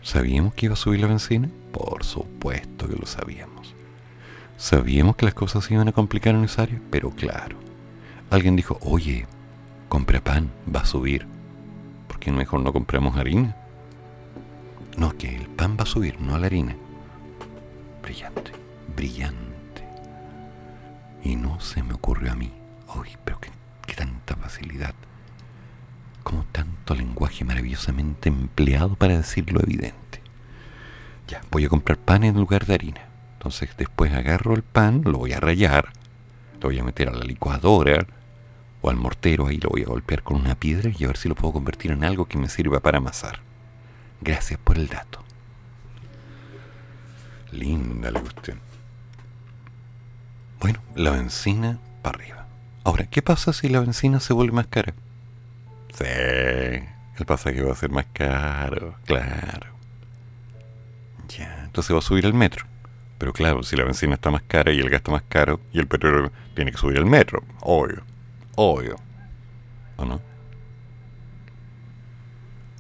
¿Sabíamos 0.01 0.55
que 0.55 0.65
iba 0.65 0.73
a 0.73 0.77
subir 0.77 1.01
la 1.01 1.07
benzina? 1.07 1.51
Por 1.71 2.03
supuesto 2.03 2.87
que 2.89 2.95
lo 2.95 3.05
sabíamos. 3.05 3.75
Sabíamos 4.57 5.17
que 5.17 5.25
las 5.25 5.35
cosas 5.35 5.65
se 5.65 5.75
iban 5.75 5.87
a 5.87 5.91
complicar 5.91 6.33
en 6.33 6.45
esa 6.45 6.63
área, 6.63 6.81
pero 6.89 7.11
claro. 7.11 7.57
Alguien 8.31 8.55
dijo, 8.55 8.79
oye, 8.81 9.27
compra 9.89 10.23
pan, 10.23 10.51
va 10.73 10.81
a 10.81 10.85
subir. 10.85 11.27
¿Por 12.07 12.19
qué 12.19 12.31
mejor 12.31 12.61
no 12.61 12.73
compramos 12.73 13.17
harina? 13.17 13.55
No, 14.97 15.17
que 15.17 15.35
el 15.35 15.47
pan 15.47 15.77
va 15.77 15.83
a 15.83 15.87
subir, 15.87 16.19
no 16.21 16.37
la 16.37 16.47
harina. 16.47 16.75
Brillante, 18.01 18.51
brillante. 18.95 19.83
Y 21.23 21.35
no 21.35 21.59
se 21.59 21.83
me 21.83 21.93
ocurrió 21.93 22.31
a 22.31 22.35
mí. 22.35 22.51
Uy, 22.95 23.09
pero 23.23 23.39
qué, 23.39 23.49
qué 23.85 23.95
tanta 23.95 24.35
facilidad. 24.35 24.93
Como 26.23 26.43
tanto 26.51 26.95
lenguaje 26.95 27.43
maravillosamente 27.43 28.29
empleado 28.29 28.95
para 28.95 29.17
decir 29.17 29.51
lo 29.51 29.61
evidente. 29.61 30.21
Ya, 31.27 31.41
voy 31.51 31.65
a 31.65 31.69
comprar 31.69 31.97
pan 31.97 32.23
en 32.23 32.35
lugar 32.35 32.65
de 32.65 32.75
harina. 32.75 33.01
Entonces 33.33 33.69
después 33.77 34.13
agarro 34.13 34.55
el 34.55 34.63
pan, 34.63 35.01
lo 35.03 35.19
voy 35.19 35.33
a 35.33 35.39
rayar, 35.39 35.93
lo 36.61 36.69
voy 36.69 36.79
a 36.79 36.83
meter 36.83 37.09
a 37.09 37.13
la 37.13 37.25
licuadora 37.25 38.07
o 38.85 38.89
al 38.91 38.97
mortero, 38.97 39.47
ahí 39.47 39.57
lo 39.57 39.69
voy 39.69 39.81
a 39.81 39.87
golpear 39.87 40.21
con 40.21 40.37
una 40.37 40.53
piedra 40.53 40.91
y 40.95 41.03
a 41.03 41.07
ver 41.07 41.17
si 41.17 41.27
lo 41.27 41.33
puedo 41.33 41.53
convertir 41.53 41.89
en 41.89 42.03
algo 42.03 42.27
que 42.27 42.37
me 42.37 42.49
sirva 42.49 42.81
para 42.81 42.99
amasar. 42.99 43.39
Gracias 44.21 44.59
por 44.59 44.77
el 44.77 44.87
dato. 44.87 45.23
Linda 47.51 48.11
la 48.11 48.19
cuestión. 48.19 48.59
Bueno, 50.59 50.79
la 50.93 51.09
benzina 51.09 51.79
para 52.03 52.19
arriba. 52.19 52.45
Ahora, 52.83 53.07
¿qué 53.07 53.23
pasa 53.23 53.53
si 53.53 53.69
la 53.69 53.79
benzina 53.79 54.19
se 54.19 54.33
vuelve 54.33 54.53
más 54.53 54.67
cara? 54.67 54.93
Sí, 55.91 56.05
el 56.05 57.25
pasaje 57.25 57.63
va 57.63 57.71
a 57.71 57.75
ser 57.75 57.89
más 57.89 58.05
caro, 58.13 58.93
claro. 59.05 59.65
Ya, 61.27 61.63
entonces 61.63 61.91
va 61.91 61.99
a 61.99 62.03
subir 62.03 62.25
el 62.25 62.35
metro. 62.35 62.67
Pero 63.17 63.33
claro, 63.33 63.63
si 63.63 63.75
la 63.75 63.83
benzina 63.83 64.13
está 64.13 64.29
más 64.29 64.43
cara 64.43 64.71
y 64.71 64.79
el 64.79 64.91
gas 64.91 64.99
está 64.99 65.11
más 65.11 65.23
caro 65.27 65.59
y 65.73 65.79
el 65.79 65.87
petróleo 65.87 66.31
tiene 66.53 66.71
que 66.71 66.77
subir 66.77 66.97
el 66.97 67.05
metro, 67.07 67.43
obvio, 67.61 68.03
obvio. 68.55 68.95
¿O 69.97 70.05
no? 70.05 70.21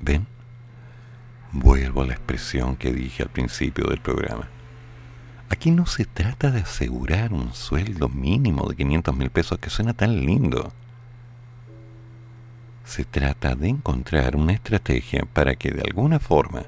¿Ven? 0.01 0.27
Vuelvo 1.51 2.01
a 2.01 2.07
la 2.07 2.13
expresión 2.13 2.75
que 2.75 2.91
dije 2.91 3.23
al 3.23 3.29
principio 3.29 3.87
del 3.87 4.01
programa. 4.01 4.49
Aquí 5.49 5.71
no 5.71 5.85
se 5.85 6.05
trata 6.05 6.51
de 6.51 6.61
asegurar 6.61 7.31
un 7.31 7.53
sueldo 7.53 8.09
mínimo 8.09 8.67
de 8.67 8.75
500 8.75 9.15
mil 9.15 9.29
pesos 9.29 9.59
que 9.59 9.69
suena 9.69 9.93
tan 9.93 10.25
lindo. 10.25 10.73
Se 12.83 13.05
trata 13.05 13.55
de 13.55 13.69
encontrar 13.69 14.35
una 14.35 14.53
estrategia 14.53 15.25
para 15.31 15.55
que 15.55 15.71
de 15.71 15.81
alguna 15.81 16.19
forma 16.19 16.63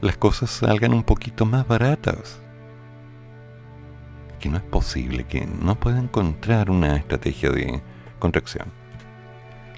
las 0.00 0.16
cosas 0.16 0.50
salgan 0.50 0.92
un 0.92 1.04
poquito 1.04 1.46
más 1.46 1.66
baratas. 1.66 2.43
Que 4.44 4.50
no 4.50 4.58
es 4.58 4.62
posible, 4.62 5.24
que 5.24 5.46
no 5.46 5.74
pueda 5.76 5.98
encontrar 5.98 6.68
una 6.68 6.96
estrategia 6.96 7.48
de 7.48 7.80
contracción. 8.18 8.66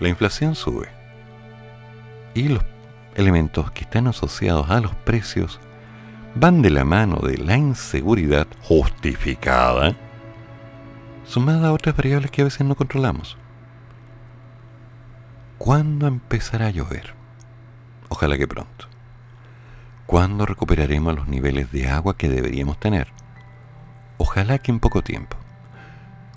La 0.01 0.09
inflación 0.09 0.56
sube 0.56 0.88
y 2.34 2.48
los 2.48 2.64
elementos 3.14 3.70
que 3.70 3.84
están 3.84 4.09
asociados 4.09 4.68
a 4.68 4.80
los 4.80 4.93
precios 4.93 5.60
van 6.34 6.62
de 6.62 6.70
la 6.70 6.84
mano 6.84 7.18
de 7.18 7.38
la 7.38 7.56
inseguridad 7.56 8.48
justificada, 8.62 9.94
sumada 11.24 11.68
a 11.68 11.72
otras 11.72 11.97
variables 11.97 12.32
que 12.32 12.40
a 12.40 12.47
veces 12.47 12.66
no 12.66 12.74
controlamos. 12.74 13.38
¿Cuándo 15.59 16.09
empezará 16.09 16.66
a 16.66 16.70
llover? 16.70 17.14
Ojalá 18.09 18.36
que 18.36 18.48
pronto. 18.48 18.88
¿Cuándo 20.06 20.44
recuperaremos 20.44 21.14
los 21.14 21.28
niveles 21.28 21.70
de 21.70 21.88
agua 21.88 22.16
que 22.16 22.28
deberíamos 22.28 22.80
tener? 22.80 23.12
Ojalá 24.18 24.59
que 24.59 24.70
en 24.70 24.80
poco 24.80 25.02
tiempo. 25.02 25.36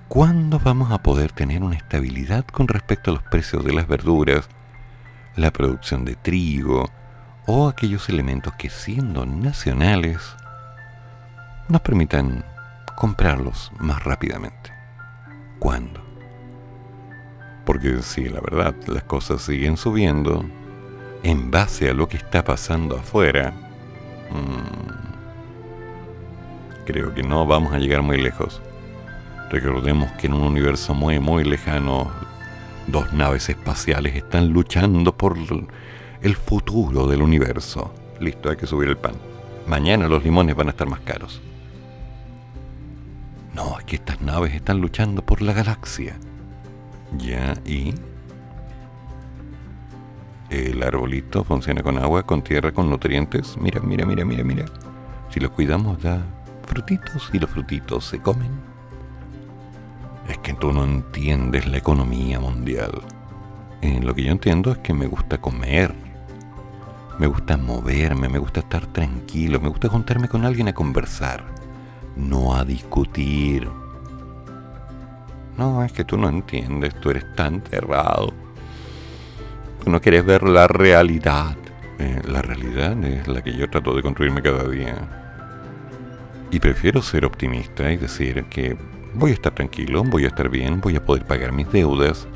¿Cuándo 0.08 0.60
vamos 0.60 0.92
a 0.92 1.04
poder 1.04 1.32
tener 1.32 1.62
una 1.64 1.76
estabilidad 1.76 2.46
con 2.46 2.68
respecto 2.68 3.12
a 3.12 3.14
los 3.14 3.24
precios 3.24 3.64
de 3.64 3.74
las 3.74 3.88
verduras, 3.88 4.50
la 5.36 5.52
producción 5.52 6.04
de 6.04 6.16
trigo 6.16 6.90
o 7.46 7.68
aquellos 7.68 8.10
elementos 8.10 8.54
que 8.56 8.70
siendo 8.70 9.26
nacionales 9.26 10.36
nos 11.68 11.82
permitan 11.82 12.44
comprarlos 12.96 13.72
más 13.78 14.04
rápidamente. 14.04 14.74
¿Cuándo? 15.60 16.04
Porque 17.66 18.02
si 18.02 18.28
la 18.28 18.42
verdad 18.42 18.76
las 18.88 19.04
cosas 19.04 19.44
siguen 19.44 19.78
subiendo 19.78 20.44
en 21.24 21.52
base 21.52 21.90
a 21.90 21.94
lo 21.94 22.10
que 22.10 22.18
está 22.18 22.44
pasando 22.44 22.98
afuera, 22.98 23.54
mmm, 24.32 25.09
creo 26.92 27.14
que 27.14 27.22
no 27.22 27.46
vamos 27.46 27.72
a 27.72 27.78
llegar 27.78 28.02
muy 28.02 28.20
lejos. 28.20 28.62
Recordemos 29.52 30.12
que 30.14 30.26
en 30.26 30.34
un 30.34 30.42
universo 30.42 30.96
muy, 30.96 31.20
muy 31.20 31.44
lejano, 31.44 32.10
dos 32.88 33.14
naves 33.14 33.48
espaciales 33.48 34.16
están 34.16 34.50
luchando 34.50 35.16
por 35.16 35.38
el 36.22 36.36
futuro 36.36 37.06
del 37.06 37.22
universo. 37.22 37.94
Listo, 38.20 38.50
hay 38.50 38.58
que 38.58 38.66
subir 38.66 38.90
el 38.90 38.98
pan. 38.98 39.14
Mañana 39.68 40.08
los 40.08 40.24
limones 40.24 40.56
van 40.56 40.66
a 40.66 40.72
estar 40.72 40.88
más 40.88 41.02
caros. 41.02 41.40
No, 43.54 43.78
es 43.78 43.86
que 43.86 43.98
estas 43.98 44.20
naves 44.22 44.56
están 44.56 44.82
luchando 44.82 45.22
por 45.22 45.44
la 45.44 45.54
galaxia. 45.54 46.18
Ya, 47.20 47.54
y... 47.66 47.94
El 50.50 50.82
arbolito 50.82 51.44
funciona 51.44 51.84
con 51.84 52.00
agua, 52.00 52.24
con 52.24 52.42
tierra, 52.42 52.72
con 52.72 52.90
nutrientes. 52.90 53.58
Mira, 53.62 53.80
mira, 53.80 54.08
mira, 54.08 54.26
mira, 54.26 54.44
mira. 54.44 54.66
Si 55.30 55.40
lo 55.40 55.52
cuidamos 55.52 56.02
da 56.02 56.24
frutitos 56.70 57.30
y 57.34 57.40
los 57.40 57.50
frutitos 57.50 58.06
se 58.06 58.20
comen. 58.20 58.52
Es 60.28 60.38
que 60.38 60.54
tú 60.54 60.72
no 60.72 60.84
entiendes 60.84 61.68
la 61.68 61.78
economía 61.78 62.40
mundial. 62.40 63.02
En 63.82 64.06
lo 64.06 64.14
que 64.14 64.24
yo 64.24 64.32
entiendo 64.32 64.72
es 64.72 64.78
que 64.78 64.94
me 64.94 65.08
gusta 65.08 65.40
comer, 65.40 65.96
me 67.18 67.28
gusta 67.28 67.58
moverme, 67.58 68.30
me 68.30 68.38
gusta 68.38 68.60
estar 68.60 68.86
tranquilo, 68.88 69.60
me 69.60 69.70
gusta 69.70 69.90
juntarme 69.90 70.28
con 70.28 70.46
alguien 70.46 70.68
a 70.68 70.74
conversar, 70.74 71.44
no 72.16 72.56
a 72.56 72.64
discutir. 72.64 73.68
No, 75.58 75.84
es 75.84 75.92
que 75.92 76.06
tú 76.06 76.18
no 76.18 76.30
entiendes, 76.30 76.94
tú 77.02 77.10
eres 77.10 77.26
tan 77.36 77.62
cerrado. 77.64 78.32
Tú 79.84 79.90
no 79.90 80.00
quieres 80.00 80.24
ver 80.24 80.44
la 80.44 80.68
realidad. 80.68 81.58
Eh, 81.98 82.22
la 82.26 82.42
realidad 82.42 83.04
es 83.04 83.28
la 83.28 83.42
que 83.42 83.54
yo 83.54 83.70
trato 83.70 83.94
de 83.94 84.02
construirme 84.02 84.42
cada 84.42 84.64
día. 84.70 85.19
Y 86.52 86.60
prefiero 86.60 87.02
ser 87.02 87.26
optimista 87.26 87.92
y 87.92 87.98
decir 87.98 88.46
que 88.46 88.76
voy 89.14 89.32
a 89.32 89.34
estar 89.36 89.54
tranquilo, 89.54 90.04
voy 90.04 90.26
a 90.26 90.28
estar 90.28 90.50
bien, 90.50 90.82
voy 90.82 90.96
a 90.96 91.06
poder 91.06 91.26
pagar 91.26 91.52
mis 91.52 91.72
deudas, 91.72 92.28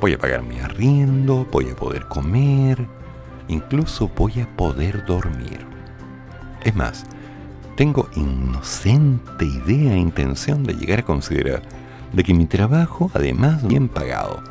voy 0.00 0.14
a 0.14 0.18
pagar 0.18 0.42
mi 0.42 0.58
arriendo, 0.58 1.46
voy 1.52 1.70
a 1.70 1.76
poder 1.76 2.06
comer, 2.06 2.86
incluso 3.48 4.08
voy 4.08 4.40
a 4.40 4.56
poder 4.56 5.04
dormir. 5.04 5.64
Es 6.64 6.74
más, 6.74 7.04
tengo 7.76 8.08
inocente 8.16 9.44
idea 9.44 9.94
e 9.94 9.98
intención 9.98 10.64
de 10.64 10.74
llegar 10.74 11.00
a 11.00 11.04
considerar 11.04 11.62
de 12.12 12.24
que 12.24 12.34
mi 12.34 12.46
trabajo, 12.46 13.10
además, 13.14 13.66
bien 13.66 13.88
pagado. 13.88 14.42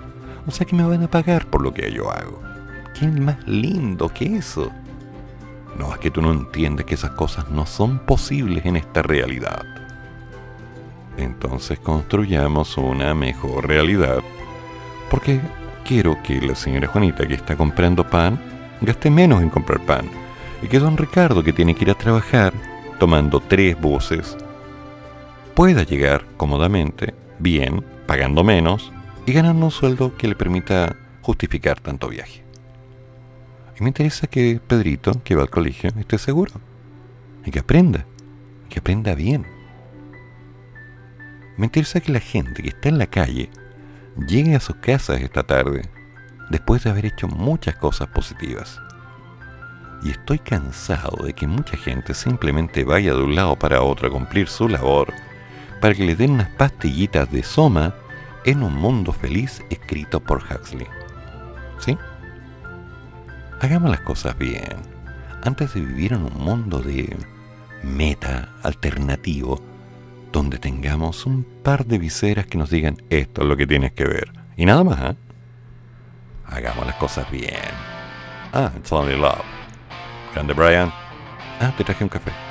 O 0.47 0.51
sea 0.51 0.65
que 0.65 0.75
me 0.75 0.87
van 0.87 1.03
a 1.03 1.09
pagar 1.09 1.47
por 1.47 1.61
lo 1.61 1.73
que 1.73 1.91
yo 1.91 2.11
hago. 2.11 2.39
¿Qué 2.97 3.07
más 3.07 3.45
lindo 3.47 4.07
que 4.09 4.37
eso? 4.37 4.71
No, 5.77 5.93
es 5.93 5.99
que 5.99 6.11
tú 6.11 6.21
no 6.21 6.31
entiendes 6.31 6.85
que 6.85 6.95
esas 6.95 7.11
cosas 7.11 7.49
no 7.49 7.65
son 7.65 7.99
posibles 7.99 8.65
en 8.65 8.77
esta 8.77 9.01
realidad. 9.01 9.63
Entonces 11.17 11.79
construyamos 11.79 12.77
una 12.77 13.13
mejor 13.13 13.67
realidad. 13.67 14.21
Porque 15.09 15.39
quiero 15.83 16.21
que 16.23 16.41
la 16.41 16.55
señora 16.55 16.87
Juanita 16.87 17.27
que 17.27 17.35
está 17.35 17.55
comprando 17.55 18.09
pan 18.09 18.39
gaste 18.81 19.09
menos 19.09 19.41
en 19.41 19.49
comprar 19.49 19.79
pan. 19.81 20.09
Y 20.61 20.67
que 20.67 20.79
don 20.79 20.97
Ricardo 20.97 21.43
que 21.43 21.53
tiene 21.53 21.75
que 21.75 21.85
ir 21.85 21.91
a 21.91 21.95
trabajar 21.95 22.53
tomando 22.99 23.39
tres 23.39 23.79
buses 23.79 24.37
pueda 25.53 25.83
llegar 25.83 26.25
cómodamente, 26.37 27.13
bien, 27.39 27.83
pagando 28.05 28.43
menos 28.43 28.91
y 29.25 29.33
ganando 29.33 29.65
un 29.65 29.71
sueldo 29.71 30.15
que 30.17 30.27
le 30.27 30.35
permita 30.35 30.95
justificar 31.21 31.79
tanto 31.79 32.09
viaje. 32.09 32.44
Y 33.77 33.83
me 33.83 33.89
interesa 33.89 34.27
que 34.27 34.59
Pedrito, 34.65 35.21
que 35.23 35.35
va 35.35 35.43
al 35.43 35.49
colegio, 35.49 35.91
esté 35.97 36.17
seguro. 36.17 36.53
Y 37.45 37.51
que 37.51 37.59
aprenda. 37.59 38.05
Y 38.65 38.69
que 38.69 38.79
aprenda 38.79 39.15
bien. 39.15 39.45
Me 41.57 41.65
interesa 41.65 41.99
que 41.99 42.11
la 42.11 42.19
gente 42.19 42.61
que 42.61 42.69
está 42.69 42.89
en 42.89 42.97
la 42.97 43.07
calle 43.07 43.49
llegue 44.27 44.55
a 44.55 44.59
sus 44.59 44.77
casas 44.77 45.21
esta 45.21 45.43
tarde 45.43 45.89
después 46.49 46.83
de 46.83 46.89
haber 46.89 47.05
hecho 47.05 47.27
muchas 47.27 47.75
cosas 47.75 48.07
positivas. 48.09 48.79
Y 50.03 50.11
estoy 50.11 50.39
cansado 50.39 51.25
de 51.25 51.33
que 51.33 51.47
mucha 51.47 51.77
gente 51.77 52.13
simplemente 52.13 52.83
vaya 52.83 53.13
de 53.13 53.23
un 53.23 53.35
lado 53.35 53.55
para 53.55 53.81
otro 53.81 54.07
a 54.07 54.11
cumplir 54.11 54.47
su 54.47 54.67
labor 54.69 55.13
para 55.81 55.93
que 55.93 56.05
le 56.05 56.15
den 56.15 56.31
unas 56.31 56.49
pastillitas 56.49 57.31
de 57.31 57.43
soma 57.43 57.93
en 58.43 58.63
un 58.63 58.75
mundo 58.75 59.11
feliz 59.11 59.63
escrito 59.69 60.19
por 60.19 60.43
Huxley. 60.43 60.87
¿Sí? 61.79 61.97
Hagamos 63.61 63.89
las 63.89 64.01
cosas 64.01 64.37
bien. 64.37 64.75
Antes 65.43 65.73
de 65.73 65.81
vivir 65.81 66.13
en 66.13 66.23
un 66.23 66.37
mundo 66.37 66.79
de 66.79 67.15
meta 67.83 68.49
alternativo, 68.63 69.61
donde 70.31 70.57
tengamos 70.57 71.25
un 71.25 71.45
par 71.63 71.85
de 71.85 71.97
viseras 71.97 72.47
que 72.47 72.57
nos 72.57 72.69
digan 72.69 72.97
esto 73.09 73.43
es 73.43 73.47
lo 73.47 73.55
que 73.55 73.65
tienes 73.67 73.93
que 73.93 74.05
ver. 74.05 74.33
Y 74.57 74.65
nada 74.65 74.83
más, 74.83 75.11
¿eh? 75.11 75.15
Hagamos 76.47 76.85
las 76.85 76.95
cosas 76.95 77.29
bien. 77.31 77.55
Ah, 78.53 78.71
it's 78.77 78.91
only 78.91 79.17
love. 79.17 79.43
Grande 80.33 80.53
Brian. 80.53 80.91
Ah, 81.59 81.73
te 81.77 81.83
traje 81.83 82.03
un 82.03 82.09
café. 82.09 82.44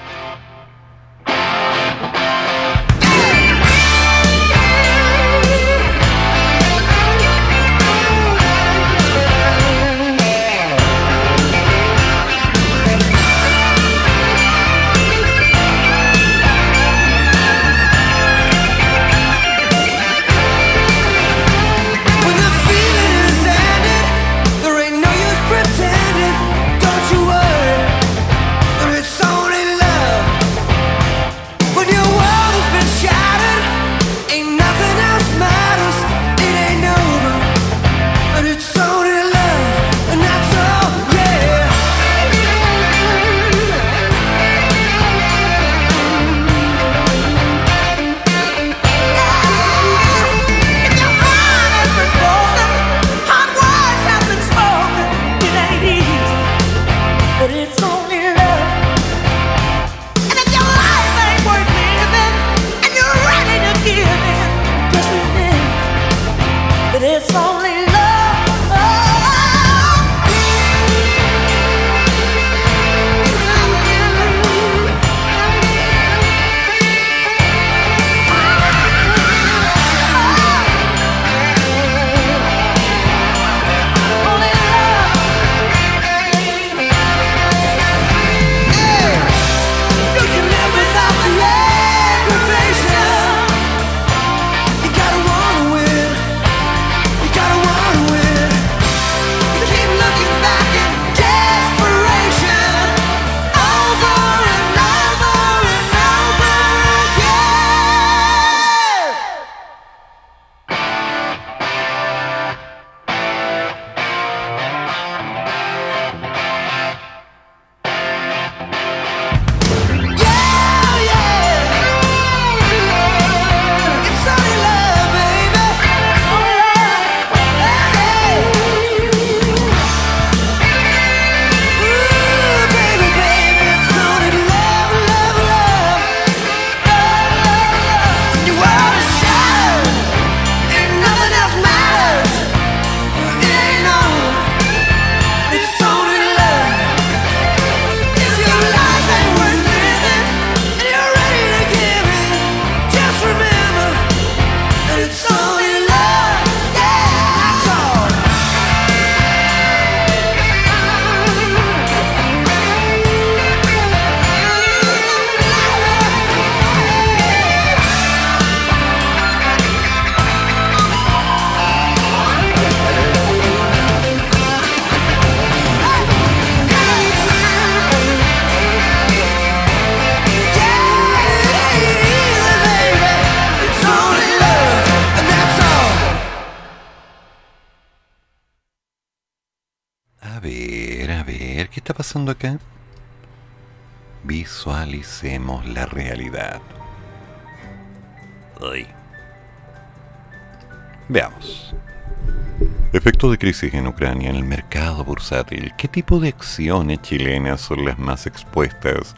Crisis 203.55 203.75
en 203.75 203.87
Ucrania 203.87 204.31
en 204.31 204.37
el 204.37 204.43
mercado 204.43 205.05
bursátil. 205.05 205.73
¿Qué 205.79 205.87
tipo 205.87 206.19
de 206.19 206.31
acciones 206.31 207.03
chilenas 207.03 207.61
son 207.61 207.85
las 207.85 208.01
más 208.01 208.27
expuestas 208.27 209.15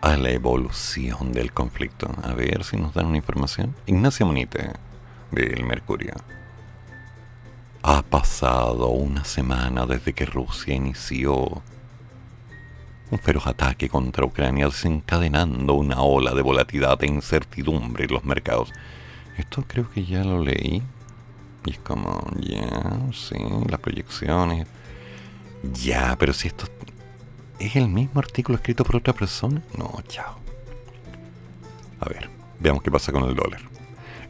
a 0.00 0.16
la 0.16 0.30
evolución 0.30 1.30
del 1.30 1.52
conflicto? 1.52 2.10
A 2.24 2.34
ver 2.34 2.64
si 2.64 2.76
nos 2.76 2.92
dan 2.92 3.06
una 3.06 3.18
información. 3.18 3.76
Ignacia 3.86 4.26
Monite, 4.26 4.72
del 5.30 5.64
Mercurio. 5.64 6.14
Ha 7.84 8.02
pasado 8.02 8.88
una 8.88 9.24
semana 9.24 9.86
desde 9.86 10.12
que 10.12 10.26
Rusia 10.26 10.74
inició 10.74 11.62
un 13.12 13.18
feroz 13.20 13.46
ataque 13.46 13.88
contra 13.88 14.24
Ucrania 14.24 14.66
desencadenando 14.66 15.74
una 15.74 16.02
ola 16.02 16.34
de 16.34 16.42
volatilidad 16.42 17.00
e 17.04 17.06
incertidumbre 17.06 18.06
en 18.06 18.12
los 18.12 18.24
mercados. 18.24 18.72
Esto 19.36 19.64
creo 19.68 19.88
que 19.88 20.04
ya 20.04 20.24
lo 20.24 20.42
leí. 20.42 20.82
Y 21.64 21.72
es 21.72 21.78
como, 21.78 22.26
ya, 22.40 23.08
sí, 23.12 23.36
las 23.68 23.80
proyecciones. 23.80 24.66
Ya, 25.72 26.16
pero 26.18 26.32
si 26.32 26.48
esto 26.48 26.66
es 27.58 27.76
el 27.76 27.88
mismo 27.88 28.20
artículo 28.20 28.56
escrito 28.56 28.84
por 28.84 28.96
otra 28.96 29.12
persona, 29.12 29.62
no, 29.78 29.92
chao. 30.08 30.38
A 32.00 32.08
ver, 32.08 32.28
veamos 32.58 32.82
qué 32.82 32.90
pasa 32.90 33.12
con 33.12 33.24
el 33.24 33.36
dólar. 33.36 33.60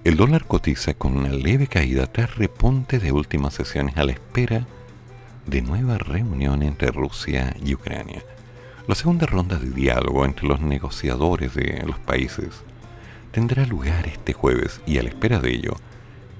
El 0.04 0.16
dólar 0.16 0.44
cotiza 0.44 0.94
con 0.94 1.16
una 1.16 1.30
leve 1.30 1.68
caída 1.68 2.06
tras 2.06 2.36
repunte 2.36 2.98
de 2.98 3.12
últimas 3.12 3.54
sesiones 3.54 3.96
a 3.96 4.04
la 4.04 4.12
espera 4.12 4.66
de 5.46 5.62
nueva 5.62 5.96
reunión 5.96 6.62
entre 6.62 6.90
Rusia 6.90 7.56
y 7.64 7.74
Ucrania. 7.74 8.22
La 8.88 8.94
segunda 8.94 9.26
ronda 9.26 9.58
de 9.58 9.70
diálogo 9.70 10.24
entre 10.24 10.48
los 10.48 10.60
negociadores 10.60 11.54
de 11.54 11.84
los 11.86 11.98
países 12.00 12.48
tendrá 13.30 13.64
lugar 13.64 14.06
este 14.06 14.32
jueves 14.32 14.80
y 14.86 14.98
a 14.98 15.02
la 15.02 15.10
espera 15.10 15.38
de 15.38 15.54
ello, 15.54 15.76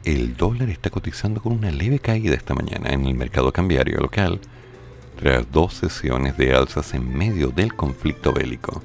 el 0.05 0.37
dólar 0.37 0.69
está 0.69 0.91
cotizando 0.91 1.41
con 1.41 1.53
una 1.53 1.71
leve 1.71 2.01
caída 2.01 2.35
esta 2.35 2.55
mañana 2.55 2.91
en 2.91 3.07
el 3.07 3.15
mercado 3.15 3.53
cambiario 3.53 4.01
local 4.01 4.41
tras 5.17 5.51
dos 5.53 5.75
sesiones 5.75 6.37
de 6.37 6.55
alzas 6.55 6.93
en 6.95 7.17
medio 7.17 7.51
del 7.51 7.75
conflicto 7.75 8.33
bélico. 8.33 8.83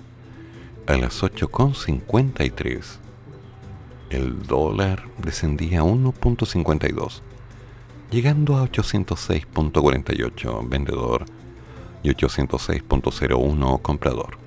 A 0.85 0.95
las 0.95 1.23
8.53, 1.23 2.83
el 4.11 4.43
dólar 4.43 5.05
descendía 5.17 5.79
a 5.79 5.83
1.52, 5.83 7.21
llegando 8.11 8.57
a 8.57 8.69
806.48 8.69 10.69
vendedor 10.69 11.25
y 12.03 12.09
806.01 12.09 13.81
comprador. 13.81 14.37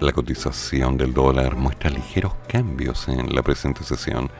La 0.00 0.12
cotización 0.12 0.96
del 0.96 1.12
dólar 1.12 1.56
muestra 1.56 1.90
ligeros 1.90 2.32
cambios 2.46 3.08
en 3.08 3.34
la 3.34 3.42
presente 3.42 3.82
sesión 3.82 4.30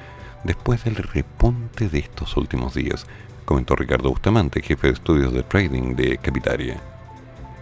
después 0.44 0.84
del 0.84 0.96
repunte 0.96 1.88
de 1.88 1.98
estos 1.98 2.36
últimos 2.36 2.74
días, 2.74 3.06
comentó 3.44 3.76
Ricardo 3.76 4.10
Bustamante, 4.10 4.62
jefe 4.62 4.88
de 4.88 4.92
estudios 4.92 5.32
de 5.32 5.42
trading 5.42 5.94
de 5.96 6.18
Capitaria. 6.18 6.80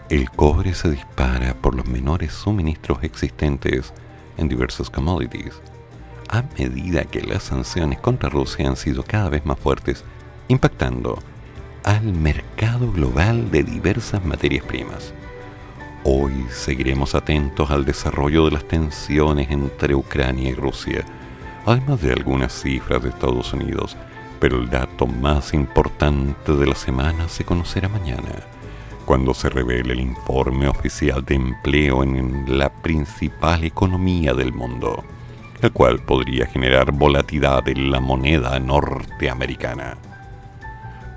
El 0.09 0.29
cobre 0.31 0.73
se 0.73 0.91
dispara 0.91 1.53
por 1.53 1.75
los 1.75 1.85
menores 1.85 2.33
suministros 2.33 2.99
existentes 3.03 3.93
en 4.37 4.47
diversos 4.47 4.89
commodities, 4.89 5.53
a 6.29 6.43
medida 6.57 7.05
que 7.05 7.21
las 7.21 7.43
sanciones 7.43 7.99
contra 7.99 8.29
Rusia 8.29 8.67
han 8.67 8.75
sido 8.75 9.03
cada 9.03 9.29
vez 9.29 9.45
más 9.45 9.59
fuertes, 9.59 10.03
impactando 10.47 11.19
al 11.83 12.03
mercado 12.03 12.91
global 12.91 13.49
de 13.49 13.63
diversas 13.63 14.23
materias 14.25 14.65
primas. 14.65 15.13
Hoy 16.03 16.45
seguiremos 16.49 17.15
atentos 17.15 17.71
al 17.71 17.85
desarrollo 17.85 18.45
de 18.45 18.51
las 18.51 18.67
tensiones 18.67 19.49
entre 19.51 19.95
Ucrania 19.95 20.49
y 20.49 20.53
Rusia, 20.53 21.05
además 21.67 22.01
de 22.01 22.13
algunas 22.13 22.53
cifras 22.53 23.03
de 23.03 23.09
Estados 23.09 23.51
Unidos, 23.53 23.97
pero 24.39 24.57
el 24.57 24.69
dato 24.69 25.05
más 25.05 25.53
importante 25.53 26.55
de 26.55 26.65
la 26.65 26.75
semana 26.75 27.27
se 27.27 27.43
conocerá 27.43 27.89
mañana, 27.89 28.31
cuando 29.05 29.33
se 29.33 29.49
revele 29.49 29.93
el 29.93 29.99
informe 29.99 30.67
oficial 30.69 31.25
de 31.25 31.35
empleo 31.35 32.03
en 32.03 32.57
la 32.57 32.69
principal 32.69 33.65
economía 33.65 34.33
del 34.33 34.53
mundo, 34.53 35.03
el 35.61 35.71
cual 35.73 35.99
podría 35.99 36.45
generar 36.45 36.93
volatilidad 36.93 37.67
en 37.67 37.91
la 37.91 37.99
moneda 37.99 38.57
norteamericana. 38.59 39.97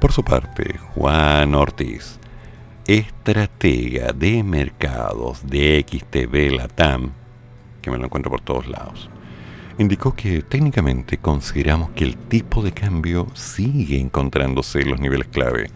Por 0.00 0.12
su 0.12 0.24
parte, 0.24 0.78
Juan 0.94 1.54
Ortiz, 1.54 2.18
estratega 2.86 4.12
de 4.12 4.42
mercados 4.42 5.46
de 5.46 5.84
XTB 5.88 6.56
Latam, 6.56 7.12
que 7.82 7.90
me 7.90 7.98
lo 7.98 8.06
encuentro 8.06 8.32
por 8.32 8.40
todos 8.40 8.66
lados, 8.66 9.09
indicó 9.80 10.14
que 10.14 10.42
técnicamente 10.42 11.16
consideramos 11.16 11.92
que 11.92 12.04
el 12.04 12.18
tipo 12.18 12.62
de 12.62 12.72
cambio 12.72 13.26
sigue 13.32 13.98
encontrándose 13.98 14.82
en 14.82 14.90
los 14.90 15.00
niveles 15.00 15.28
clave, 15.28 15.70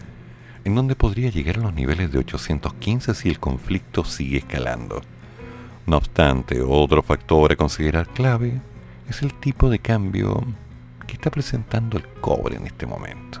en 0.63 0.75
donde 0.75 0.95
podría 0.95 1.31
llegar 1.31 1.57
a 1.57 1.61
los 1.61 1.73
niveles 1.73 2.11
de 2.11 2.19
815 2.19 3.15
si 3.15 3.29
el 3.29 3.39
conflicto 3.39 4.05
sigue 4.05 4.37
escalando. 4.37 5.01
No 5.87 5.97
obstante, 5.97 6.61
otro 6.61 7.01
factor 7.01 7.51
a 7.51 7.55
considerar 7.55 8.07
clave 8.09 8.61
es 9.09 9.23
el 9.23 9.33
tipo 9.33 9.71
de 9.71 9.79
cambio 9.79 10.43
que 11.07 11.13
está 11.13 11.31
presentando 11.31 11.97
el 11.97 12.05
cobre 12.21 12.57
en 12.57 12.67
este 12.67 12.85
momento. 12.85 13.39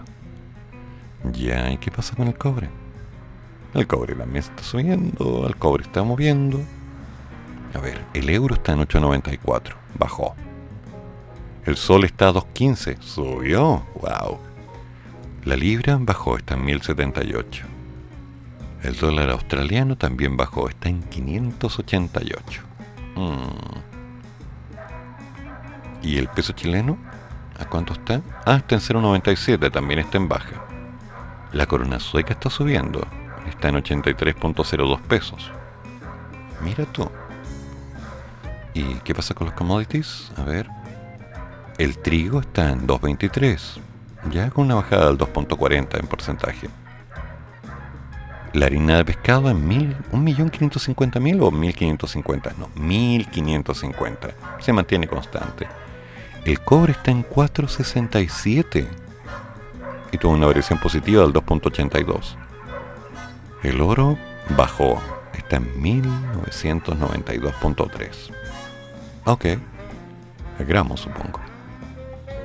Ya, 1.31 1.71
¿y 1.71 1.77
qué 1.77 1.91
pasa 1.91 2.15
con 2.15 2.27
el 2.27 2.39
cobre? 2.39 2.69
El 3.75 3.85
cobre 3.85 4.15
también 4.15 4.43
está 4.43 4.63
subiendo, 4.63 5.45
el 5.47 5.57
cobre 5.57 5.83
está 5.83 6.01
moviendo. 6.01 6.59
A 7.75 7.79
ver, 7.79 8.03
el 8.15 8.27
euro 8.31 8.55
está 8.55 8.71
en 8.71 8.79
8.94, 8.79 9.75
bajó. 9.99 10.35
El 11.65 11.77
sol 11.77 12.03
está 12.03 12.27
a 12.27 12.33
2.15, 12.33 13.01
subió, 13.01 13.83
wow. 13.95 14.39
La 15.45 15.55
libra 15.55 15.97
bajó, 15.99 16.37
está 16.37 16.53
en 16.53 16.65
1.078. 16.67 17.63
El 18.83 18.95
dólar 18.97 19.31
australiano 19.31 19.97
también 19.97 20.37
bajó, 20.37 20.69
está 20.69 20.89
en 20.89 21.01
588. 21.01 22.61
Mm. 23.15 23.95
¿Y 26.03 26.17
el 26.17 26.27
peso 26.27 26.53
chileno? 26.53 26.99
¿A 27.57 27.65
cuánto 27.65 27.93
está? 27.93 28.21
Ah, 28.45 28.57
está 28.57 28.75
en 28.75 28.81
0.97, 28.81 29.71
también 29.71 30.01
está 30.01 30.17
en 30.17 30.27
baja. 30.27 30.63
La 31.51 31.65
corona 31.65 31.99
sueca 31.99 32.33
está 32.33 32.51
subiendo. 32.51 33.07
Está 33.49 33.69
en 33.69 33.75
83.02 33.75 35.01
pesos. 35.01 35.51
Mira 36.61 36.85
tú. 36.85 37.09
¿Y 38.75 38.95
qué 38.99 39.15
pasa 39.15 39.33
con 39.33 39.47
los 39.47 39.55
commodities? 39.55 40.31
A 40.37 40.43
ver. 40.43 40.69
El 41.77 41.97
trigo 41.97 42.39
está 42.39 42.71
en 42.71 42.87
2.23. 42.87 43.81
Ya 44.31 44.49
con 44.49 44.63
una 44.65 44.75
bajada 44.75 45.07
del 45.07 45.17
2.40 45.17 45.99
en 45.99 46.07
porcentaje. 46.07 46.69
La 48.53 48.67
harina 48.67 48.95
de 48.95 49.03
pescado 49.03 49.49
en 49.49 49.69
1.550.000 49.69 51.41
o 51.41 51.51
1.550. 51.51 52.55
No, 52.57 52.69
1.550. 52.75 54.33
Se 54.59 54.71
mantiene 54.71 55.05
constante. 55.07 55.67
El 56.45 56.61
cobre 56.61 56.93
está 56.93 57.11
en 57.11 57.25
4.67 57.25 58.87
y 60.13 60.17
tuvo 60.17 60.31
una 60.31 60.47
variación 60.47 60.79
positiva 60.79 61.23
del 61.23 61.33
2.82. 61.33 62.37
El 63.63 63.81
oro 63.81 64.17
bajó, 64.55 65.01
está 65.33 65.57
en 65.57 65.73
1992.3. 65.83 68.31
Ok, 69.25 69.45
el 69.45 69.59
gramo 70.65 70.95
supongo. 70.95 71.44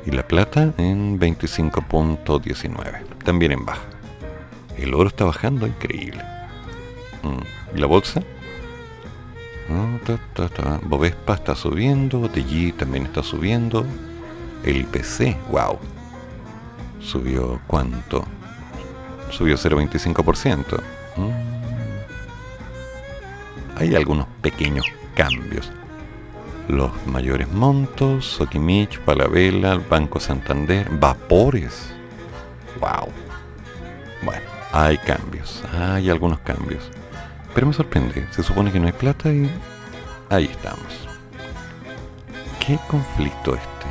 Y 0.06 0.10
la 0.12 0.26
plata 0.26 0.72
en 0.78 1.20
25.19, 1.20 3.18
también 3.24 3.52
en 3.52 3.64
baja. 3.64 3.82
El 4.76 4.94
oro 4.94 5.08
está 5.08 5.24
bajando, 5.24 5.66
increíble. 5.66 6.22
Mm, 7.22 7.76
¿Y 7.76 7.80
la 7.80 7.86
bolsa? 7.86 8.22
Ah, 9.72 10.80
Bovespa 10.82 11.34
está 11.34 11.54
subiendo, 11.54 12.28
TG 12.28 12.76
también 12.76 13.04
está 13.04 13.22
subiendo. 13.22 13.86
El 14.64 14.78
IPC, 14.78 15.36
wow, 15.50 15.78
subió 17.00 17.60
cuánto? 17.66 18.24
Subió 19.30 19.56
0,25%. 19.56 20.80
Mm. 21.16 21.30
Hay 23.76 23.94
algunos 23.94 24.26
pequeños 24.42 24.86
cambios. 25.14 25.70
Los 26.70 26.92
mayores 27.04 27.50
montos, 27.50 28.24
Sokimich, 28.24 29.00
Palabela, 29.00 29.78
Banco 29.78 30.20
Santander, 30.20 30.88
Vapores. 30.88 31.92
¡Wow! 32.78 33.08
Bueno, 34.22 34.46
hay 34.70 34.96
cambios, 34.98 35.64
hay 35.72 36.08
algunos 36.08 36.38
cambios. 36.38 36.88
Pero 37.56 37.66
me 37.66 37.72
sorprende, 37.72 38.24
se 38.30 38.44
supone 38.44 38.70
que 38.70 38.78
no 38.78 38.86
hay 38.86 38.92
plata 38.92 39.32
y 39.32 39.50
ahí 40.28 40.44
estamos. 40.44 41.08
¿Qué 42.64 42.78
conflicto 42.86 43.56
este? 43.56 43.86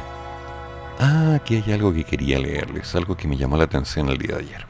Ah, 1.00 1.34
aquí 1.36 1.58
hay 1.58 1.74
algo 1.74 1.94
que 1.94 2.06
quería 2.06 2.40
leerles, 2.40 2.96
algo 2.96 3.18
que 3.18 3.28
me 3.28 3.36
llamó 3.36 3.58
la 3.58 3.66
atención 3.66 4.08
el 4.08 4.20
día 4.20 4.38
de 4.38 4.44
ayer. 4.44 4.66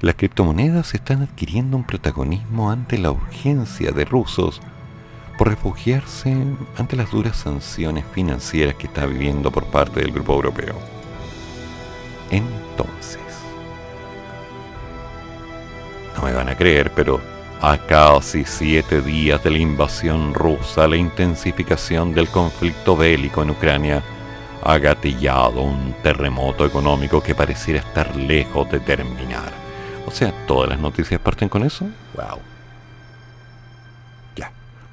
las 0.00 0.14
criptomonedas 0.14 0.94
están 0.94 1.22
adquiriendo 1.22 1.76
un 1.76 1.82
protagonismo 1.82 2.70
ante 2.70 2.98
la 2.98 3.10
urgencia 3.10 3.90
de 3.90 4.04
rusos 4.04 4.62
por 5.36 5.48
refugiarse 5.48 6.34
ante 6.76 6.96
las 6.96 7.10
duras 7.10 7.36
sanciones 7.36 8.04
financieras 8.12 8.74
que 8.74 8.86
está 8.86 9.06
viviendo 9.06 9.50
por 9.50 9.64
parte 9.66 10.00
del 10.00 10.12
grupo 10.12 10.34
europeo. 10.34 10.76
Entonces, 12.30 13.20
no 16.16 16.22
me 16.22 16.32
van 16.32 16.48
a 16.48 16.56
creer, 16.56 16.92
pero 16.94 17.20
a 17.60 17.78
casi 17.78 18.44
siete 18.44 19.00
días 19.00 19.42
de 19.42 19.50
la 19.50 19.58
invasión 19.58 20.34
rusa, 20.34 20.86
la 20.88 20.96
intensificación 20.96 22.14
del 22.14 22.28
conflicto 22.28 22.96
bélico 22.96 23.42
en 23.42 23.50
Ucrania 23.50 24.02
ha 24.62 24.78
gatillado 24.78 25.62
un 25.62 25.94
terremoto 26.02 26.66
económico 26.66 27.22
que 27.22 27.34
pareciera 27.34 27.80
estar 27.80 28.16
lejos 28.16 28.70
de 28.70 28.80
terminar. 28.80 29.52
O 30.06 30.10
sea, 30.10 30.32
todas 30.46 30.68
las 30.70 30.78
noticias 30.78 31.20
parten 31.20 31.48
con 31.48 31.64
eso. 31.64 31.86
¡Wow! 32.14 32.55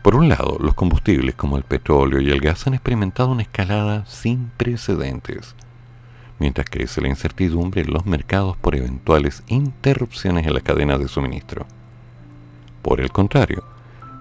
Por 0.04 0.16
un 0.16 0.28
lado, 0.28 0.58
los 0.60 0.74
combustibles 0.74 1.34
como 1.34 1.56
el 1.56 1.64
petróleo 1.64 2.20
y 2.20 2.30
el 2.30 2.42
gas 2.42 2.68
han 2.68 2.74
experimentado 2.74 3.32
una 3.32 3.44
escalada 3.44 4.06
sin 4.06 4.52
precedentes, 4.58 5.56
mientras 6.40 6.70
crece 6.70 7.00
la 7.00 7.08
incertidumbre 7.08 7.84
en 7.84 7.94
los 7.94 8.06
mercados 8.06 8.58
por 8.58 8.76
eventuales 8.76 9.44
interrupciones 9.48 10.46
en 10.46 10.56
las 10.56 10.64
cadenas 10.64 11.00
de 11.00 11.08
suministro. 11.08 11.66
Por 12.82 13.00
el 13.00 13.12
contrario, 13.14 13.64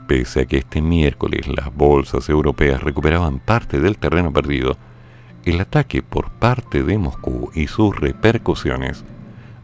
pese 0.06 0.42
a 0.42 0.46
que 0.46 0.58
este 0.58 0.80
miércoles 0.80 1.48
las 1.48 1.74
bolsas 1.74 2.28
europeas 2.28 2.80
recuperaban 2.80 3.40
parte 3.40 3.80
del 3.80 3.98
terreno 3.98 4.32
perdido, 4.32 4.76
el 5.44 5.60
ataque 5.60 6.00
por 6.00 6.30
parte 6.30 6.84
de 6.84 6.96
Moscú 6.96 7.50
y 7.54 7.66
sus 7.66 7.98
repercusiones 7.98 9.02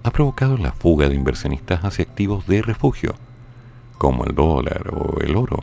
ha 0.03 0.11
provocado 0.11 0.57
la 0.57 0.73
fuga 0.73 1.09
de 1.09 1.15
inversionistas 1.15 1.85
hacia 1.85 2.03
activos 2.03 2.45
de 2.49 2.61
refugio, 2.61 3.15
como 3.99 4.25
el 4.25 4.35
dólar 4.35 4.93
o 4.93 5.21
el 5.21 5.37
oro, 5.37 5.63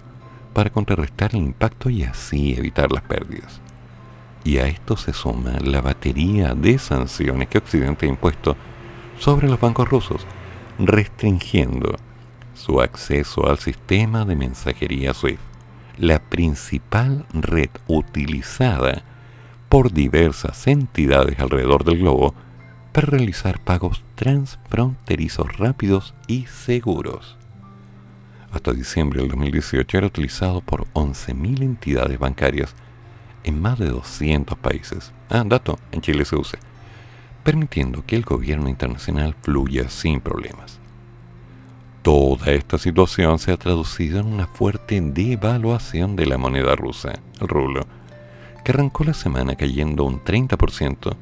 para 0.56 0.70
contrarrestar 0.70 1.36
el 1.36 1.42
impacto 1.42 1.90
y 1.90 2.04
así 2.04 2.56
evitar 2.58 2.90
las 2.90 3.04
pérdidas. 3.04 3.60
Y 4.46 4.60
a 4.60 4.68
esto 4.68 4.96
se 4.96 5.12
suma 5.12 5.60
la 5.60 5.82
batería 5.82 6.56
de 6.56 6.80
sanciones 6.80 7.50
que 7.50 7.58
Occidente 7.58 8.06
ha 8.06 8.10
impuesto 8.10 8.56
sobre 9.20 9.50
los 9.50 9.60
bancos 9.60 9.90
rusos, 9.90 10.26
restringiendo 10.80 11.98
su 12.54 12.80
acceso 12.80 13.50
al 13.50 13.60
sistema 13.60 14.24
de 14.24 14.38
mensajería 14.38 15.14
SWIFT, 15.14 15.42
la 15.98 16.20
principal 16.20 17.26
red 17.34 17.70
utilizada 17.88 19.04
por 19.68 19.92
diversas 19.92 20.68
entidades 20.68 21.38
alrededor 21.40 21.84
del 21.84 22.00
globo 22.00 22.34
para 22.94 23.08
realizar 23.08 23.60
pagos 23.60 24.06
transfronterizos 24.16 25.58
rápidos 25.58 26.14
y 26.28 26.46
seguros. 26.46 27.38
Hasta 28.56 28.72
diciembre 28.72 29.20
del 29.20 29.32
2018 29.32 29.98
era 29.98 30.08
utilizado 30.08 30.62
por 30.62 30.88
11.000 30.94 31.62
entidades 31.62 32.18
bancarias 32.18 32.74
en 33.44 33.62
más 33.62 33.78
de 33.78 33.90
200 33.90 34.58
países. 34.58 35.12
Ah, 35.30 35.44
dato, 35.46 35.78
en 35.92 36.00
Chile 36.00 36.24
se 36.24 36.38
usa, 36.38 36.58
permitiendo 37.44 38.06
que 38.06 38.16
el 38.16 38.24
gobierno 38.24 38.70
internacional 38.70 39.36
fluya 39.42 39.90
sin 39.90 40.22
problemas. 40.22 40.80
Toda 42.02 42.54
esta 42.54 42.78
situación 42.78 43.40
se 43.40 43.52
ha 43.52 43.58
traducido 43.58 44.22
en 44.22 44.28
una 44.28 44.48
fuerte 44.48 45.02
devaluación 45.02 46.16
de 46.16 46.26
la 46.26 46.38
moneda 46.38 46.78
rusa, 46.78 47.20
el 47.42 47.50
rublo, 47.50 47.86
que 48.64 48.72
arrancó 48.72 49.04
la 49.04 49.14
semana 49.14 49.58
cayendo 49.58 50.06
un 50.06 50.24
30% 50.24 51.14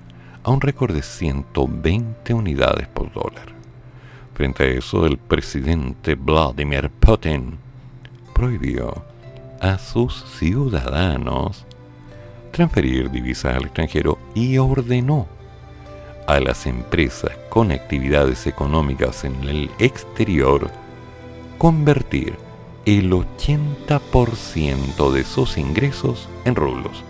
a 0.44 0.52
un 0.52 0.62
récord 0.62 0.94
de 0.94 1.02
120 1.02 2.32
unidades 2.36 2.88
por 2.90 3.12
dólar. 3.12 3.53
Frente 4.34 4.64
a 4.64 4.68
eso, 4.68 5.06
el 5.06 5.18
presidente 5.18 6.16
Vladimir 6.16 6.90
Putin 6.90 7.58
prohibió 8.34 9.04
a 9.62 9.78
sus 9.78 10.24
ciudadanos 10.38 11.66
transferir 12.52 13.12
divisas 13.12 13.56
al 13.56 13.66
extranjero 13.66 14.18
y 14.34 14.58
ordenó 14.58 15.28
a 16.28 16.40
las 16.40 16.66
empresas 16.66 17.32
con 17.50 17.72
actividades 17.72 18.48
económicas 18.48 19.24
en 19.24 19.36
el 19.44 19.70
exterior 19.80 20.70
convertir 21.58 22.36
el 22.86 23.12
80% 23.12 25.12
de 25.12 25.24
sus 25.24 25.58
ingresos 25.58 26.28
en 26.46 26.56
rublos 26.56 27.04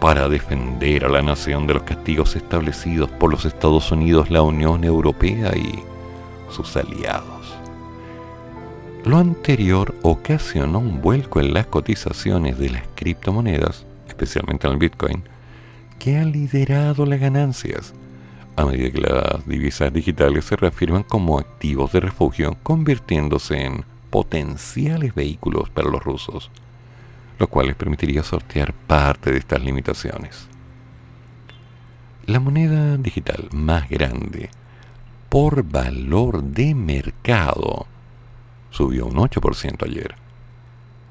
para 0.00 0.28
defender 0.28 1.04
a 1.04 1.08
la 1.08 1.22
nación 1.22 1.66
de 1.66 1.74
los 1.74 1.82
castigos 1.82 2.34
establecidos 2.34 3.10
por 3.10 3.30
los 3.30 3.44
Estados 3.44 3.92
Unidos, 3.92 4.30
la 4.30 4.42
Unión 4.42 4.82
Europea 4.84 5.52
y 5.54 5.84
sus 6.50 6.76
aliados. 6.76 7.54
Lo 9.04 9.16
anterior 9.18 9.94
ocasionó 10.02 10.78
un 10.78 11.00
vuelco 11.00 11.40
en 11.40 11.54
las 11.54 11.66
cotizaciones 11.66 12.58
de 12.58 12.70
las 12.70 12.82
criptomonedas, 12.94 13.86
especialmente 14.08 14.66
en 14.66 14.74
el 14.74 14.78
Bitcoin, 14.78 15.22
que 15.98 16.18
ha 16.18 16.24
liderado 16.24 17.06
las 17.06 17.20
ganancias, 17.20 17.94
a 18.56 18.66
medida 18.66 18.90
que 18.90 19.00
las 19.00 19.46
divisas 19.46 19.92
digitales 19.92 20.44
se 20.44 20.56
reafirman 20.56 21.02
como 21.02 21.38
activos 21.38 21.92
de 21.92 22.00
refugio, 22.00 22.56
convirtiéndose 22.62 23.64
en 23.64 23.84
potenciales 24.10 25.14
vehículos 25.14 25.70
para 25.70 25.88
los 25.88 26.02
rusos 26.02 26.50
lo 27.40 27.48
cual 27.48 27.68
les 27.68 27.76
permitiría 27.76 28.22
sortear 28.22 28.74
parte 28.74 29.32
de 29.32 29.38
estas 29.38 29.62
limitaciones. 29.62 30.46
La 32.26 32.38
moneda 32.38 32.98
digital 32.98 33.48
más 33.50 33.88
grande 33.88 34.50
por 35.30 35.62
valor 35.62 36.42
de 36.42 36.74
mercado 36.74 37.86
subió 38.70 39.06
un 39.06 39.14
8% 39.14 39.86
ayer, 39.86 40.14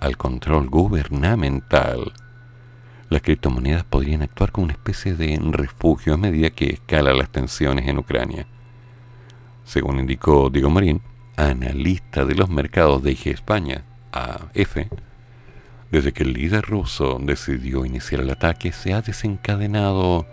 al 0.00 0.16
control 0.16 0.68
gubernamental, 0.68 2.12
las 3.08 3.22
criptomonedas 3.22 3.84
podrían 3.84 4.22
actuar 4.22 4.52
como 4.52 4.64
una 4.64 4.72
especie 4.72 5.14
de 5.14 5.38
refugio 5.52 6.14
a 6.14 6.16
medida 6.18 6.50
que 6.50 6.66
escala 6.66 7.14
las 7.14 7.30
tensiones 7.30 7.88
en 7.88 7.98
Ucrania. 7.98 8.46
Según 9.64 10.00
indicó 10.00 10.50
Diego 10.50 10.68
Marín, 10.68 11.00
analista 11.36 12.24
de 12.24 12.34
los 12.34 12.50
mercados 12.50 13.02
de 13.02 13.12
IG 13.12 13.28
España, 13.28 13.84
AF, 14.12 14.76
desde 15.90 16.12
que 16.12 16.24
el 16.24 16.32
líder 16.32 16.64
ruso 16.64 17.18
decidió 17.22 17.84
iniciar 17.84 18.22
el 18.22 18.30
ataque, 18.30 18.72
se 18.72 18.92
ha 18.92 19.02
desencadenado 19.02 20.26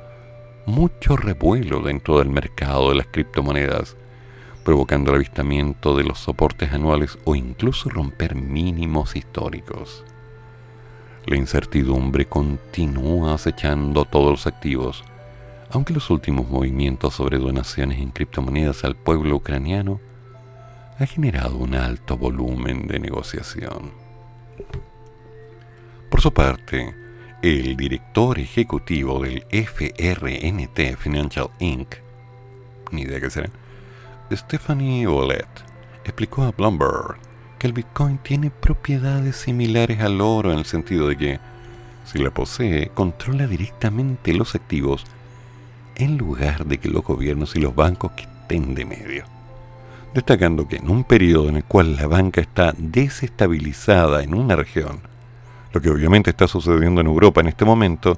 mucho 0.66 1.16
revuelo 1.16 1.82
dentro 1.82 2.20
del 2.20 2.30
mercado 2.30 2.90
de 2.90 2.96
las 2.96 3.08
criptomonedas, 3.08 3.96
provocando 4.64 5.12
el 5.12 5.18
avistamiento 5.18 5.96
de 5.96 6.04
los 6.04 6.20
soportes 6.20 6.72
anuales 6.72 7.18
o 7.26 7.36
incluso 7.36 7.90
romper 7.90 8.36
mínimos 8.36 9.16
históricos. 9.16 10.04
La 11.26 11.38
incertidumbre 11.38 12.26
continúa 12.26 13.34
acechando 13.34 14.06
todos 14.06 14.32
los 14.32 14.48
activos, 14.48 15.04
aunque 15.70 15.94
los 15.94 16.10
últimos 16.10 16.50
movimientos 16.50 17.16
sobre 17.16 17.38
donaciones 17.38 18.00
en 18.00 18.12
criptomonedas 18.12 18.84
al 18.84 18.96
pueblo 18.96 19.38
ucraniano 19.38 20.00
ha 21.00 21.06
generado 21.06 21.58
un 21.58 21.76
alto 21.76 22.18
volumen 22.18 22.88
de 22.88 23.00
negociación. 23.00 23.92
Por 26.10 26.22
su 26.22 26.32
parte, 26.32 26.94
el 27.42 27.76
director 27.76 28.40
ejecutivo 28.40 29.20
del 29.20 29.44
FRNT 29.50 30.96
Financial 30.98 31.50
Inc., 31.60 31.96
ni 32.92 33.02
idea 33.02 33.20
qué 33.20 33.30
será, 33.30 33.50
Stephanie 34.38 35.06
Ouellet, 35.06 35.48
explicó 36.04 36.44
a 36.44 36.52
Bloomberg 36.52 37.18
que 37.60 37.68
el 37.68 37.74
Bitcoin 37.74 38.18
tiene 38.18 38.50
propiedades 38.50 39.38
similares 39.38 40.00
al 40.02 40.22
oro 40.22 40.52
en 40.52 40.60
el 40.60 40.66
sentido 40.66 41.08
de 41.08 41.18
que 41.18 41.40
si 42.06 42.20
la 42.20 42.32
posee, 42.32 42.90
controla 42.94 43.48
directamente 43.48 44.34
los 44.34 44.56
activos 44.56 45.06
en 45.96 46.18
lugar 46.18 46.66
de 46.66 46.78
que 46.78 46.90
los 46.90 47.04
gobiernos 47.04 47.56
y 47.56 47.60
los 47.60 47.76
bancos 47.76 48.12
que 48.12 48.24
estén 48.24 48.76
de 48.76 48.86
medio. 48.86 49.26
Destacando 50.14 50.68
que 50.68 50.78
en 50.78 50.90
un 50.90 51.04
periodo 51.04 51.50
en 51.50 51.58
el 51.58 51.64
cual 51.64 51.96
la 51.96 52.08
banca 52.08 52.42
está 52.42 52.74
desestabilizada 52.78 54.24
en 54.24 54.34
una 54.34 54.56
región, 54.56 55.00
lo 55.72 55.82
que 55.82 55.90
obviamente 55.90 56.30
está 56.30 56.48
sucediendo 56.48 57.02
en 57.02 57.08
Europa 57.08 57.42
en 57.42 57.48
este 57.48 57.66
momento, 57.66 58.18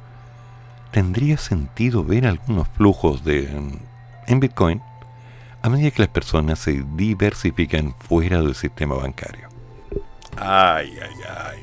tendría 0.92 1.38
sentido 1.38 2.04
ver 2.04 2.26
algunos 2.26 2.68
flujos 2.70 3.24
de, 3.24 3.50
en 4.28 4.40
Bitcoin 4.40 4.82
a 5.66 5.70
medida 5.70 5.90
que 5.90 6.04
las 6.04 6.10
personas 6.10 6.60
se 6.60 6.84
diversifican 6.96 7.96
fuera 7.98 8.40
del 8.40 8.54
sistema 8.54 8.94
bancario. 8.94 9.50
Ay, 10.38 10.96
ay, 11.02 11.60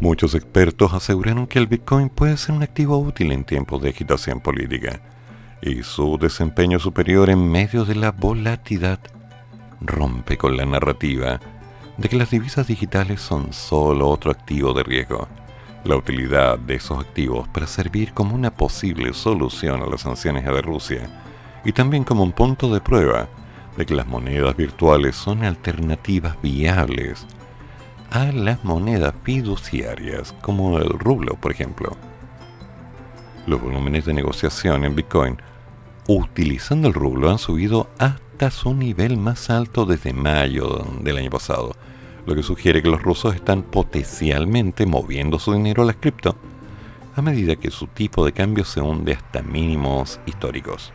Muchos 0.00 0.34
expertos 0.34 0.94
aseguraron 0.94 1.46
que 1.46 1.58
el 1.58 1.66
Bitcoin 1.66 2.08
puede 2.08 2.38
ser 2.38 2.54
un 2.54 2.62
activo 2.62 2.96
útil 2.96 3.32
en 3.32 3.44
tiempos 3.44 3.82
de 3.82 3.90
agitación 3.90 4.40
política 4.40 4.98
y 5.60 5.82
su 5.82 6.16
desempeño 6.16 6.78
superior 6.78 7.28
en 7.28 7.50
medio 7.50 7.84
de 7.84 7.94
la 7.94 8.10
volatilidad 8.10 8.98
rompe 9.82 10.38
con 10.38 10.56
la 10.56 10.64
narrativa 10.64 11.38
de 11.98 12.08
que 12.08 12.16
las 12.16 12.30
divisas 12.30 12.66
digitales 12.66 13.20
son 13.20 13.52
solo 13.52 14.08
otro 14.08 14.30
activo 14.30 14.72
de 14.72 14.84
riesgo. 14.84 15.28
La 15.84 15.96
utilidad 15.96 16.58
de 16.58 16.76
esos 16.76 16.98
activos 16.98 17.46
para 17.48 17.66
servir 17.66 18.14
como 18.14 18.34
una 18.34 18.50
posible 18.54 19.12
solución 19.12 19.82
a 19.82 19.86
las 19.86 20.00
sanciones 20.00 20.46
de 20.46 20.62
Rusia 20.62 21.10
y 21.62 21.72
también 21.72 22.04
como 22.04 22.22
un 22.22 22.32
punto 22.32 22.72
de 22.72 22.80
prueba 22.80 23.28
de 23.76 23.84
que 23.84 23.94
las 23.94 24.06
monedas 24.06 24.56
virtuales 24.56 25.14
son 25.14 25.44
alternativas 25.44 26.40
viables 26.40 27.26
a 28.10 28.32
las 28.32 28.64
monedas 28.64 29.14
fiduciarias 29.22 30.32
como 30.40 30.78
el 30.78 30.90
rublo, 30.90 31.34
por 31.34 31.52
ejemplo. 31.52 31.96
Los 33.46 33.60
volúmenes 33.60 34.04
de 34.04 34.14
negociación 34.14 34.84
en 34.84 34.94
Bitcoin 34.94 35.38
utilizando 36.06 36.88
el 36.88 36.94
rublo 36.94 37.30
han 37.30 37.38
subido 37.38 37.88
hasta 37.98 38.50
su 38.50 38.74
nivel 38.74 39.16
más 39.16 39.50
alto 39.50 39.86
desde 39.86 40.12
mayo 40.12 40.86
del 41.02 41.18
año 41.18 41.30
pasado, 41.30 41.76
lo 42.26 42.34
que 42.34 42.42
sugiere 42.42 42.82
que 42.82 42.90
los 42.90 43.02
rusos 43.02 43.34
están 43.34 43.62
potencialmente 43.62 44.86
moviendo 44.86 45.38
su 45.38 45.52
dinero 45.52 45.82
a 45.82 45.86
las 45.86 45.96
cripto 45.96 46.36
a 47.16 47.22
medida 47.22 47.56
que 47.56 47.70
su 47.70 47.86
tipo 47.86 48.24
de 48.24 48.32
cambio 48.32 48.64
se 48.64 48.80
hunde 48.80 49.12
hasta 49.12 49.42
mínimos 49.42 50.20
históricos. 50.26 50.92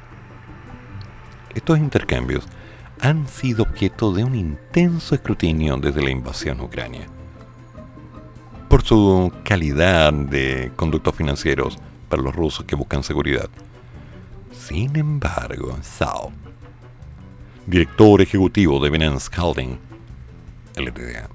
Estos 1.53 1.77
intercambios 1.77 2.45
han 2.99 3.27
sido 3.27 3.63
objeto 3.63 4.11
de 4.11 4.23
un 4.23 4.35
intenso 4.35 5.15
escrutinio 5.15 5.77
desde 5.77 6.01
la 6.01 6.09
invasión 6.09 6.61
Ucrania. 6.61 7.07
Por 8.69 8.83
su 8.83 9.31
calidad 9.43 10.11
de 10.13 10.71
conductos 10.75 11.15
financieros 11.15 11.77
para 12.09 12.21
los 12.21 12.35
rusos 12.35 12.65
que 12.65 12.75
buscan 12.75 13.03
seguridad. 13.03 13.49
Sin 14.51 14.95
embargo, 14.95 15.77
Sao, 15.81 16.31
director 17.67 18.21
ejecutivo 18.21 18.83
de 18.83 18.89
Binance 18.89 19.29
Holding, 19.39 19.77
LTDA, 20.75 21.29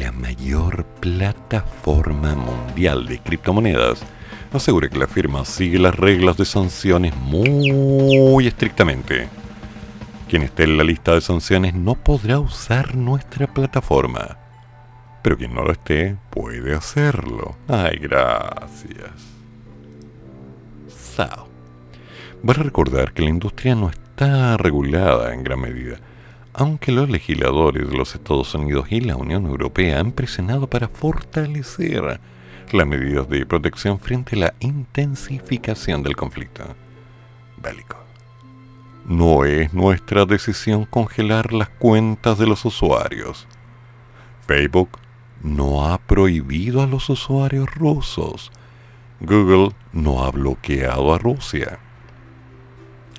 la 0.00 0.10
mayor 0.12 0.84
plataforma 1.00 2.34
mundial 2.34 3.06
de 3.06 3.20
criptomonedas, 3.20 4.00
asegura 4.52 4.88
que 4.88 4.98
la 4.98 5.06
firma 5.06 5.44
sigue 5.44 5.78
las 5.78 5.94
reglas 5.94 6.36
de 6.36 6.44
sanciones 6.44 7.14
muy 7.16 8.46
estrictamente. 8.46 9.28
Quien 10.28 10.42
esté 10.42 10.64
en 10.64 10.76
la 10.76 10.84
lista 10.84 11.14
de 11.14 11.20
sanciones 11.20 11.74
no 11.74 11.94
podrá 11.94 12.38
usar 12.38 12.96
nuestra 12.96 13.46
plataforma. 13.46 14.38
Pero 15.22 15.36
quien 15.36 15.54
no 15.54 15.62
lo 15.62 15.72
esté 15.72 16.16
puede 16.30 16.74
hacerlo. 16.74 17.56
Ay, 17.68 17.98
gracias. 17.98 19.10
Sao. 20.88 21.48
Vale 22.42 22.62
recordar 22.62 23.12
que 23.12 23.22
la 23.22 23.30
industria 23.30 23.74
no 23.74 23.88
está 23.88 24.56
regulada 24.56 25.32
en 25.32 25.44
gran 25.44 25.60
medida 25.60 25.98
aunque 26.58 26.90
los 26.90 27.10
legisladores 27.10 27.86
de 27.90 27.96
los 27.96 28.14
Estados 28.14 28.54
Unidos 28.54 28.86
y 28.88 29.02
la 29.02 29.16
Unión 29.16 29.44
Europea 29.44 30.00
han 30.00 30.12
presionado 30.12 30.68
para 30.68 30.88
fortalecer 30.88 32.18
las 32.72 32.86
medidas 32.86 33.28
de 33.28 33.44
protección 33.44 33.98
frente 33.98 34.36
a 34.36 34.38
la 34.38 34.54
intensificación 34.60 36.02
del 36.02 36.16
conflicto 36.16 36.64
bélico. 37.62 38.05
No 39.08 39.44
es 39.44 39.72
nuestra 39.72 40.24
decisión 40.26 40.84
congelar 40.84 41.52
las 41.52 41.68
cuentas 41.68 42.38
de 42.38 42.46
los 42.46 42.64
usuarios. 42.64 43.46
Facebook 44.46 44.98
no 45.42 45.86
ha 45.86 45.98
prohibido 45.98 46.82
a 46.82 46.86
los 46.86 47.08
usuarios 47.08 47.72
rusos. 47.72 48.50
Google 49.20 49.70
no 49.92 50.24
ha 50.24 50.30
bloqueado 50.30 51.14
a 51.14 51.18
Rusia. 51.18 51.78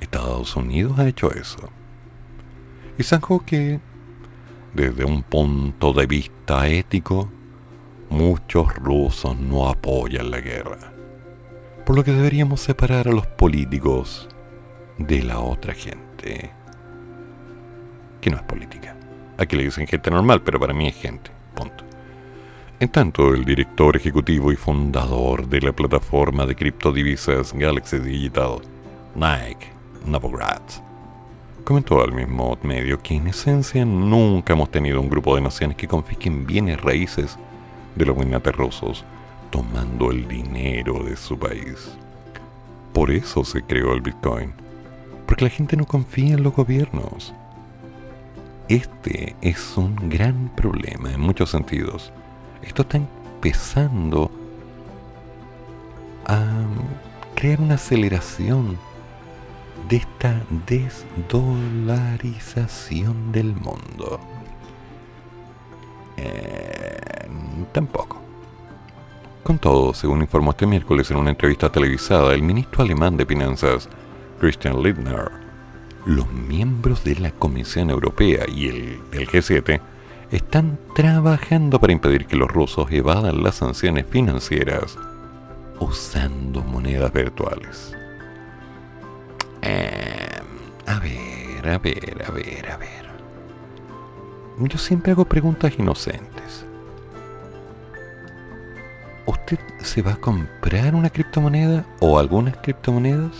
Estados 0.01 0.55
Unidos 0.57 0.99
ha 0.99 1.07
hecho 1.07 1.31
eso 1.31 1.69
y 2.97 3.03
zanjó 3.03 3.45
que, 3.45 3.79
desde 4.73 5.05
un 5.05 5.23
punto 5.23 5.93
de 5.93 6.07
vista 6.07 6.67
ético, 6.67 7.29
muchos 8.09 8.73
rusos 8.75 9.37
no 9.37 9.69
apoyan 9.69 10.31
la 10.31 10.41
guerra, 10.41 10.93
por 11.85 11.95
lo 11.95 12.03
que 12.03 12.11
deberíamos 12.11 12.61
separar 12.61 13.07
a 13.07 13.11
los 13.11 13.27
políticos 13.27 14.27
de 14.97 15.23
la 15.23 15.39
otra 15.39 15.73
gente, 15.73 16.51
que 18.21 18.29
no 18.29 18.37
es 18.37 18.43
política. 18.43 18.95
Aquí 19.37 19.55
le 19.55 19.63
dicen 19.63 19.87
gente 19.87 20.09
normal, 20.09 20.41
pero 20.41 20.59
para 20.59 20.73
mí 20.73 20.87
es 20.87 20.95
gente, 20.95 21.29
punto. 21.53 21.83
En 22.79 22.89
tanto, 22.89 23.33
el 23.33 23.45
director 23.45 23.95
ejecutivo 23.95 24.51
y 24.51 24.55
fundador 24.55 25.47
de 25.47 25.61
la 25.61 25.71
plataforma 25.71 26.45
de 26.45 26.55
criptodivisas 26.55 27.53
Galaxy 27.53 27.99
Digital, 27.99 28.61
Nike 29.15 29.71
Novogratz, 30.05 30.81
comentó 31.63 32.01
al 32.01 32.13
mismo 32.13 32.57
medio 32.63 33.01
que 33.01 33.15
en 33.15 33.27
esencia 33.27 33.83
nunca 33.83 34.53
hemos 34.53 34.71
tenido 34.71 35.01
un 35.01 35.09
grupo 35.09 35.35
de 35.35 35.41
naciones 35.41 35.75
que 35.75 35.87
confisquen 35.87 36.45
bienes 36.45 36.79
raíces 36.79 37.37
de 37.95 38.05
los 38.05 38.15
magnates 38.15 38.55
rusos, 38.55 39.05
tomando 39.49 40.11
el 40.11 40.27
dinero 40.27 41.03
de 41.03 41.17
su 41.17 41.37
país. 41.37 41.97
Por 42.93 43.11
eso 43.11 43.43
se 43.43 43.63
creó 43.63 43.93
el 43.93 44.01
Bitcoin, 44.01 44.53
porque 45.27 45.45
la 45.45 45.51
gente 45.51 45.77
no 45.77 45.85
confía 45.85 46.33
en 46.33 46.43
los 46.43 46.55
gobiernos. 46.55 47.33
Este 48.69 49.35
es 49.41 49.77
un 49.77 50.09
gran 50.09 50.49
problema 50.55 51.11
en 51.11 51.21
muchos 51.21 51.51
sentidos. 51.51 52.11
Esto 52.63 52.81
está 52.81 52.97
empezando 52.97 54.31
a 56.25 56.43
crear 57.35 57.61
una 57.61 57.75
aceleración 57.75 58.77
de 59.87 59.97
esta 59.97 60.41
desdolarización 60.67 63.31
del 63.31 63.53
mundo? 63.53 64.19
Eh, 66.17 67.27
tampoco. 67.71 68.19
Con 69.43 69.59
todo, 69.59 69.93
según 69.93 70.21
informó 70.21 70.49
este 70.51 70.65
miércoles 70.65 71.09
en 71.11 71.17
una 71.17 71.29
entrevista 71.29 71.71
televisada 71.71 72.33
el 72.33 72.43
ministro 72.43 72.83
alemán 72.83 73.15
de 73.15 73.25
Finanzas, 73.25 73.87
Christian 74.39 74.81
Lindner, 74.81 75.31
los 76.05 76.31
miembros 76.31 77.03
de 77.03 77.15
la 77.15 77.31
Comisión 77.31 77.89
Europea 77.89 78.45
y 78.47 78.67
el 78.67 79.09
del 79.11 79.27
G7 79.27 79.81
están 80.31 80.77
trabajando 80.95 81.79
para 81.79 81.93
impedir 81.93 82.25
que 82.27 82.35
los 82.35 82.49
rusos 82.49 82.91
evadan 82.91 83.43
las 83.43 83.55
sanciones 83.55 84.05
financieras 84.09 84.97
usando 85.79 86.63
monedas 86.63 87.11
virtuales. 87.13 87.93
Eh, 89.61 90.39
a 90.85 90.99
ver, 90.99 91.69
a 91.69 91.77
ver, 91.77 92.25
a 92.25 92.31
ver, 92.31 92.71
a 92.71 92.77
ver. 92.77 93.07
Yo 94.59 94.77
siempre 94.77 95.11
hago 95.11 95.25
preguntas 95.25 95.73
inocentes. 95.77 96.65
¿Usted 99.25 99.59
se 99.79 100.01
va 100.01 100.13
a 100.13 100.21
comprar 100.21 100.95
una 100.95 101.09
criptomoneda 101.09 101.85
o 101.99 102.17
algunas 102.17 102.55
criptomonedas? 102.57 103.31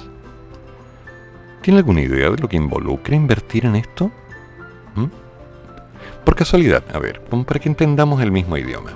¿Tiene 1.61 1.79
alguna 1.79 2.01
idea 2.01 2.29
de 2.29 2.37
lo 2.37 2.47
que 2.47 2.57
involucra 2.57 3.15
invertir 3.15 3.65
en 3.65 3.75
esto? 3.75 4.11
¿Mm? 4.95 5.07
Por 6.23 6.35
casualidad, 6.35 6.83
a 6.93 6.99
ver, 6.99 7.21
para 7.21 7.59
que 7.59 7.69
entendamos 7.69 8.21
el 8.21 8.31
mismo 8.31 8.57
idioma. 8.57 8.91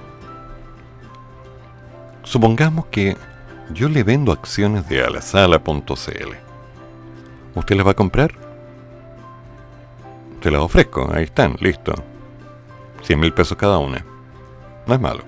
Supongamos 2.23 2.85
que 2.88 3.17
yo 3.73 3.89
le 3.89 4.03
vendo 4.03 4.31
acciones 4.31 4.88
de 4.89 5.03
alasala.cl. 5.03 6.35
¿Usted 7.55 7.75
las 7.75 7.88
va 7.88 7.91
a 7.91 7.95
comprar? 7.95 8.33
Te 10.41 10.49
las 10.49 10.61
ofrezco, 10.61 11.09
ahí 11.13 11.23
están, 11.25 11.55
listo. 11.59 11.93
100 13.03 13.19
mil 13.19 13.33
pesos 13.33 13.57
cada 13.57 13.77
una. 13.77 14.03
No 14.88 14.93
es 14.93 14.99
malo. 14.99 15.23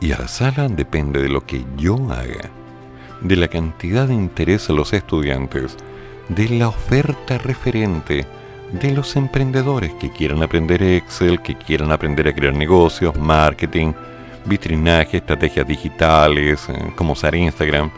Y 0.00 0.12
a 0.12 0.18
la 0.18 0.28
sala 0.28 0.68
depende 0.68 1.20
de 1.20 1.28
lo 1.28 1.44
que 1.44 1.64
yo 1.76 1.96
haga, 2.10 2.50
de 3.20 3.36
la 3.36 3.48
cantidad 3.48 4.06
de 4.06 4.14
interés 4.14 4.70
a 4.70 4.72
los 4.72 4.92
estudiantes, 4.92 5.76
de 6.28 6.48
la 6.48 6.68
oferta 6.68 7.38
referente, 7.38 8.26
de 8.72 8.92
los 8.92 9.16
emprendedores 9.16 9.92
que 9.94 10.10
quieran 10.10 10.42
aprender 10.42 10.82
Excel, 10.82 11.40
que 11.40 11.56
quieran 11.56 11.90
aprender 11.90 12.28
a 12.28 12.34
crear 12.34 12.54
negocios, 12.54 13.16
marketing, 13.16 13.92
vitrinaje, 14.44 15.18
estrategias 15.18 15.66
digitales, 15.66 16.68
eh, 16.68 16.92
cómo 16.94 17.12
usar 17.12 17.34
Instagram. 17.34 17.90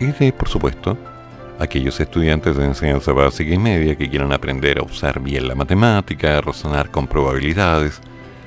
Y 0.00 0.06
de, 0.06 0.32
por 0.32 0.48
supuesto, 0.48 0.96
aquellos 1.58 2.00
estudiantes 2.00 2.56
de 2.56 2.64
enseñanza 2.64 3.12
básica 3.12 3.52
y 3.52 3.58
media 3.58 3.96
que 3.96 4.08
quieran 4.08 4.32
aprender 4.32 4.78
a 4.78 4.82
usar 4.82 5.20
bien 5.20 5.46
la 5.46 5.54
matemática, 5.54 6.38
a 6.38 6.40
razonar 6.40 6.90
con 6.90 7.06
probabilidades, 7.06 8.00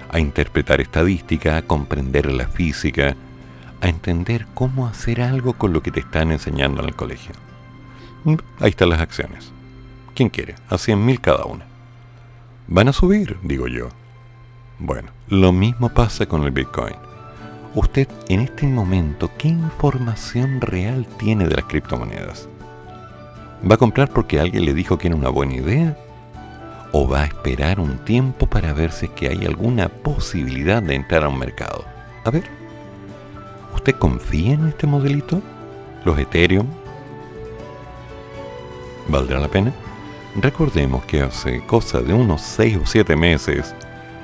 a 0.09 0.19
interpretar 0.19 0.81
estadística, 0.81 1.57
a 1.57 1.61
comprender 1.61 2.31
la 2.31 2.47
física, 2.47 3.15
a 3.81 3.87
entender 3.87 4.47
cómo 4.53 4.87
hacer 4.87 5.21
algo 5.21 5.53
con 5.53 5.73
lo 5.73 5.81
que 5.81 5.91
te 5.91 5.99
están 5.99 6.31
enseñando 6.31 6.81
en 6.81 6.89
el 6.89 6.95
colegio. 6.95 7.33
Mm, 8.23 8.35
ahí 8.59 8.69
están 8.69 8.89
las 8.89 9.01
acciones. 9.01 9.51
¿Quién 10.15 10.29
quiere? 10.29 10.55
A 10.69 10.75
100.000 10.75 11.21
cada 11.21 11.45
una. 11.45 11.65
Van 12.67 12.87
a 12.87 12.93
subir, 12.93 13.37
digo 13.43 13.67
yo. 13.67 13.89
Bueno, 14.79 15.11
lo 15.29 15.51
mismo 15.51 15.89
pasa 15.89 16.25
con 16.25 16.43
el 16.43 16.51
Bitcoin. 16.51 16.95
Usted 17.75 18.07
en 18.27 18.41
este 18.41 18.65
momento, 18.65 19.29
¿qué 19.37 19.47
información 19.49 20.61
real 20.61 21.05
tiene 21.17 21.47
de 21.47 21.55
las 21.55 21.65
criptomonedas? 21.65 22.49
¿Va 23.69 23.75
a 23.75 23.77
comprar 23.77 24.09
porque 24.09 24.39
alguien 24.39 24.65
le 24.65 24.73
dijo 24.73 24.97
que 24.97 25.07
era 25.07 25.15
una 25.15 25.29
buena 25.29 25.55
idea? 25.55 25.97
¿O 26.91 27.07
va 27.07 27.21
a 27.21 27.25
esperar 27.25 27.79
un 27.79 27.97
tiempo 27.99 28.47
para 28.47 28.73
ver 28.73 28.91
si 28.91 29.05
es 29.05 29.11
que 29.11 29.27
hay 29.27 29.45
alguna 29.45 29.89
posibilidad 29.89 30.81
de 30.81 30.95
entrar 30.95 31.23
a 31.23 31.29
un 31.29 31.39
mercado? 31.39 31.85
A 32.23 32.31
ver, 32.31 32.56
¿usted 33.77 33.95
confía 33.95 34.53
en 34.53 34.67
este 34.67 34.87
modelito? 34.87 35.41
¿Los 36.03 36.17
Ethereum? 36.17 36.67
¿Valdrá 39.07 39.39
la 39.39 39.47
pena? 39.47 39.71
Recordemos 40.35 41.05
que 41.05 41.21
hace 41.21 41.65
cosa 41.65 42.01
de 42.01 42.13
unos 42.13 42.41
6 42.41 42.79
o 42.83 42.85
7 42.85 43.15
meses, 43.15 43.73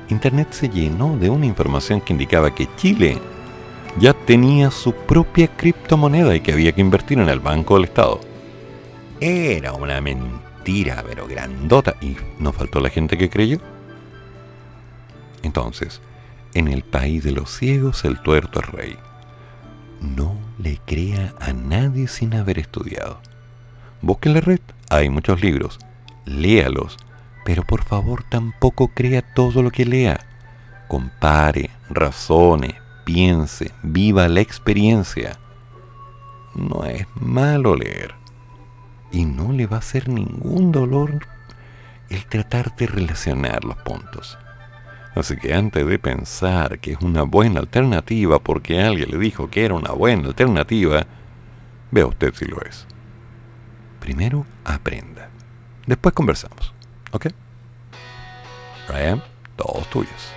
Internet 0.09 0.49
se 0.51 0.69
llenó 0.69 1.17
de 1.17 1.29
una 1.29 1.45
información 1.45 2.01
que 2.01 2.13
indicaba 2.13 2.53
que 2.53 2.67
Chile 2.75 3.19
ya 3.99 4.13
tenía 4.13 4.69
su 4.71 4.93
propia 4.93 5.47
criptomoneda 5.47 6.35
y 6.35 6.41
que 6.41 6.51
había 6.51 6.71
que 6.71 6.81
invertir 6.81 7.19
en 7.19 7.29
el 7.29 7.39
Banco 7.39 7.75
del 7.75 7.85
Estado. 7.85 8.19
Era 9.19 9.73
una 9.73 10.01
mentira, 10.01 11.03
pero 11.07 11.27
grandota, 11.27 11.95
y 12.01 12.17
no 12.39 12.51
faltó 12.51 12.79
la 12.79 12.89
gente 12.89 13.17
que 13.17 13.29
creyó. 13.29 13.59
Entonces, 15.43 16.01
en 16.53 16.67
el 16.67 16.83
país 16.83 17.23
de 17.23 17.31
los 17.31 17.49
ciegos 17.49 18.03
el 18.03 18.19
tuerto 18.19 18.59
es 18.59 18.67
rey. 18.71 18.97
No 20.03 20.37
le 20.59 20.79
crea 20.85 21.33
a 21.39 21.53
nadie 21.53 22.09
sin 22.09 22.35
haber 22.35 22.59
estudiado. 22.59 23.21
Busque 24.01 24.27
en 24.27 24.35
la 24.35 24.41
red, 24.41 24.59
hay 24.89 25.09
muchos 25.09 25.41
libros, 25.41 25.79
léalos, 26.25 26.97
pero 27.45 27.63
por 27.63 27.85
favor 27.85 28.23
tampoco 28.29 28.89
crea 28.89 29.21
todo 29.21 29.63
lo 29.63 29.71
que 29.71 29.85
lea. 29.85 30.19
Compare, 30.89 31.69
razone, 31.89 32.75
piense, 33.05 33.71
viva 33.81 34.27
la 34.27 34.41
experiencia. 34.41 35.39
No 36.53 36.83
es 36.83 37.07
malo 37.15 37.77
leer. 37.77 38.13
Y 39.09 39.23
no 39.23 39.53
le 39.53 39.67
va 39.67 39.77
a 39.77 39.79
hacer 39.79 40.09
ningún 40.09 40.73
dolor 40.73 41.25
el 42.09 42.25
tratar 42.25 42.75
de 42.75 42.87
relacionar 42.87 43.63
los 43.63 43.77
puntos. 43.77 44.37
Así 45.15 45.37
que 45.37 45.53
antes 45.53 45.85
de 45.85 45.99
pensar 45.99 46.79
que 46.79 46.93
es 46.93 47.01
una 47.01 47.23
buena 47.23 47.59
alternativa 47.59 48.39
porque 48.39 48.81
alguien 48.81 49.11
le 49.11 49.17
dijo 49.17 49.49
que 49.49 49.65
era 49.65 49.75
una 49.75 49.91
buena 49.91 50.27
alternativa, 50.27 51.05
vea 51.91 52.07
usted 52.07 52.33
si 52.33 52.45
lo 52.45 52.61
es. 52.61 52.87
Primero 53.99 54.45
aprenda. 54.65 55.29
Después 55.85 56.15
conversamos. 56.15 56.73
¿Ok? 57.11 57.27
Ryan, 58.87 59.23
todos 59.55 59.87
tuyos. 59.89 60.33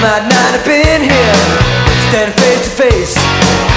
Might 0.00 0.28
not 0.30 0.54
have 0.54 0.64
been 0.64 1.02
here, 1.02 1.34
standing 2.08 2.36
face 2.38 2.62
to 2.62 2.70
face. 2.70 3.67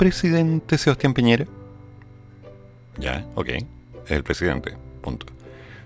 Presidente 0.00 0.78
Sebastián 0.78 1.12
Piñera, 1.12 1.44
ya, 2.96 3.26
ok, 3.34 3.48
el 4.08 4.24
presidente, 4.24 4.74
punto, 5.02 5.26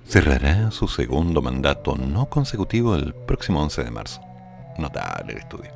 cerrará 0.07 0.71
su 0.71 0.87
segundo 0.87 1.43
mandato 1.43 1.97
no 1.97 2.27
consecutivo 2.27 2.95
el 2.95 3.13
próximo 3.13 3.61
11 3.61 3.83
de 3.83 3.91
marzo. 3.91 4.21
Notable 4.79 5.33
el 5.33 5.39
estudio. 5.41 5.73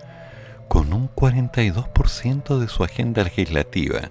Con 0.68 0.92
un 0.92 1.10
42% 1.10 2.60
de 2.60 2.68
su 2.68 2.84
agenda 2.84 3.24
legislativa 3.24 4.02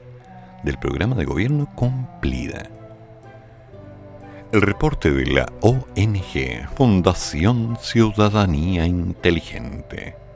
del 0.61 0.77
programa 0.77 1.15
de 1.15 1.23
gobierno 1.23 1.73
cumplida. 1.73 2.69
El 4.51 4.61
reporte 4.61 5.09
de 5.09 5.25
la 5.25 5.45
ONG 5.61 6.67
Fundación 6.75 7.77
Ciudadanía 7.79 8.85
Inteligente. 8.87 10.26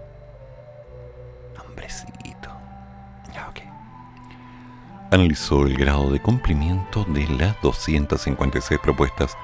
Analizó 5.11 5.67
el 5.67 5.77
grado 5.77 6.09
de 6.09 6.19
cumplimiento 6.21 7.03
de 7.03 7.27
las 7.27 7.61
256 7.61 8.79
propuestas 8.79 9.37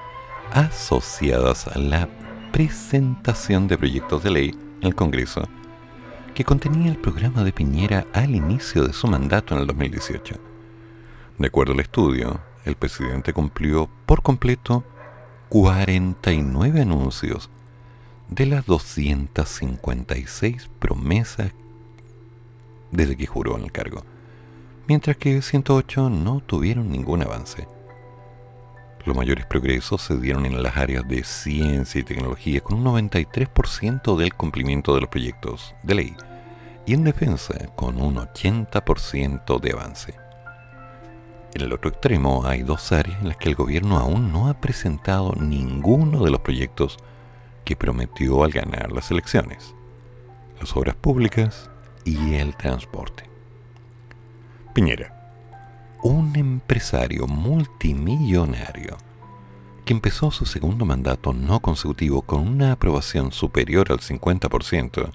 asociadas 0.54 1.68
a 1.68 1.78
la 1.78 2.08
presentación 2.54 3.68
de 3.68 3.78
proyectos 3.78 4.24
de 4.24 4.32
ley 4.32 4.56
en 4.80 4.88
el 4.88 4.96
Congreso 4.96 5.44
que 6.34 6.46
contenía 6.46 6.90
el 6.90 6.98
programa 6.98 7.44
de 7.44 7.52
Piñera 7.52 8.08
al 8.14 8.34
inicio 8.34 8.88
de 8.88 8.94
su 8.94 9.08
mandato 9.08 9.56
en 9.56 9.62
el 9.62 9.68
2018. 9.68 10.36
De 11.38 11.48
acuerdo 11.48 11.74
al 11.74 11.82
estudio, 11.82 12.40
el 12.64 12.78
presidente 12.78 13.34
cumplió 13.34 13.90
por 14.06 14.22
completo 14.22 14.86
49 15.50 16.82
anuncios 16.82 17.50
de 18.30 18.46
las 18.46 18.66
256 18.66 20.70
promesas 20.80 21.52
desde 22.92 23.18
que 23.18 23.26
juró 23.26 23.58
en 23.58 23.66
el 23.66 23.74
cargo, 23.74 24.06
mientras 24.88 25.18
que 25.18 25.42
108 25.42 26.10
no 26.10 26.40
tuvieron 26.40 26.90
ningún 26.90 27.22
avance. 27.22 27.68
Los 29.06 29.16
mayores 29.16 29.46
progresos 29.46 30.02
se 30.02 30.18
dieron 30.18 30.46
en 30.46 30.62
las 30.62 30.76
áreas 30.76 31.08
de 31.08 31.24
ciencia 31.24 32.02
y 32.02 32.04
tecnología 32.04 32.60
con 32.62 32.78
un 32.78 32.86
93% 32.86 34.18
del 34.18 34.34
cumplimiento 34.34 34.94
de 34.96 35.02
los 35.02 35.10
proyectos 35.10 35.76
de 35.84 35.96
ley 35.96 36.16
y 36.86 36.94
en 36.94 37.04
defensa 37.04 37.54
con 37.76 38.02
un 38.02 38.16
80% 38.16 39.60
de 39.60 39.72
avance. 39.72 40.16
En 41.54 41.62
el 41.62 41.74
otro 41.74 41.90
extremo 41.90 42.46
hay 42.46 42.64
dos 42.64 42.92
áreas 42.92 43.20
en 43.22 43.30
las 43.30 43.38
que 43.38 43.50
el 43.50 43.56
gobierno 43.56 43.98
aún 43.98 44.32
no 44.32 44.48
ha 44.48 44.60
presentado 44.60 45.34
ninguno 45.40 46.24
de 46.24 46.32
los 46.32 46.42
proyectos 46.42 46.98
que 47.66 47.76
prometió 47.76 48.44
al 48.44 48.52
ganar 48.52 48.92
las 48.92 49.12
elecciones. 49.12 49.74
Las 50.60 50.76
obras 50.76 50.96
públicas 50.96 51.70
y 52.06 52.36
el 52.36 52.56
transporte. 52.56 53.27
Piñera, 54.78 55.12
un 56.04 56.36
empresario 56.36 57.26
multimillonario 57.26 58.96
que 59.84 59.94
empezó 59.94 60.30
su 60.30 60.46
segundo 60.46 60.86
mandato 60.86 61.34
no 61.34 61.62
consecutivo 61.62 62.22
con 62.22 62.48
una 62.48 62.74
aprobación 62.74 63.32
superior 63.32 63.92
al 63.92 64.02
50%, 64.02 65.10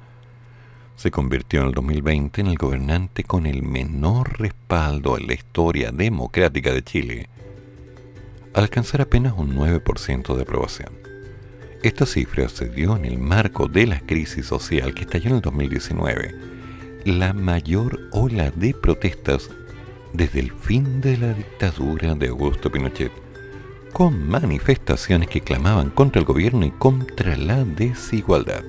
se 0.97 1.13
convirtió 1.13 1.61
en 1.61 1.69
el 1.69 1.75
2020 1.75 2.41
en 2.41 2.47
el 2.49 2.57
gobernante 2.57 3.23
con 3.23 3.47
el 3.47 3.63
menor 3.63 4.41
respaldo 4.41 5.17
en 5.17 5.29
la 5.29 5.35
historia 5.35 5.93
democrática 5.93 6.73
de 6.73 6.83
Chile, 6.83 7.29
al 8.55 8.65
alcanzar 8.65 9.01
apenas 9.01 9.35
un 9.37 9.55
9% 9.55 10.35
de 10.35 10.43
aprobación. 10.43 10.91
Esta 11.85 12.05
cifra 12.05 12.49
se 12.49 12.69
dio 12.69 12.97
en 12.97 13.05
el 13.05 13.17
marco 13.17 13.69
de 13.69 13.87
la 13.87 14.01
crisis 14.01 14.45
social 14.45 14.93
que 14.93 15.03
estalló 15.03 15.29
en 15.29 15.37
el 15.37 15.41
2019, 15.41 16.62
la 17.05 17.33
mayor 17.33 18.01
ola 18.13 18.51
de 18.51 18.75
protestas 18.75 19.51
desde 20.13 20.41
el 20.41 20.53
fin 20.53 21.01
de 21.01 21.17
la 21.17 21.33
dictadura 21.35 22.15
de 22.15 22.29
Augusto 22.29 22.71
Pinochet, 22.71 23.13
con 23.93 24.29
manifestaciones 24.29 25.29
que 25.29 25.41
clamaban 25.41 25.91
contra 25.91 26.21
el 26.21 26.27
gobierno 26.27 26.65
y 26.65 26.71
contra 26.71 27.37
la 27.37 27.65
desigualdad. 27.65 28.63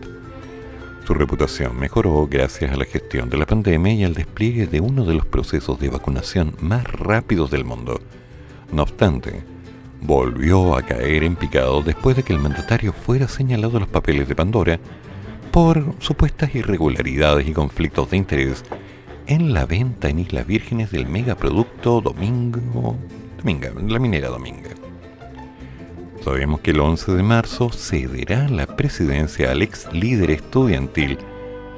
Su 1.05 1.13
reputación 1.13 1.77
mejoró 1.77 2.27
gracias 2.27 2.71
a 2.71 2.77
la 2.77 2.85
gestión 2.85 3.29
de 3.29 3.37
la 3.37 3.45
pandemia 3.45 3.93
y 3.93 4.03
al 4.03 4.13
despliegue 4.13 4.67
de 4.67 4.79
uno 4.79 5.05
de 5.05 5.13
los 5.13 5.25
procesos 5.25 5.79
de 5.79 5.89
vacunación 5.89 6.55
más 6.61 6.85
rápidos 6.85 7.51
del 7.51 7.65
mundo. 7.65 7.99
No 8.71 8.83
obstante, 8.83 9.43
volvió 10.01 10.75
a 10.77 10.81
caer 10.81 11.23
en 11.23 11.35
picado 11.35 11.81
después 11.81 12.15
de 12.15 12.23
que 12.23 12.33
el 12.33 12.39
mandatario 12.39 12.93
fuera 12.93 13.27
señalado 13.27 13.73
en 13.73 13.81
los 13.81 13.89
papeles 13.89 14.27
de 14.27 14.35
Pandora 14.35 14.79
por 15.53 15.93
supuestas 15.99 16.55
irregularidades 16.55 17.47
y 17.47 17.53
conflictos 17.53 18.09
de 18.09 18.17
interés 18.17 18.63
en 19.27 19.53
la 19.53 19.67
venta 19.67 20.09
en 20.09 20.17
Islas 20.17 20.47
Vírgenes 20.47 20.89
del 20.89 21.05
megaproducto 21.05 22.01
Domingo, 22.01 22.97
Dominga, 23.37 23.71
la 23.87 23.99
minera 23.99 24.29
Dominga. 24.29 24.71
Sabemos 26.23 26.61
que 26.61 26.71
el 26.71 26.79
11 26.79 27.11
de 27.11 27.21
marzo 27.21 27.69
cederá 27.69 28.49
la 28.49 28.65
presidencia 28.65 29.51
al 29.51 29.61
ex 29.61 29.93
líder 29.93 30.31
estudiantil 30.31 31.19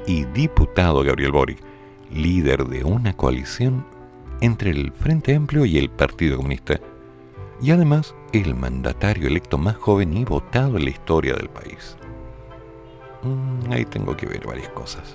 y 0.06 0.24
diputado 0.24 1.04
Gabriel 1.04 1.32
Boric, 1.32 1.58
líder 2.10 2.64
de 2.64 2.82
una 2.82 3.12
coalición 3.12 3.84
entre 4.40 4.70
el 4.70 4.90
Frente 4.90 5.34
Amplio 5.34 5.66
y 5.66 5.76
el 5.76 5.90
Partido 5.90 6.38
Comunista, 6.38 6.80
y 7.60 7.72
además 7.72 8.14
el 8.32 8.54
mandatario 8.54 9.26
electo 9.26 9.58
más 9.58 9.76
joven 9.76 10.16
y 10.16 10.24
votado 10.24 10.78
en 10.78 10.84
la 10.84 10.90
historia 10.90 11.34
del 11.34 11.50
país. 11.50 11.98
Mm, 13.22 13.72
ahí 13.72 13.84
tengo 13.84 14.16
que 14.16 14.26
ver 14.26 14.46
varias 14.46 14.68
cosas, 14.70 15.14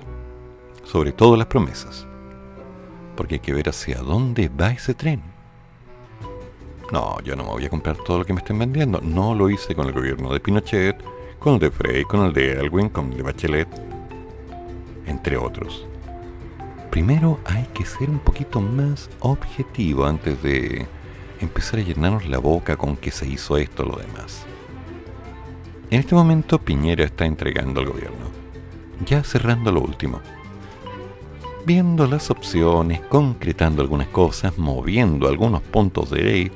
sobre 0.83 1.11
todo 1.11 1.37
las 1.37 1.47
promesas, 1.47 2.07
porque 3.15 3.35
hay 3.35 3.39
que 3.39 3.53
ver 3.53 3.69
hacia 3.69 3.99
dónde 3.99 4.49
va 4.49 4.71
ese 4.71 4.93
tren 4.93 5.31
no, 6.91 7.21
yo 7.21 7.37
no 7.37 7.43
me 7.45 7.51
voy 7.51 7.65
a 7.65 7.69
comprar 7.69 7.95
todo 7.95 8.19
lo 8.19 8.25
que 8.25 8.33
me 8.33 8.39
estén 8.39 8.59
vendiendo. 8.59 8.99
No 9.01 9.33
lo 9.33 9.49
hice 9.49 9.73
con 9.73 9.87
el 9.87 9.93
gobierno 9.93 10.33
de 10.33 10.41
Pinochet, 10.41 11.01
con 11.39 11.53
el 11.53 11.59
de 11.59 11.71
Frey, 11.71 12.03
con 12.03 12.25
el 12.25 12.33
de 12.33 12.59
Alwin, 12.59 12.89
con 12.89 13.11
el 13.11 13.17
de 13.17 13.23
Bachelet, 13.23 13.67
entre 15.05 15.37
otros. 15.37 15.87
Primero 16.89 17.39
hay 17.45 17.65
que 17.73 17.85
ser 17.85 18.09
un 18.09 18.19
poquito 18.19 18.59
más 18.59 19.09
objetivo 19.21 20.05
antes 20.05 20.43
de 20.43 20.85
empezar 21.39 21.79
a 21.79 21.83
llenarnos 21.83 22.27
la 22.27 22.39
boca 22.39 22.75
con 22.75 22.97
que 22.97 23.11
se 23.11 23.25
hizo 23.25 23.55
esto 23.55 23.83
o 23.83 23.85
lo 23.85 23.95
demás. 23.95 24.45
En 25.91 25.99
este 25.99 26.15
momento 26.15 26.57
Piñera 26.57 27.03
está 27.03 27.25
entregando 27.25 27.81
al 27.81 27.87
gobierno, 27.87 28.31
ya 29.05 29.25
cerrando 29.25 29.73
lo 29.73 29.81
último. 29.81 30.21
Viendo 31.65 32.07
las 32.07 32.31
opciones, 32.31 33.01
concretando 33.01 33.81
algunas 33.81 34.07
cosas, 34.07 34.57
moviendo 34.57 35.27
algunos 35.27 35.61
puntos 35.61 36.09
de 36.09 36.23
ley, 36.23 36.51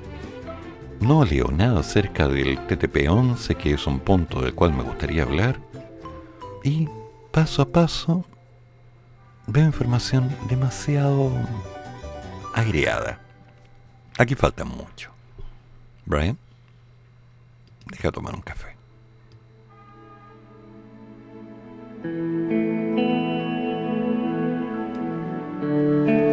no 1.02 1.26
leo 1.26 1.52
nada 1.52 1.82
acerca 1.82 2.30
del 2.30 2.66
TTP-11, 2.66 3.58
que 3.58 3.74
es 3.74 3.86
un 3.88 4.00
punto 4.00 4.40
del 4.40 4.56
cual 4.56 4.72
me 4.72 4.84
gustaría 4.84 5.24
hablar. 5.24 5.60
Y 6.64 6.88
paso 7.32 7.62
a 7.62 7.66
paso 7.68 8.24
veo 9.48 9.66
información 9.66 10.34
demasiado 10.48 11.30
agregada. 12.54 13.20
Aquí 14.18 14.34
falta 14.34 14.64
mucho. 14.64 15.12
Brian, 16.06 16.38
deja 17.92 18.14
tomar 18.14 18.34
un 18.34 18.42
café. 18.42 18.75
First 25.62 26.25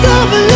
stop 0.00 0.47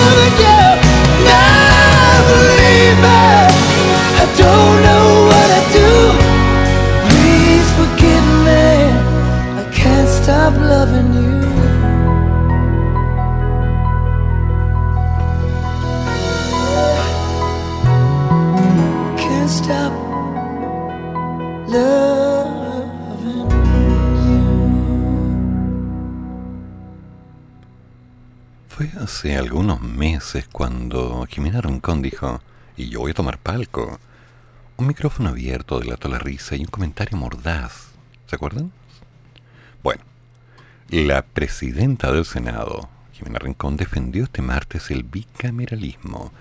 micrófono 34.86 35.30
abierto 35.30 35.80
delató 35.80 36.08
la 36.08 36.18
risa 36.18 36.56
y 36.56 36.60
un 36.60 36.66
comentario 36.66 37.16
mordaz. 37.16 37.92
¿Se 38.26 38.36
acuerdan? 38.36 38.70
Bueno, 39.82 40.02
la 40.90 41.22
presidenta 41.22 42.12
del 42.12 42.26
Senado, 42.26 42.90
Jimena 43.12 43.38
Rincón 43.38 43.76
defendió 43.76 44.24
este 44.24 44.42
martes 44.42 44.90
el 44.90 45.04
bicameralismo 45.04 46.32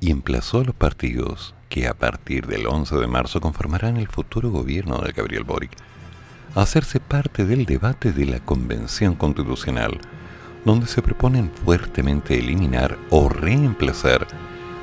y 0.00 0.10
emplazó 0.10 0.60
a 0.60 0.64
los 0.64 0.74
partidos 0.74 1.54
que 1.68 1.88
a 1.88 1.94
partir 1.94 2.46
del 2.46 2.66
11 2.66 2.96
de 2.96 3.06
marzo 3.06 3.40
conformarán 3.40 3.98
el 3.98 4.08
futuro 4.08 4.50
gobierno 4.50 4.98
de 4.98 5.12
Gabriel 5.12 5.44
Boric 5.44 5.72
a 6.54 6.62
hacerse 6.62 7.00
parte 7.00 7.44
del 7.44 7.66
debate 7.66 8.12
de 8.12 8.24
la 8.24 8.40
Convención 8.40 9.14
Constitucional, 9.14 10.00
donde 10.66 10.88
se 10.88 11.00
proponen 11.00 11.52
fuertemente 11.64 12.36
eliminar 12.36 12.98
o 13.10 13.28
reemplazar 13.28 14.26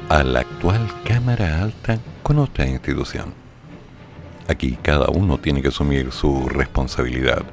a 0.07 0.23
la 0.23 0.39
actual 0.39 0.87
Cámara 1.03 1.61
Alta 1.61 1.99
con 2.23 2.39
otra 2.39 2.65
institución. 2.65 3.33
Aquí 4.47 4.77
cada 4.81 5.09
uno 5.09 5.37
tiene 5.37 5.61
que 5.61 5.67
asumir 5.67 6.13
su 6.13 6.47
responsabilidad. 6.47 7.43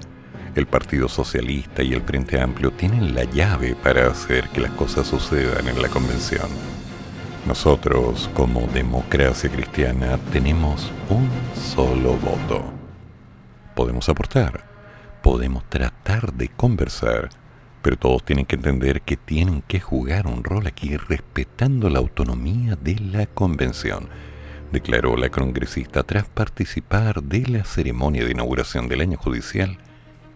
El 0.55 0.66
Partido 0.66 1.09
Socialista 1.09 1.82
y 1.82 1.93
el 1.93 2.02
Frente 2.02 2.40
Amplio 2.40 2.70
tienen 2.70 3.16
la 3.16 3.24
llave 3.24 3.74
para 3.74 4.07
hacer 4.07 4.48
que 4.51 4.61
las 4.61 4.73
cosas 4.73 5.09
sucedan 5.09 5.66
en 5.66 5.82
la 5.82 5.89
convención. 5.89 6.48
Nosotros, 7.48 8.31
como 8.35 8.61
democracia 8.69 9.51
cristiana, 9.51 10.19
tenemos 10.31 10.93
un 11.09 11.28
solo 11.74 12.16
voto. 12.19 12.62
Podemos 13.74 14.09
aportar, 14.09 14.65
podemos 15.20 15.65
tratar 15.69 16.32
de 16.32 16.48
conversar, 16.48 17.31
pero 17.82 17.97
todos 17.97 18.24
tienen 18.24 18.47
que 18.47 18.57
entender 18.57 19.02
que 19.02 19.16
tienen 19.16 19.62
que 19.62 19.81
jugar 19.81 20.27
un 20.27 20.44
rol 20.44 20.66
aquí 20.66 20.97
respetando 20.97 21.89
la 21.90 21.98
autonomía 21.98 22.77
de 22.77 22.97
la 23.01 23.27
convención 23.27 24.09
declaró 24.73 25.16
la 25.16 25.31
congresista 25.31 26.02
tras 26.02 26.28
participar 26.28 27.23
de 27.23 27.47
la 27.47 27.65
ceremonia 27.65 28.24
de 28.24 28.31
inauguración 28.31 28.89
del 28.89 29.01
año 29.01 29.19
judicial 29.19 29.78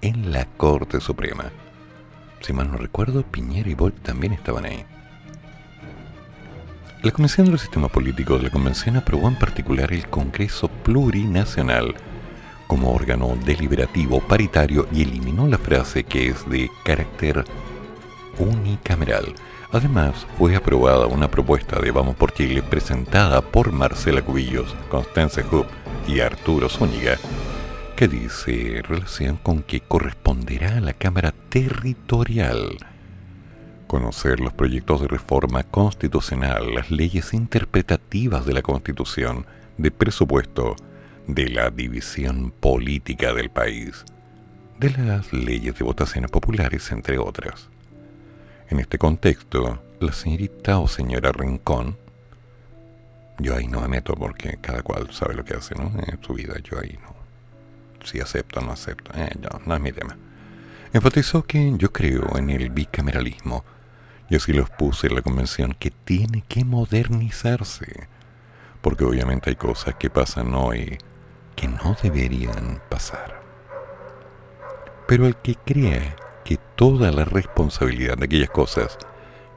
en 0.00 0.32
la 0.32 0.46
Corte 0.46 1.00
Suprema. 1.00 1.50
Si 2.40 2.52
mal 2.52 2.70
no 2.70 2.76
recuerdo, 2.76 3.22
Piñera 3.22 3.70
y 3.70 3.74
Bolt 3.74 4.02
también 4.02 4.32
estaban 4.32 4.64
ahí. 4.64 4.84
La 7.02 7.10
Comisión 7.10 7.46
del 7.46 7.58
Sistema 7.58 7.88
Político 7.88 8.36
de 8.36 8.44
la 8.44 8.50
Convención 8.50 8.96
aprobó 8.96 9.28
en 9.28 9.38
particular 9.38 9.92
el 9.92 10.08
Congreso 10.08 10.68
Plurinacional 10.68 11.94
como 12.66 12.92
órgano 12.92 13.36
deliberativo 13.44 14.20
paritario 14.20 14.86
y 14.92 15.02
eliminó 15.02 15.46
la 15.46 15.58
frase 15.58 16.04
que 16.04 16.28
es 16.28 16.48
de 16.48 16.70
carácter 16.84 17.44
unicameral. 18.38 19.34
Además, 19.72 20.26
fue 20.38 20.54
aprobada 20.54 21.06
una 21.06 21.30
propuesta 21.30 21.80
de 21.80 21.90
Vamos 21.90 22.14
por 22.14 22.32
Chile 22.32 22.62
presentada 22.62 23.40
por 23.40 23.72
Marcela 23.72 24.22
Cubillos, 24.22 24.74
Constance 24.88 25.44
Hub 25.50 25.66
y 26.06 26.20
Arturo 26.20 26.68
Zúñiga, 26.68 27.18
que 27.96 28.06
dice 28.06 28.82
relación 28.82 29.36
con 29.36 29.62
que 29.62 29.80
corresponderá 29.80 30.76
a 30.76 30.80
la 30.80 30.92
Cámara 30.92 31.32
Territorial. 31.48 32.78
Conocer 33.88 34.40
los 34.40 34.52
proyectos 34.52 35.00
de 35.00 35.08
reforma 35.08 35.64
constitucional, 35.64 36.74
las 36.74 36.90
leyes 36.90 37.34
interpretativas 37.34 38.46
de 38.46 38.52
la 38.52 38.62
Constitución, 38.62 39.44
de 39.76 39.90
presupuesto, 39.90 40.76
de 41.26 41.48
la 41.48 41.70
división 41.70 42.50
política 42.50 43.32
del 43.32 43.50
país, 43.50 44.04
de 44.78 44.90
las 44.90 45.32
leyes 45.32 45.78
de 45.78 45.84
votaciones 45.84 46.30
populares, 46.30 46.90
entre 46.92 47.18
otras. 47.18 47.68
En 48.68 48.80
este 48.80 48.98
contexto, 48.98 49.82
la 50.00 50.12
señorita 50.12 50.78
o 50.78 50.88
señora 50.88 51.32
Rincón, 51.32 51.96
yo 53.38 53.56
ahí 53.56 53.66
no 53.66 53.80
me 53.80 53.88
meto 53.88 54.14
porque 54.14 54.58
cada 54.60 54.82
cual 54.82 55.08
sabe 55.12 55.34
lo 55.34 55.44
que 55.44 55.54
hace 55.54 55.74
¿no? 55.74 55.92
en 56.06 56.22
su 56.22 56.34
vida, 56.34 56.54
yo 56.62 56.78
ahí 56.78 56.98
no. 57.02 57.14
Si 58.04 58.20
acepto 58.20 58.60
o 58.60 58.62
no 58.62 58.72
acepto, 58.72 59.10
eh, 59.14 59.30
no, 59.40 59.60
no 59.64 59.74
es 59.74 59.80
mi 59.80 59.92
tema. 59.92 60.16
Enfatizó 60.92 61.42
que 61.42 61.72
yo 61.76 61.92
creo 61.92 62.36
en 62.36 62.50
el 62.50 62.70
bicameralismo 62.70 63.64
y 64.28 64.36
así 64.36 64.52
lo 64.52 64.64
puse 64.66 65.08
en 65.08 65.16
la 65.16 65.22
convención 65.22 65.74
que 65.78 65.90
tiene 65.90 66.44
que 66.46 66.64
modernizarse, 66.64 68.08
porque 68.80 69.04
obviamente 69.04 69.50
hay 69.50 69.56
cosas 69.56 69.96
que 69.96 70.10
pasan 70.10 70.54
hoy 70.54 70.98
que 71.54 71.68
no 71.68 71.96
deberían 72.02 72.80
pasar. 72.88 73.42
Pero 75.06 75.26
el 75.26 75.36
que 75.36 75.56
cree 75.56 76.14
que 76.44 76.58
toda 76.76 77.10
la 77.10 77.24
responsabilidad 77.24 78.16
de 78.16 78.26
aquellas 78.26 78.50
cosas 78.50 78.98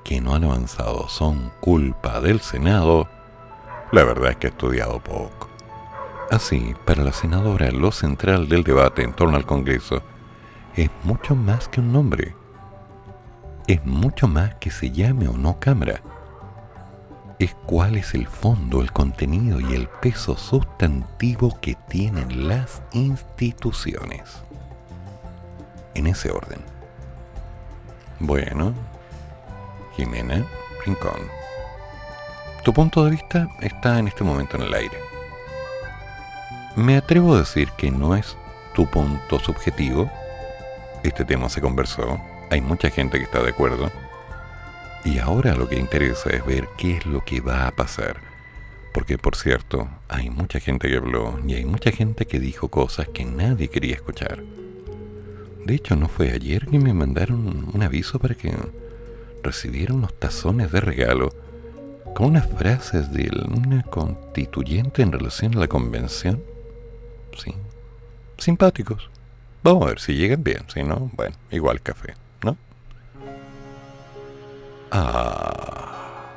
que 0.03 0.21
no 0.21 0.35
han 0.35 0.43
avanzado 0.43 1.09
son 1.09 1.51
culpa 1.59 2.21
del 2.21 2.39
Senado, 2.39 3.07
la 3.91 4.03
verdad 4.03 4.31
es 4.31 4.37
que 4.37 4.47
ha 4.47 4.49
estudiado 4.51 4.99
poco. 4.99 5.49
Así, 6.29 6.75
para 6.85 7.03
la 7.03 7.13
senadora, 7.13 7.71
lo 7.71 7.91
central 7.91 8.49
del 8.49 8.63
debate 8.63 9.03
en 9.03 9.13
torno 9.13 9.37
al 9.37 9.45
Congreso 9.45 10.01
es 10.75 10.89
mucho 11.03 11.35
más 11.35 11.69
que 11.69 11.79
un 11.79 11.93
nombre. 11.93 12.35
Es 13.67 13.85
mucho 13.85 14.27
más 14.27 14.55
que 14.55 14.69
se 14.69 14.91
llame 14.91 15.27
o 15.27 15.37
no 15.37 15.59
Cámara. 15.59 16.01
Es 17.39 17.53
cuál 17.67 17.97
es 17.97 18.15
el 18.15 18.25
fondo, 18.25 18.81
el 18.81 18.91
contenido 18.91 19.59
y 19.59 19.75
el 19.75 19.87
peso 19.87 20.35
sustantivo 20.35 21.59
que 21.61 21.75
tienen 21.87 22.47
las 22.47 22.81
instituciones. 22.93 24.41
En 25.93 26.07
ese 26.07 26.31
orden. 26.31 26.59
Bueno, 28.19 28.73
Jimena 29.95 30.43
Rincón, 30.83 31.19
tu 32.63 32.73
punto 32.73 33.05
de 33.05 33.11
vista 33.11 33.47
está 33.61 33.99
en 33.99 34.07
este 34.07 34.23
momento 34.23 34.57
en 34.57 34.63
el 34.63 34.73
aire. 34.73 34.97
Me 36.75 36.97
atrevo 36.97 37.35
a 37.35 37.39
decir 37.39 37.69
que 37.77 37.91
no 37.91 38.15
es 38.15 38.35
tu 38.73 38.87
punto 38.87 39.39
subjetivo. 39.39 40.09
Este 41.03 41.23
tema 41.23 41.49
se 41.49 41.61
conversó, 41.61 42.19
hay 42.49 42.61
mucha 42.61 42.89
gente 42.89 43.19
que 43.19 43.25
está 43.25 43.43
de 43.43 43.51
acuerdo. 43.51 43.91
Y 45.07 45.19
ahora 45.19 45.55
lo 45.55 45.69
que 45.69 45.79
interesa 45.79 46.31
es 46.31 46.45
ver 46.45 46.67
qué 46.77 46.97
es 46.97 47.05
lo 47.05 47.23
que 47.23 47.39
va 47.39 47.65
a 47.65 47.71
pasar. 47.71 48.17
Porque 48.93 49.17
por 49.17 49.37
cierto, 49.37 49.87
hay 50.09 50.29
mucha 50.29 50.59
gente 50.59 50.89
que 50.89 50.97
habló 50.97 51.39
y 51.47 51.53
hay 51.53 51.63
mucha 51.63 51.91
gente 51.91 52.27
que 52.27 52.41
dijo 52.41 52.67
cosas 52.67 53.07
que 53.07 53.23
nadie 53.23 53.69
quería 53.69 53.95
escuchar. 53.95 54.43
De 55.65 55.75
hecho, 55.75 55.95
¿no 55.95 56.09
fue 56.09 56.33
ayer 56.33 56.67
que 56.67 56.77
me 56.77 56.93
mandaron 56.93 57.69
un 57.73 57.83
aviso 57.83 58.19
para 58.19 58.35
que 58.35 58.53
recibiera 59.43 59.93
unos 59.93 60.13
tazones 60.19 60.73
de 60.73 60.81
regalo 60.81 61.29
con 62.13 62.27
unas 62.27 62.49
frases 62.49 63.09
de 63.13 63.31
una 63.49 63.83
constituyente 63.83 65.03
en 65.03 65.13
relación 65.13 65.55
a 65.55 65.61
la 65.61 65.67
convención? 65.69 66.43
Sí. 67.37 67.53
Simpáticos. 68.37 69.09
Vamos 69.63 69.83
a 69.83 69.89
ver 69.89 70.01
si 70.01 70.15
llegan 70.15 70.43
bien. 70.43 70.65
Si 70.67 70.83
no, 70.83 71.09
bueno, 71.13 71.37
igual 71.49 71.81
café. 71.81 72.13
Ah. 74.91 76.31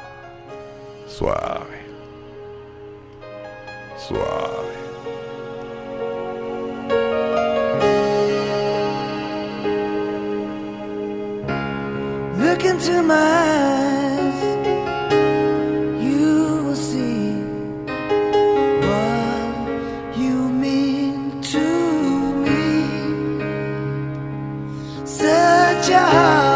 Suave. 1.07 1.67
Suave. 3.97 4.77
Look 12.39 12.65
into 12.65 13.03
my 13.03 13.15
eyes, 13.15 14.43
you 16.03 16.65
will 16.65 16.75
see 16.77 17.33
what 18.87 20.19
you 20.19 20.49
mean 20.49 21.41
to 21.43 21.67
me. 22.45 22.65
Such 25.05 25.91
a 25.91 26.50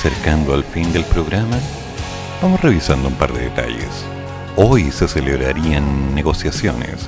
acercando 0.00 0.54
al 0.54 0.64
fin 0.64 0.90
del 0.94 1.04
programa, 1.04 1.58
vamos 2.40 2.58
revisando 2.62 3.08
un 3.08 3.14
par 3.16 3.34
de 3.34 3.42
detalles. 3.42 4.02
Hoy 4.56 4.90
se 4.90 5.06
celebrarían 5.06 6.14
negociaciones 6.14 7.06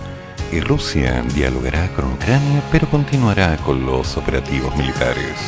y 0.53 0.61
Rusia 0.61 1.25
dialogará 1.35 1.89
con 1.95 2.13
Ucrania 2.13 2.63
pero 2.71 2.87
continuará 2.91 3.57
con 3.57 3.87
los 3.87 4.19
operativos 4.19 4.77
militares. 4.77 5.39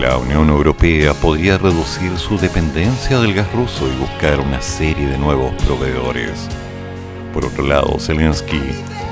La 0.00 0.16
Unión 0.16 0.48
Europea 0.48 1.12
podría 1.12 1.58
reducir 1.58 2.16
su 2.16 2.38
dependencia 2.38 3.18
del 3.18 3.34
gas 3.34 3.52
ruso 3.52 3.86
y 3.86 3.94
buscar 3.98 4.40
una 4.40 4.62
serie 4.62 5.06
de 5.06 5.18
nuevos 5.18 5.52
proveedores. 5.66 6.48
Por 7.34 7.44
otro 7.44 7.66
lado, 7.66 7.98
Zelensky 8.00 8.62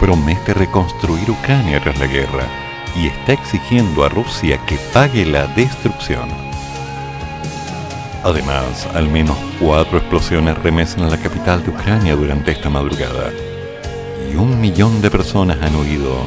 promete 0.01 0.55
reconstruir 0.55 1.31
Ucrania 1.31 1.79
tras 1.79 1.99
la 1.99 2.07
guerra 2.07 2.47
y 2.97 3.09
está 3.09 3.35
exigiendo 3.35 4.03
a 4.03 4.09
Rusia 4.09 4.59
que 4.65 4.79
pague 4.95 5.27
la 5.27 5.47
destrucción. 5.49 6.52
Además, 8.25 8.87
al 8.95 9.09
menos 9.09 9.37
cuatro 9.59 9.99
explosiones 9.99 10.57
remesen 10.59 11.03
a 11.03 11.09
la 11.09 11.17
capital 11.17 11.63
de 11.65 11.71
Ucrania 11.71 12.15
durante 12.15 12.53
esta 12.53 12.71
madrugada 12.71 13.33
y 14.31 14.37
un 14.37 14.61
millón 14.61 15.03
de 15.03 15.11
personas 15.11 15.59
han 15.61 15.75
huido, 15.75 16.19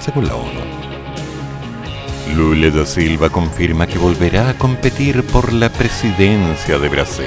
según 0.00 0.26
la 0.26 0.34
ONU. 0.34 0.78
Lula 2.34 2.70
da 2.70 2.84
Silva 2.84 3.30
confirma 3.30 3.86
que 3.86 3.96
volverá 3.96 4.50
a 4.50 4.54
competir 4.54 5.24
por 5.24 5.52
la 5.52 5.70
presidencia 5.70 6.78
de 6.78 6.88
Brasil. 6.88 7.26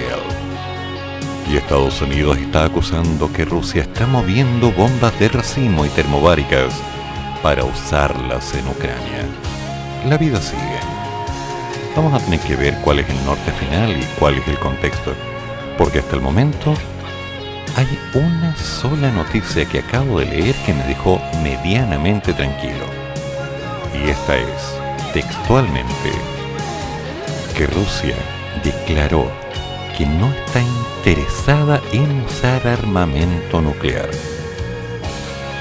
Y 1.49 1.56
Estados 1.56 2.02
Unidos 2.02 2.38
está 2.38 2.65
acusando 2.65 3.31
que 3.31 3.45
Rusia 3.45 3.81
está 3.84 4.06
moviendo 4.06 4.72
bombas 4.72 5.18
de 5.18 5.30
racimo 5.30 5.85
y 5.85 5.89
termobáricas 5.89 6.73
para 7.41 7.64
usarlas 7.64 8.53
en 8.53 8.68
Ucrania. 8.68 9.26
La 10.07 10.18
vida 10.18 10.39
sigue 10.39 11.00
vamos 11.95 12.13
a 12.13 12.23
tener 12.23 12.39
que 12.39 12.55
ver 12.55 12.76
cuál 12.84 12.99
es 12.99 13.09
el 13.09 13.26
norte 13.26 13.51
final 13.51 13.91
y 13.91 14.03
cuál 14.19 14.38
es 14.38 14.47
el 14.47 14.57
contexto. 14.59 15.13
Porque 15.77 15.99
hasta 15.99 16.15
el 16.15 16.22
momento 16.22 16.73
hay 17.76 17.99
una 18.13 18.55
sola 18.55 19.11
noticia 19.11 19.65
que 19.65 19.80
acabo 19.80 20.19
de 20.19 20.26
leer 20.26 20.55
que 20.65 20.73
me 20.73 20.84
dejó 20.84 21.22
medianamente 21.43 22.34
tranquilo. 22.34 22.85
Y 23.93 24.09
esta 24.09 24.38
es, 24.38 25.13
textualmente, 25.13 26.11
que 27.57 27.68
Rusia 27.68 28.15
declaró 28.63 29.30
que 29.97 30.05
no 30.05 30.31
está 30.31 30.61
interesada 30.61 31.81
en 31.91 32.22
usar 32.22 32.68
armamento 32.68 33.61
nuclear. 33.61 34.09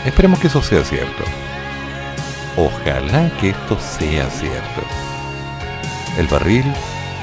Esperemos 0.04 0.38
que 0.38 0.46
eso 0.46 0.62
sea 0.62 0.84
cierto. 0.84 1.24
Ojalá 2.56 3.30
que 3.38 3.50
esto 3.50 3.78
sea 3.78 4.28
cierto. 4.30 5.09
El 6.18 6.26
barril 6.26 6.64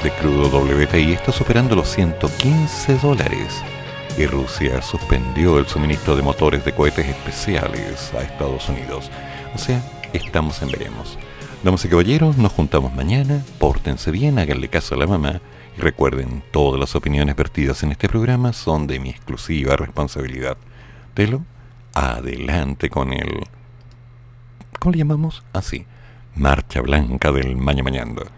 de 0.02 0.10
crudo 0.12 0.48
WTI 0.48 1.12
está 1.12 1.30
superando 1.30 1.76
los 1.76 1.88
115 1.90 2.96
dólares 2.98 3.62
y 4.16 4.26
Rusia 4.26 4.80
suspendió 4.80 5.58
el 5.58 5.66
suministro 5.66 6.16
de 6.16 6.22
motores 6.22 6.64
de 6.64 6.74
cohetes 6.74 7.06
especiales 7.06 8.12
a 8.14 8.22
Estados 8.22 8.68
Unidos. 8.68 9.10
O 9.54 9.58
sea, 9.58 9.82
estamos 10.12 10.62
en 10.62 10.70
veremos. 10.70 11.18
Damas 11.62 11.84
y 11.84 11.88
caballeros, 11.88 12.38
nos 12.38 12.52
juntamos 12.52 12.94
mañana, 12.94 13.44
pórtense 13.58 14.10
bien, 14.10 14.38
háganle 14.38 14.68
caso 14.68 14.94
a 14.94 14.98
la 14.98 15.06
mamá 15.06 15.40
y 15.76 15.80
recuerden, 15.80 16.42
todas 16.50 16.80
las 16.80 16.96
opiniones 16.96 17.36
vertidas 17.36 17.82
en 17.82 17.92
este 17.92 18.08
programa 18.08 18.52
son 18.52 18.86
de 18.86 18.98
mi 18.98 19.10
exclusiva 19.10 19.76
responsabilidad. 19.76 20.56
Telo, 21.14 21.42
adelante 21.94 22.88
con 22.88 23.12
el... 23.12 23.44
¿Cómo 24.80 24.92
le 24.92 24.98
llamamos? 24.98 25.42
Así, 25.52 25.84
Marcha 26.34 26.80
Blanca 26.80 27.30
del 27.32 27.56
Maña 27.56 27.82
Mañando. 27.82 28.37